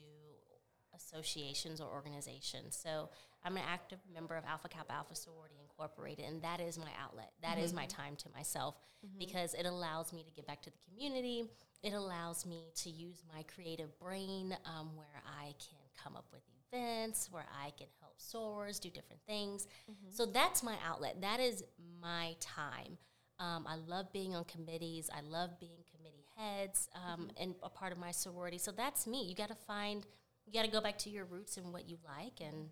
associations 0.95 1.81
or 1.81 1.91
organizations. 1.91 2.79
So 2.81 3.09
I'm 3.45 3.57
an 3.57 3.63
active 3.69 3.99
member 4.13 4.35
of 4.35 4.45
Alpha 4.45 4.69
Kappa 4.69 4.93
Alpha 4.93 5.15
Sorority 5.15 5.55
Incorporated, 5.61 6.25
and 6.25 6.41
that 6.43 6.61
is 6.61 6.77
my 6.77 6.91
outlet. 7.01 7.31
That 7.41 7.57
is 7.57 7.73
my 7.73 7.85
time 7.87 8.15
to 8.17 8.29
myself 8.33 8.75
because 9.17 9.53
it 9.53 9.65
allows 9.65 10.13
me 10.13 10.23
to 10.23 10.31
give 10.31 10.47
back 10.47 10.61
to 10.61 10.69
the 10.69 10.77
community. 10.89 11.49
It 11.83 11.93
allows 11.93 12.45
me 12.45 12.71
to 12.75 12.89
use 12.89 13.21
my 13.35 13.43
creative 13.43 13.97
brain 13.99 14.55
um, 14.65 14.91
where 14.95 15.21
I 15.25 15.53
can 15.59 15.79
come 16.01 16.15
up 16.15 16.25
with 16.31 16.41
events, 16.71 17.29
where 17.31 17.45
I 17.61 17.71
can 17.71 17.87
help 17.99 18.17
sorors 18.17 18.79
do 18.79 18.89
different 18.89 19.21
things. 19.27 19.67
So 20.09 20.25
that's 20.25 20.63
my 20.63 20.75
outlet. 20.87 21.21
That 21.21 21.39
is 21.39 21.63
my 22.01 22.35
time. 22.39 22.97
Um, 23.39 23.65
I 23.67 23.75
love 23.75 24.13
being 24.13 24.35
on 24.35 24.45
committees. 24.45 25.09
I 25.13 25.21
love 25.21 25.59
being 25.59 25.83
committee 25.95 26.25
heads 26.37 26.87
um, 26.95 27.29
and 27.37 27.55
a 27.61 27.69
part 27.69 27.91
of 27.91 27.97
my 27.97 28.11
sorority. 28.11 28.57
So 28.57 28.71
that's 28.71 29.05
me. 29.05 29.25
You 29.25 29.35
got 29.35 29.49
to 29.49 29.55
find, 29.55 30.05
you 30.45 30.53
got 30.53 30.65
to 30.65 30.71
go 30.71 30.81
back 30.81 30.97
to 30.99 31.09
your 31.09 31.25
roots 31.25 31.57
and 31.57 31.73
what 31.73 31.89
you 31.89 31.97
like 32.05 32.39
and 32.39 32.69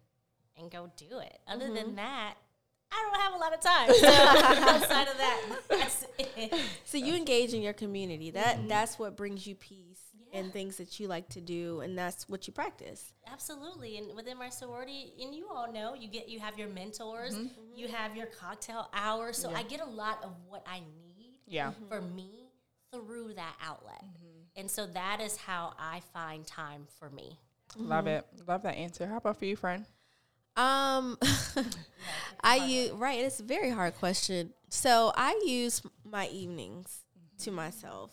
and 0.58 0.72
go 0.72 0.92
do 0.96 1.20
it. 1.20 1.40
Other 1.48 1.68
than 1.74 1.88
mm-hmm. 1.88 1.96
that, 1.96 2.36
I 2.92 3.10
don't 3.10 3.22
have 3.22 3.34
a 3.34 3.38
lot 3.38 3.54
of 3.54 3.62
time. 3.62 3.94
So 3.94 4.08
outside 4.70 5.08
of 5.08 5.18
that, 5.18 5.42
that's 5.70 6.06
it. 6.18 6.54
So 6.84 6.98
you 6.98 7.16
engage 7.16 7.54
in 7.54 7.62
your 7.62 7.74
community. 7.74 8.32
That 8.32 8.58
mm-hmm. 8.58 8.68
that's 8.68 9.00
what 9.00 9.16
brings 9.16 9.48
you 9.48 9.56
peace 9.56 10.02
and 10.34 10.52
things 10.52 10.78
that 10.78 11.00
you 11.00 11.08
like 11.08 11.28
to 11.30 11.42
do, 11.42 11.82
and 11.82 11.98
that's 11.98 12.28
what 12.30 12.48
you 12.48 12.54
practice. 12.54 13.14
Absolutely, 13.32 13.98
and 13.98 14.16
within 14.16 14.38
my 14.38 14.50
sorority, 14.50 15.14
and 15.22 15.36
you 15.36 15.48
all 15.50 15.72
know, 15.72 15.94
you 15.94 16.08
get 16.08 16.30
you 16.30 16.40
have 16.40 16.58
your 16.58 16.70
mentors, 16.70 17.36
mm-hmm. 17.36 17.48
you 17.76 17.88
have 17.88 18.16
your 18.16 18.28
cocktail 18.28 18.90
hour. 18.94 19.34
So 19.34 19.52
I 19.52 19.64
get 19.64 19.82
a 19.82 19.86
lot 19.86 20.24
of 20.24 20.34
what 20.48 20.66
I 20.66 20.80
need 20.80 21.40
Yeah. 21.48 21.72
for 21.90 22.02
me 22.02 22.50
through 22.94 23.34
that 23.34 23.56
outlet, 23.62 24.04
and 24.56 24.70
so 24.70 24.86
that 24.88 25.22
is 25.22 25.38
how 25.38 25.74
I 25.80 26.02
find 26.14 26.46
time 26.46 26.88
for 27.00 27.10
me. 27.10 27.38
Love 27.78 28.08
it. 28.08 28.26
Love 28.48 28.64
that 28.64 28.76
answer. 28.76 29.08
How 29.08 29.18
about 29.18 29.38
for 29.38 29.46
you, 29.46 29.56
friend? 29.56 29.86
Um, 30.56 31.18
I 32.44 32.56
use 32.58 32.92
right. 32.92 33.20
It's 33.20 33.40
a 33.40 33.44
very 33.44 33.70
hard 33.70 33.96
question. 33.98 34.54
So 34.70 35.12
I 35.16 35.40
use 35.46 35.82
my 36.04 36.28
evenings 36.28 37.04
to 37.40 37.52
myself. 37.52 38.12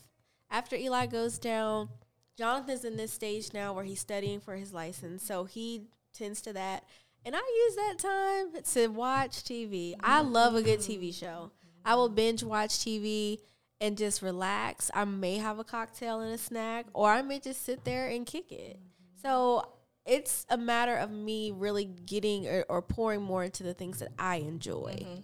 After 0.51 0.77
Eli 0.77 1.07
goes 1.07 1.38
down, 1.38 1.88
Jonathan's 2.37 2.85
in 2.85 2.96
this 2.96 3.12
stage 3.12 3.53
now 3.53 3.72
where 3.72 3.85
he's 3.85 4.01
studying 4.01 4.40
for 4.40 4.57
his 4.57 4.72
license, 4.72 5.22
so 5.22 5.44
he 5.44 5.83
tends 6.14 6.40
to 6.42 6.53
that. 6.53 6.85
And 7.24 7.35
I 7.37 7.38
use 7.38 7.77
that 7.77 7.98
time 7.98 8.62
to 8.62 8.88
watch 8.88 9.42
TV. 9.44 9.94
I 10.01 10.20
love 10.20 10.55
a 10.55 10.62
good 10.62 10.79
TV 10.79 11.12
show. 11.12 11.51
I 11.85 11.94
will 11.94 12.09
binge 12.09 12.42
watch 12.42 12.70
TV 12.70 13.38
and 13.81 13.98
just 13.98 14.22
relax. 14.22 14.90
I 14.94 15.05
may 15.05 15.38
have 15.38 15.59
a 15.59 15.64
cocktail 15.64 16.20
and 16.20 16.33
a 16.33 16.38
snack, 16.38 16.87
or 16.92 17.11
I 17.11 17.22
may 17.22 17.40
just 17.40 17.64
sit 17.64 17.85
there 17.85 18.09
and 18.09 18.24
kick 18.24 18.51
it. 18.53 18.79
So 19.20 19.68
it's 20.09 20.47
a 20.49 20.57
matter 20.57 20.97
of 20.97 21.11
me 21.11 21.53
really 21.55 21.85
getting 21.85 22.49
or, 22.49 22.64
or 22.68 22.83
pouring 22.83 23.23
more 23.23 23.44
into 23.44 23.62
the 23.62 23.75
things 23.75 23.99
that 23.99 24.09
I 24.18 24.37
enjoy. 24.37 24.97
Mm-hmm. 25.01 25.21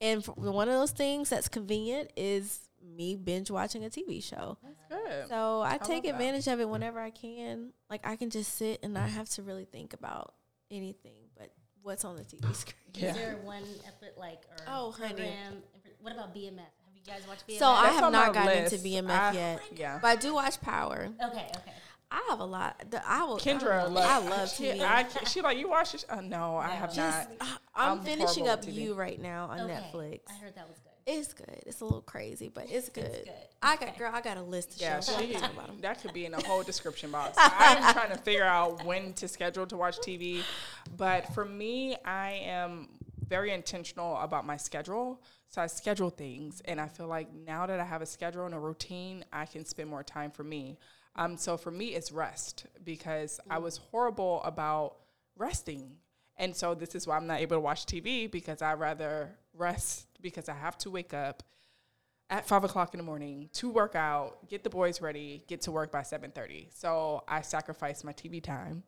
And 0.00 0.24
for 0.24 0.32
one 0.32 0.68
of 0.68 0.74
those 0.74 0.92
things 0.92 1.28
that's 1.28 1.48
convenient 1.48 2.12
is 2.16 2.60
me 2.96 3.16
binge 3.16 3.50
watching 3.50 3.84
a 3.84 3.88
TV 3.88 4.22
show. 4.22 4.56
Good. 4.88 5.28
So 5.28 5.60
I, 5.60 5.72
love 5.72 5.82
take 5.82 6.04
that. 6.04 6.10
advantage 6.10 6.46
of 6.46 6.60
it 6.60 6.68
whenever 6.68 7.00
I 7.00 7.10
can. 7.10 7.70
Like 7.90 8.06
I 8.06 8.16
can 8.16 8.30
just 8.30 8.54
sit 8.54 8.80
and 8.82 8.94
not 8.94 9.10
have 9.10 9.28
to 9.30 9.42
really 9.42 9.64
think 9.64 9.92
about 9.92 10.34
anything 10.70 11.14
but 11.36 11.50
what's 11.82 12.04
on 12.04 12.16
the 12.16 12.22
TV 12.22 12.54
screen. 12.54 12.74
Yeah. 12.94 13.10
Is 13.10 13.16
there 13.16 13.36
one 13.42 13.62
epi- 13.86 14.12
like 14.16 14.42
or 14.50 14.64
Oh, 14.68 14.90
honey. 14.92 15.14
program? 15.14 15.62
What 16.00 16.12
about 16.14 16.34
BMF? 16.34 16.58
Have 16.58 16.94
you 16.94 17.02
guys 17.04 17.22
watched 17.28 17.46
BMF? 17.48 17.58
So 17.58 17.66
I 17.66 17.88
have 17.88 18.12
not 18.12 18.32
gotten 18.34 18.62
list. 18.62 18.72
into 18.74 18.84
BMF 18.88 19.10
I- 19.10 19.32
yet, 19.32 19.60
Yeah. 19.74 19.98
but 20.00 20.08
I 20.08 20.16
do 20.16 20.32
watch 20.34 20.60
Power. 20.60 21.08
okay, 21.22 21.50
okay. 21.56 21.72
I 22.10 22.26
have 22.30 22.40
a 22.40 22.44
lot. 22.44 22.82
The, 22.90 23.06
I 23.06 23.24
will. 23.24 23.38
Kendra, 23.38 23.82
I, 23.82 23.86
look, 23.86 24.04
I 24.04 24.18
love 24.18 24.48
she, 24.50 24.64
TV. 24.64 24.80
I, 24.80 25.06
she 25.24 25.42
like 25.42 25.58
you 25.58 25.68
watch 25.68 25.92
this? 25.92 26.06
Uh, 26.08 26.20
no, 26.22 26.56
I 26.56 26.70
have 26.70 26.92
Just, 26.94 27.28
not. 27.28 27.36
I- 27.40 27.56
I'm, 27.74 27.98
I'm 27.98 28.04
finishing 28.04 28.48
up 28.48 28.60
at 28.60 28.66
TV. 28.66 28.74
You 28.74 28.94
right 28.94 29.20
now 29.20 29.46
on 29.50 29.60
okay. 29.60 29.74
Netflix. 29.74 30.20
I 30.28 30.34
heard 30.42 30.54
that 30.56 30.66
was 30.68 30.78
good. 30.78 30.84
It's 31.06 31.32
good. 31.32 31.62
It's 31.66 31.80
a 31.80 31.84
little 31.84 32.02
crazy, 32.02 32.50
but 32.52 32.66
it's 32.68 32.88
good. 32.88 33.04
good. 33.10 33.30
I 33.62 33.76
got 33.76 33.96
girl. 33.98 34.10
I 34.12 34.20
got 34.20 34.36
a 34.36 34.42
list 34.42 34.74
of 34.76 34.80
Yeah, 34.80 34.96
shows. 34.96 35.16
I 35.16 35.20
she, 35.22 35.32
can 35.32 35.40
talk 35.40 35.52
about 35.52 35.68
'em. 35.70 35.80
that 35.80 36.02
could 36.02 36.12
be 36.12 36.26
in 36.26 36.34
a 36.34 36.42
whole 36.46 36.62
description 36.62 37.10
box. 37.10 37.34
I'm 37.38 37.92
trying 37.94 38.10
to 38.10 38.18
figure 38.18 38.44
out 38.44 38.84
when 38.84 39.12
to 39.14 39.28
schedule 39.28 39.66
to 39.66 39.76
watch 39.76 39.98
TV. 39.98 40.40
But 40.96 41.32
for 41.34 41.44
me, 41.44 41.96
I 42.04 42.32
am 42.44 42.88
very 43.26 43.52
intentional 43.52 44.16
about 44.18 44.46
my 44.46 44.56
schedule. 44.56 45.20
So 45.50 45.62
I 45.62 45.66
schedule 45.66 46.10
things, 46.10 46.60
and 46.66 46.78
I 46.78 46.88
feel 46.88 47.06
like 47.06 47.32
now 47.32 47.64
that 47.66 47.80
I 47.80 47.84
have 47.84 48.02
a 48.02 48.06
schedule 48.06 48.44
and 48.44 48.54
a 48.54 48.58
routine, 48.58 49.24
I 49.32 49.46
can 49.46 49.64
spend 49.64 49.88
more 49.88 50.02
time 50.02 50.30
for 50.30 50.44
me. 50.44 50.76
Um, 51.18 51.36
so 51.36 51.56
for 51.58 51.70
me, 51.70 51.88
it's 51.88 52.12
rest 52.12 52.66
because 52.84 53.40
I 53.50 53.58
was 53.58 53.76
horrible 53.90 54.40
about 54.44 54.96
resting. 55.36 55.96
And 56.38 56.54
so 56.54 56.74
this 56.74 56.94
is 56.94 57.06
why 57.06 57.16
I'm 57.16 57.26
not 57.26 57.40
able 57.40 57.56
to 57.56 57.60
watch 57.60 57.84
TV 57.86 58.30
because 58.30 58.62
I 58.62 58.74
rather 58.74 59.30
rest 59.52 60.06
because 60.22 60.48
I 60.48 60.54
have 60.54 60.78
to 60.78 60.90
wake 60.90 61.12
up 61.12 61.42
at 62.30 62.46
five 62.46 62.62
o'clock 62.62 62.92
in 62.92 62.98
the 62.98 63.04
morning 63.04 63.48
to 63.54 63.70
work 63.70 63.94
out, 63.96 64.46
get 64.50 64.62
the 64.62 64.68
boys 64.68 65.00
ready, 65.00 65.42
get 65.48 65.62
to 65.62 65.72
work 65.72 65.90
by 65.90 66.02
seven 66.02 66.30
thirty. 66.30 66.68
So 66.70 67.24
I 67.26 67.40
sacrifice 67.40 68.04
my 68.04 68.12
TV 68.12 68.42
time. 68.42 68.82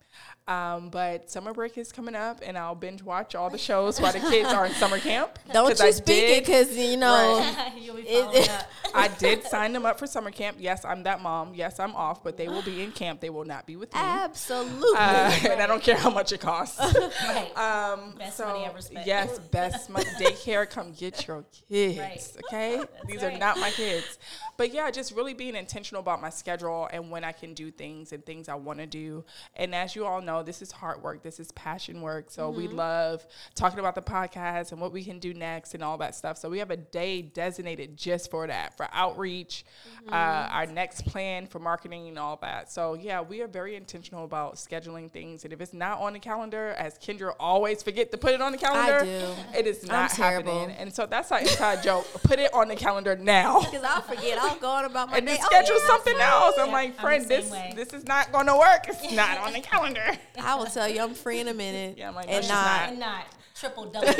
Um, 0.46 0.90
but 0.90 1.30
summer 1.30 1.54
break 1.54 1.78
is 1.78 1.90
coming 1.90 2.14
up, 2.14 2.40
and 2.44 2.58
I'll 2.58 2.74
binge 2.74 3.02
watch 3.02 3.34
all 3.34 3.48
the 3.48 3.56
shows 3.56 3.98
while 3.98 4.12
the 4.12 4.20
kids 4.20 4.50
are 4.50 4.66
in 4.66 4.72
summer 4.82 4.98
camp. 4.98 5.38
Don't 5.52 5.68
'Cause 5.70 5.80
you 5.80 5.86
I 5.86 5.90
speak 5.90 6.24
it 6.36 6.44
because 6.44 6.76
you 6.76 6.98
know. 6.98 7.42
You'll 7.78 7.96
be 7.96 8.02
It- 8.02 8.24
following 8.24 8.48
up. 8.50 8.66
I 8.94 9.08
did 9.08 9.44
sign 9.44 9.72
them 9.72 9.86
up 9.86 9.98
for 9.98 10.06
summer 10.06 10.30
camp. 10.30 10.56
Yes, 10.60 10.84
I'm 10.84 11.02
that 11.04 11.20
mom. 11.20 11.54
Yes, 11.54 11.80
I'm 11.80 11.94
off, 11.94 12.22
but 12.22 12.36
they 12.36 12.48
will 12.48 12.62
be 12.62 12.82
in 12.82 12.92
camp. 12.92 13.20
They 13.20 13.30
will 13.30 13.44
not 13.44 13.66
be 13.66 13.76
with 13.76 13.92
me. 13.92 14.00
Absolutely. 14.00 14.96
Uh, 14.96 15.38
and 15.50 15.62
I 15.62 15.66
don't 15.66 15.82
care 15.82 15.96
how 15.96 16.10
much 16.10 16.32
it 16.32 16.40
costs. 16.40 16.80
Right. 17.30 17.56
Um, 17.56 18.14
Best 18.18 18.38
so, 18.38 18.46
money 18.46 18.64
ever 18.64 18.80
spent. 18.80 19.06
Yes, 19.06 19.38
best 19.38 19.90
money. 19.90 20.06
Daycare, 20.18 20.68
come 20.68 20.92
get 20.92 21.26
your 21.26 21.44
kids. 21.68 21.98
Right. 21.98 22.32
Okay, 22.46 22.82
these 23.06 23.22
are 23.22 23.36
not 23.36 23.58
my 23.58 23.70
kids. 23.70 24.18
But 24.56 24.72
yeah, 24.72 24.90
just 24.90 25.12
really 25.12 25.34
being 25.34 25.54
intentional 25.54 26.00
about 26.00 26.20
my 26.20 26.30
schedule 26.30 26.88
and 26.92 27.10
when 27.10 27.24
I 27.24 27.32
can 27.32 27.54
do 27.54 27.70
things 27.70 28.12
and 28.12 28.24
things 28.24 28.48
I 28.48 28.54
want 28.54 28.78
to 28.78 28.86
do. 28.86 29.24
And 29.56 29.74
as 29.74 29.94
you 29.94 30.04
all 30.04 30.20
know, 30.20 30.42
this 30.42 30.60
is 30.60 30.72
hard 30.72 31.02
work. 31.02 31.22
This 31.22 31.40
is 31.40 31.52
passion 31.52 32.00
work. 32.02 32.30
So 32.30 32.50
we 32.50 32.68
love 32.68 33.26
talking 33.54 33.78
about 33.78 33.94
the 33.94 34.02
podcast 34.02 34.72
and 34.72 34.80
what 34.80 34.92
we 34.92 35.04
can 35.04 35.18
do 35.18 35.32
next 35.32 35.74
and 35.74 35.82
all 35.82 35.98
that 35.98 36.14
stuff. 36.14 36.36
So 36.36 36.50
we 36.50 36.58
have 36.58 36.70
a 36.70 36.76
day 36.76 37.22
designated 37.22 37.96
just 37.96 38.30
for 38.30 38.46
that, 38.46 38.76
for 38.80 38.88
outreach, 38.94 39.64
uh, 40.10 40.14
our 40.14 40.64
next 40.64 41.04
plan 41.04 41.46
for 41.46 41.58
marketing 41.58 42.08
and 42.08 42.18
all 42.18 42.38
that. 42.40 42.72
So 42.72 42.94
yeah, 42.94 43.20
we 43.20 43.42
are 43.42 43.46
very 43.46 43.76
intentional 43.76 44.24
about 44.24 44.54
scheduling 44.54 45.10
things. 45.10 45.44
And 45.44 45.52
if 45.52 45.60
it's 45.60 45.74
not 45.74 46.00
on 46.00 46.14
the 46.14 46.18
calendar, 46.18 46.70
as 46.78 46.98
Kendra 46.98 47.34
always 47.38 47.82
forget 47.82 48.10
to 48.12 48.16
put 48.16 48.32
it 48.32 48.40
on 48.40 48.52
the 48.52 48.58
calendar, 48.58 49.04
do. 49.04 49.58
it 49.58 49.66
is 49.66 49.86
not 49.86 50.12
happening. 50.12 50.70
And 50.70 50.92
so 50.94 51.04
that's 51.04 51.30
our 51.30 51.40
inside 51.40 51.82
joke. 51.82 52.06
Put 52.22 52.38
it 52.38 52.52
on 52.54 52.68
the 52.68 52.76
calendar 52.76 53.14
now. 53.16 53.60
Because 53.60 53.84
I'll 53.84 54.00
forget. 54.00 54.38
I'll 54.38 54.56
go 54.56 54.68
on 54.70 54.86
about 54.86 55.10
my 55.10 55.18
And 55.18 55.26
day. 55.26 55.34
then 55.34 55.40
Oh, 55.42 55.46
schedule 55.46 55.78
yeah, 55.80 55.86
something 55.86 56.16
else. 56.18 56.54
I'm 56.58 56.66
Yeah, 56.68 56.72
like, 56.72 56.90
I'm 56.96 57.00
friend, 57.00 57.24
this 57.28 57.50
way. 57.50 57.72
this 57.76 57.92
is 57.92 58.06
not 58.06 58.32
going 58.32 58.46
to 58.46 58.56
work. 58.56 58.86
It's 58.88 59.12
not 59.12 59.38
on 59.38 59.52
the 59.52 59.60
calendar. 59.60 60.04
I 60.40 60.54
will 60.54 60.64
tell 60.66 60.88
you, 60.88 61.02
I'm 61.02 61.12
free 61.14 61.40
in 61.40 61.48
a 61.48 61.54
minute. 61.54 61.98
Yeah, 61.98 62.08
I'm 62.08 62.14
like, 62.14 62.30
and 62.30 62.42
she's 62.42 62.50
not, 62.50 62.88
and 62.88 62.98
not 62.98 63.24
triple 63.54 63.84
double. 63.90 64.08
it. 64.08 64.18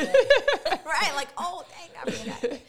right. 0.84 1.12
Like, 1.14 1.28
oh 1.38 1.64
dang, 1.70 1.88
I 2.06 2.10
forgot. 2.10 2.60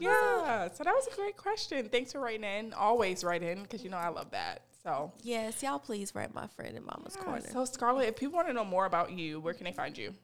Yeah. 0.00 0.68
So 0.72 0.84
that 0.84 0.94
was 0.94 1.06
a 1.12 1.14
great 1.16 1.36
question. 1.36 1.88
Thanks 1.88 2.12
for 2.12 2.20
writing 2.20 2.44
in. 2.44 2.72
Always 2.74 3.24
write 3.24 3.42
in 3.42 3.62
because 3.62 3.82
you 3.82 3.90
know 3.90 3.96
I 3.96 4.08
love 4.08 4.30
that. 4.30 4.62
So. 4.82 5.12
yes, 5.22 5.64
y'all 5.64 5.80
please 5.80 6.14
write 6.14 6.32
my 6.32 6.46
friend 6.46 6.76
in 6.76 6.84
Mama's 6.84 7.16
Yeah, 7.16 7.24
corner. 7.24 7.40
so 7.52 7.64
Scarlett, 7.64 8.08
if 8.08 8.14
people 8.16 8.36
want 8.36 8.46
to 8.46 8.52
know 8.54 8.64
more 8.64 8.86
about 8.86 9.10
you, 9.10 9.40
where 9.40 9.52
can 9.52 9.64
they 9.64 9.72
find 9.72 9.98
you? 9.98 10.14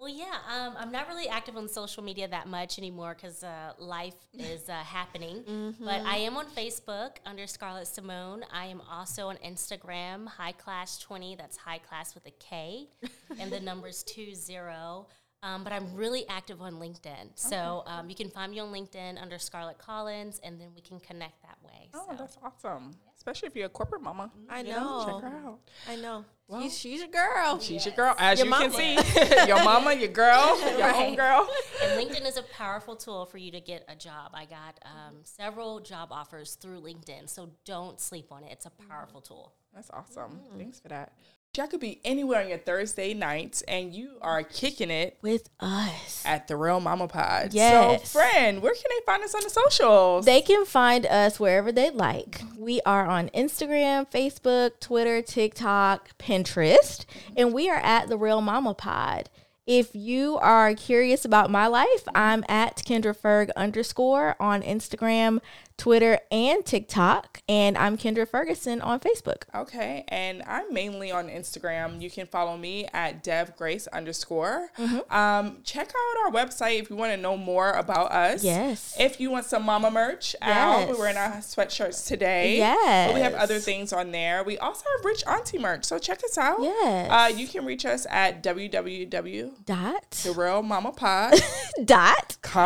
Well, 0.00 0.08
yeah, 0.08 0.34
um, 0.52 0.74
I'm 0.76 0.90
not 0.92 1.06
really 1.08 1.28
active 1.28 1.56
on 1.56 1.68
social 1.68 2.02
media 2.04 2.26
that 2.28 2.46
much 2.48 2.78
anymore 2.78 3.14
because 3.16 3.42
uh, 3.44 3.72
life 3.78 4.14
is 4.32 4.68
uh, 4.68 4.72
happening. 4.74 5.74
But 5.80 6.02
I 6.04 6.16
am 6.18 6.36
on 6.36 6.46
Facebook 6.46 7.16
under 7.26 7.46
Scarlett 7.46 7.86
Simone. 7.88 8.44
I 8.52 8.66
am 8.66 8.80
also 8.90 9.28
on 9.28 9.36
Instagram, 9.36 10.26
High 10.28 10.52
Class 10.52 10.98
20. 10.98 11.34
That's 11.36 11.56
High 11.56 11.78
Class 11.78 12.14
with 12.14 12.26
a 12.26 12.32
K, 12.40 12.88
and 13.40 13.52
the 13.52 13.60
number's 13.70 14.02
two 14.04 14.34
zero. 14.34 15.06
Um, 15.42 15.62
but 15.62 15.72
I'm 15.72 15.94
really 15.94 16.28
active 16.28 16.60
on 16.60 16.74
LinkedIn, 16.74 17.30
so 17.36 17.84
um, 17.86 18.08
you 18.10 18.16
can 18.16 18.28
find 18.28 18.50
me 18.50 18.58
on 18.58 18.72
LinkedIn 18.72 19.22
under 19.22 19.38
Scarlett 19.38 19.78
Collins, 19.78 20.40
and 20.42 20.60
then 20.60 20.68
we 20.74 20.80
can 20.80 20.98
connect 20.98 21.40
that 21.42 21.58
way. 21.64 21.88
Oh, 21.94 22.06
so. 22.10 22.16
that's 22.16 22.36
awesome. 22.42 22.90
Especially 23.16 23.46
if 23.46 23.54
you're 23.54 23.66
a 23.66 23.68
corporate 23.68 24.02
mama. 24.02 24.32
I 24.48 24.62
You 24.62 24.70
know. 24.72 25.04
Check 25.06 25.30
her 25.30 25.36
out. 25.46 25.58
I 25.88 25.94
know. 25.94 26.24
Well- 26.48 26.62
she's, 26.62 26.76
she's 26.76 27.02
a 27.02 27.06
girl. 27.06 27.60
She's 27.60 27.86
your 27.86 27.94
girl, 27.94 28.16
as 28.18 28.38
Your 28.38 28.46
you 28.46 28.50
mama. 28.50 28.68
can 28.70 29.04
see. 29.04 29.46
your 29.46 29.62
mama, 29.62 29.92
your 29.94 30.08
girl, 30.08 30.58
your 30.78 30.92
own 30.92 31.14
girl. 31.14 31.48
And 31.84 31.92
LinkedIn 31.92 32.26
is 32.26 32.36
a 32.36 32.42
powerful 32.42 32.96
tool 32.96 33.24
for 33.26 33.38
you 33.38 33.52
to 33.52 33.60
get 33.60 33.84
a 33.88 33.94
job. 33.94 34.32
I 34.34 34.44
got 34.44 34.80
um, 34.84 35.18
several 35.22 35.78
job 35.78 36.08
offers 36.10 36.54
through 36.54 36.80
LinkedIn, 36.80 37.28
so 37.28 37.50
don't 37.64 38.00
sleep 38.00 38.32
on 38.32 38.42
it. 38.42 38.50
It's 38.50 38.66
a 38.66 38.72
powerful 38.88 39.20
tool. 39.20 39.52
That's 39.74 39.90
awesome. 39.90 40.40
Thanks 40.56 40.80
for 40.80 40.88
that. 40.88 41.12
Y'all 41.58 41.66
could 41.66 41.80
be 41.80 42.00
anywhere 42.04 42.40
on 42.40 42.48
your 42.48 42.56
Thursday 42.58 43.12
nights, 43.12 43.62
and 43.62 43.92
you 43.92 44.12
are 44.22 44.44
kicking 44.44 44.92
it 44.92 45.18
With 45.22 45.48
us. 45.58 46.22
at 46.24 46.46
the 46.46 46.54
Real 46.54 46.78
Mama 46.78 47.08
Pod. 47.08 47.52
Yes. 47.52 48.12
So, 48.12 48.20
friend, 48.20 48.62
where 48.62 48.74
can 48.74 48.84
they 48.88 49.04
find 49.04 49.24
us 49.24 49.34
on 49.34 49.40
the 49.42 49.50
socials? 49.50 50.24
They 50.24 50.40
can 50.40 50.64
find 50.64 51.04
us 51.04 51.40
wherever 51.40 51.72
they 51.72 51.90
like. 51.90 52.42
We 52.56 52.80
are 52.82 53.08
on 53.08 53.28
Instagram, 53.30 54.08
Facebook, 54.08 54.78
Twitter, 54.78 55.20
TikTok, 55.20 56.16
Pinterest, 56.16 57.04
and 57.36 57.52
we 57.52 57.68
are 57.68 57.80
at 57.80 58.06
the 58.08 58.16
Real 58.16 58.40
Mama 58.40 58.74
Pod. 58.74 59.28
If 59.66 59.96
you 59.96 60.38
are 60.38 60.72
curious 60.74 61.24
about 61.24 61.50
my 61.50 61.66
life, 61.66 62.04
I'm 62.14 62.44
at 62.48 62.76
Kendra 62.76 63.14
Ferg 63.14 63.50
underscore 63.56 64.36
on 64.38 64.62
Instagram, 64.62 65.40
Twitter, 65.78 66.18
and 66.32 66.66
TikTok, 66.66 67.40
and 67.48 67.78
I'm 67.78 67.96
Kendra 67.96 68.28
Ferguson 68.28 68.80
on 68.80 68.98
Facebook. 68.98 69.44
Okay, 69.54 70.04
and 70.08 70.42
I'm 70.44 70.74
mainly 70.74 71.12
on 71.12 71.28
Instagram. 71.28 72.02
You 72.02 72.10
can 72.10 72.26
follow 72.26 72.56
me 72.56 72.88
at 72.92 73.22
devgrace 73.22 73.86
underscore. 73.92 74.70
Mm-hmm. 74.76 75.14
Um, 75.16 75.58
check 75.62 75.88
out 75.88 76.24
our 76.26 76.32
website 76.32 76.80
if 76.80 76.90
you 76.90 76.96
want 76.96 77.12
to 77.12 77.16
know 77.16 77.36
more 77.36 77.70
about 77.70 78.10
us. 78.10 78.42
Yes. 78.42 78.96
If 78.98 79.20
you 79.20 79.30
want 79.30 79.44
some 79.46 79.62
mama 79.62 79.88
merch 79.88 80.34
out, 80.42 80.80
Yes. 80.80 80.88
we're 80.90 80.98
wearing 80.98 81.16
our 81.16 81.36
sweatshirts 81.36 82.08
today. 82.08 82.58
But 82.58 83.14
we 83.14 83.20
have 83.20 83.34
other 83.34 83.60
things 83.60 83.92
on 83.92 84.10
there. 84.10 84.42
We 84.42 84.58
also 84.58 84.82
have 84.96 85.04
Rich 85.04 85.22
Auntie 85.28 85.58
merch, 85.60 85.84
so 85.84 86.00
check 86.00 86.24
us 86.24 86.36
out. 86.36 86.60
Yes. 86.60 87.08
Uh, 87.08 87.36
you 87.36 87.46
can 87.46 87.64
reach 87.64 87.86
us 87.86 88.04
at 88.10 88.42
www. 88.42 89.64
Dot. 89.64 90.10
The 90.24 90.32
Real 90.32 90.64
Mama 90.64 90.90
Pod. 90.90 91.34
Dot. 91.84 92.36
Com. 92.42 92.62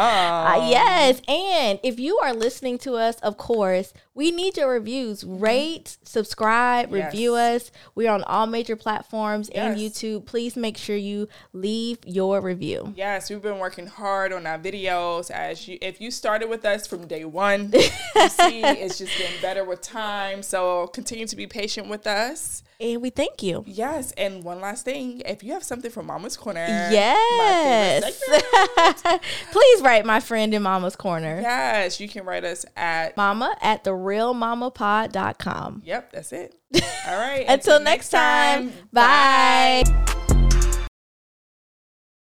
Uh, 0.63 0.69
yes, 0.71 1.21
and 1.29 1.79
if 1.83 1.99
you 2.01 2.17
are 2.19 2.33
listening 2.33 2.79
to 2.79 2.95
us, 2.95 3.02
of 3.23 3.37
course, 3.37 3.93
we 4.15 4.31
need 4.31 4.57
your 4.57 4.69
reviews. 4.69 5.25
Mm-hmm. 5.25 5.39
Rate, 5.41 5.97
subscribe, 6.03 6.91
Yes. 6.93 7.13
review 7.13 7.35
us. 7.35 7.71
We're 7.95 8.11
on 8.11 8.23
all 8.25 8.47
major 8.47 8.77
platforms 8.77 9.49
and 9.51 9.77
YouTube. 9.79 10.27
Please 10.27 10.57
make 10.57 10.77
sure 10.77 10.97
you 10.97 11.29
leave 11.53 11.99
your 12.05 12.41
review. 12.41 12.93
Yes, 12.97 13.31
we've 13.31 13.41
been 13.43 13.59
working 13.59 13.87
hard 13.87 14.33
on 14.33 14.47
our 14.47 14.59
videos. 14.59 15.31
As 15.31 15.67
you, 15.67 15.79
if 15.81 16.01
you 16.01 16.11
started 16.11 16.49
with 16.49 16.65
us 16.65 16.87
from 16.87 17.07
day 17.07 17.25
one, 17.25 17.71
you 17.75 17.81
see 18.29 18.61
it's 18.63 18.99
just 18.99 19.17
getting 19.19 19.41
better 19.41 19.65
with 19.65 19.81
time. 19.81 20.43
So 20.43 20.89
continue 20.89 21.27
to 21.27 21.37
be 21.37 21.47
patient 21.47 21.89
with 21.89 22.07
us. 22.07 22.63
And 22.81 23.01
we 23.01 23.11
thank 23.11 23.45
you. 23.45 23.63
Yes, 23.67 24.11
and 24.19 24.43
one 24.43 24.61
last 24.61 24.85
thing: 24.85 25.23
if 25.25 25.45
you 25.45 25.53
have 25.53 25.63
something 25.63 25.91
from 25.91 26.07
Mama's 26.07 26.37
Corner, 26.37 26.67
Yes. 26.91 28.21
Please 29.53 29.83
write 29.83 30.05
my 30.05 30.19
friend 30.21 30.53
in 30.53 30.63
Mama's 30.63 30.97
Corner. 30.97 31.41
yes, 31.41 32.01
you 32.01 32.09
can 32.09 32.25
write 32.25 32.45
us 32.45 32.65
at. 32.77 33.17
Mama 33.17 33.57
at 33.61 33.85
therealmamapod.com. 34.03 35.83
Yep, 35.85 36.13
that's 36.13 36.33
it. 36.33 36.55
All 37.07 37.19
right. 37.19 37.45
Until 37.49 37.81
next 37.81 38.11
time, 38.11 38.73
bye. 38.93 39.83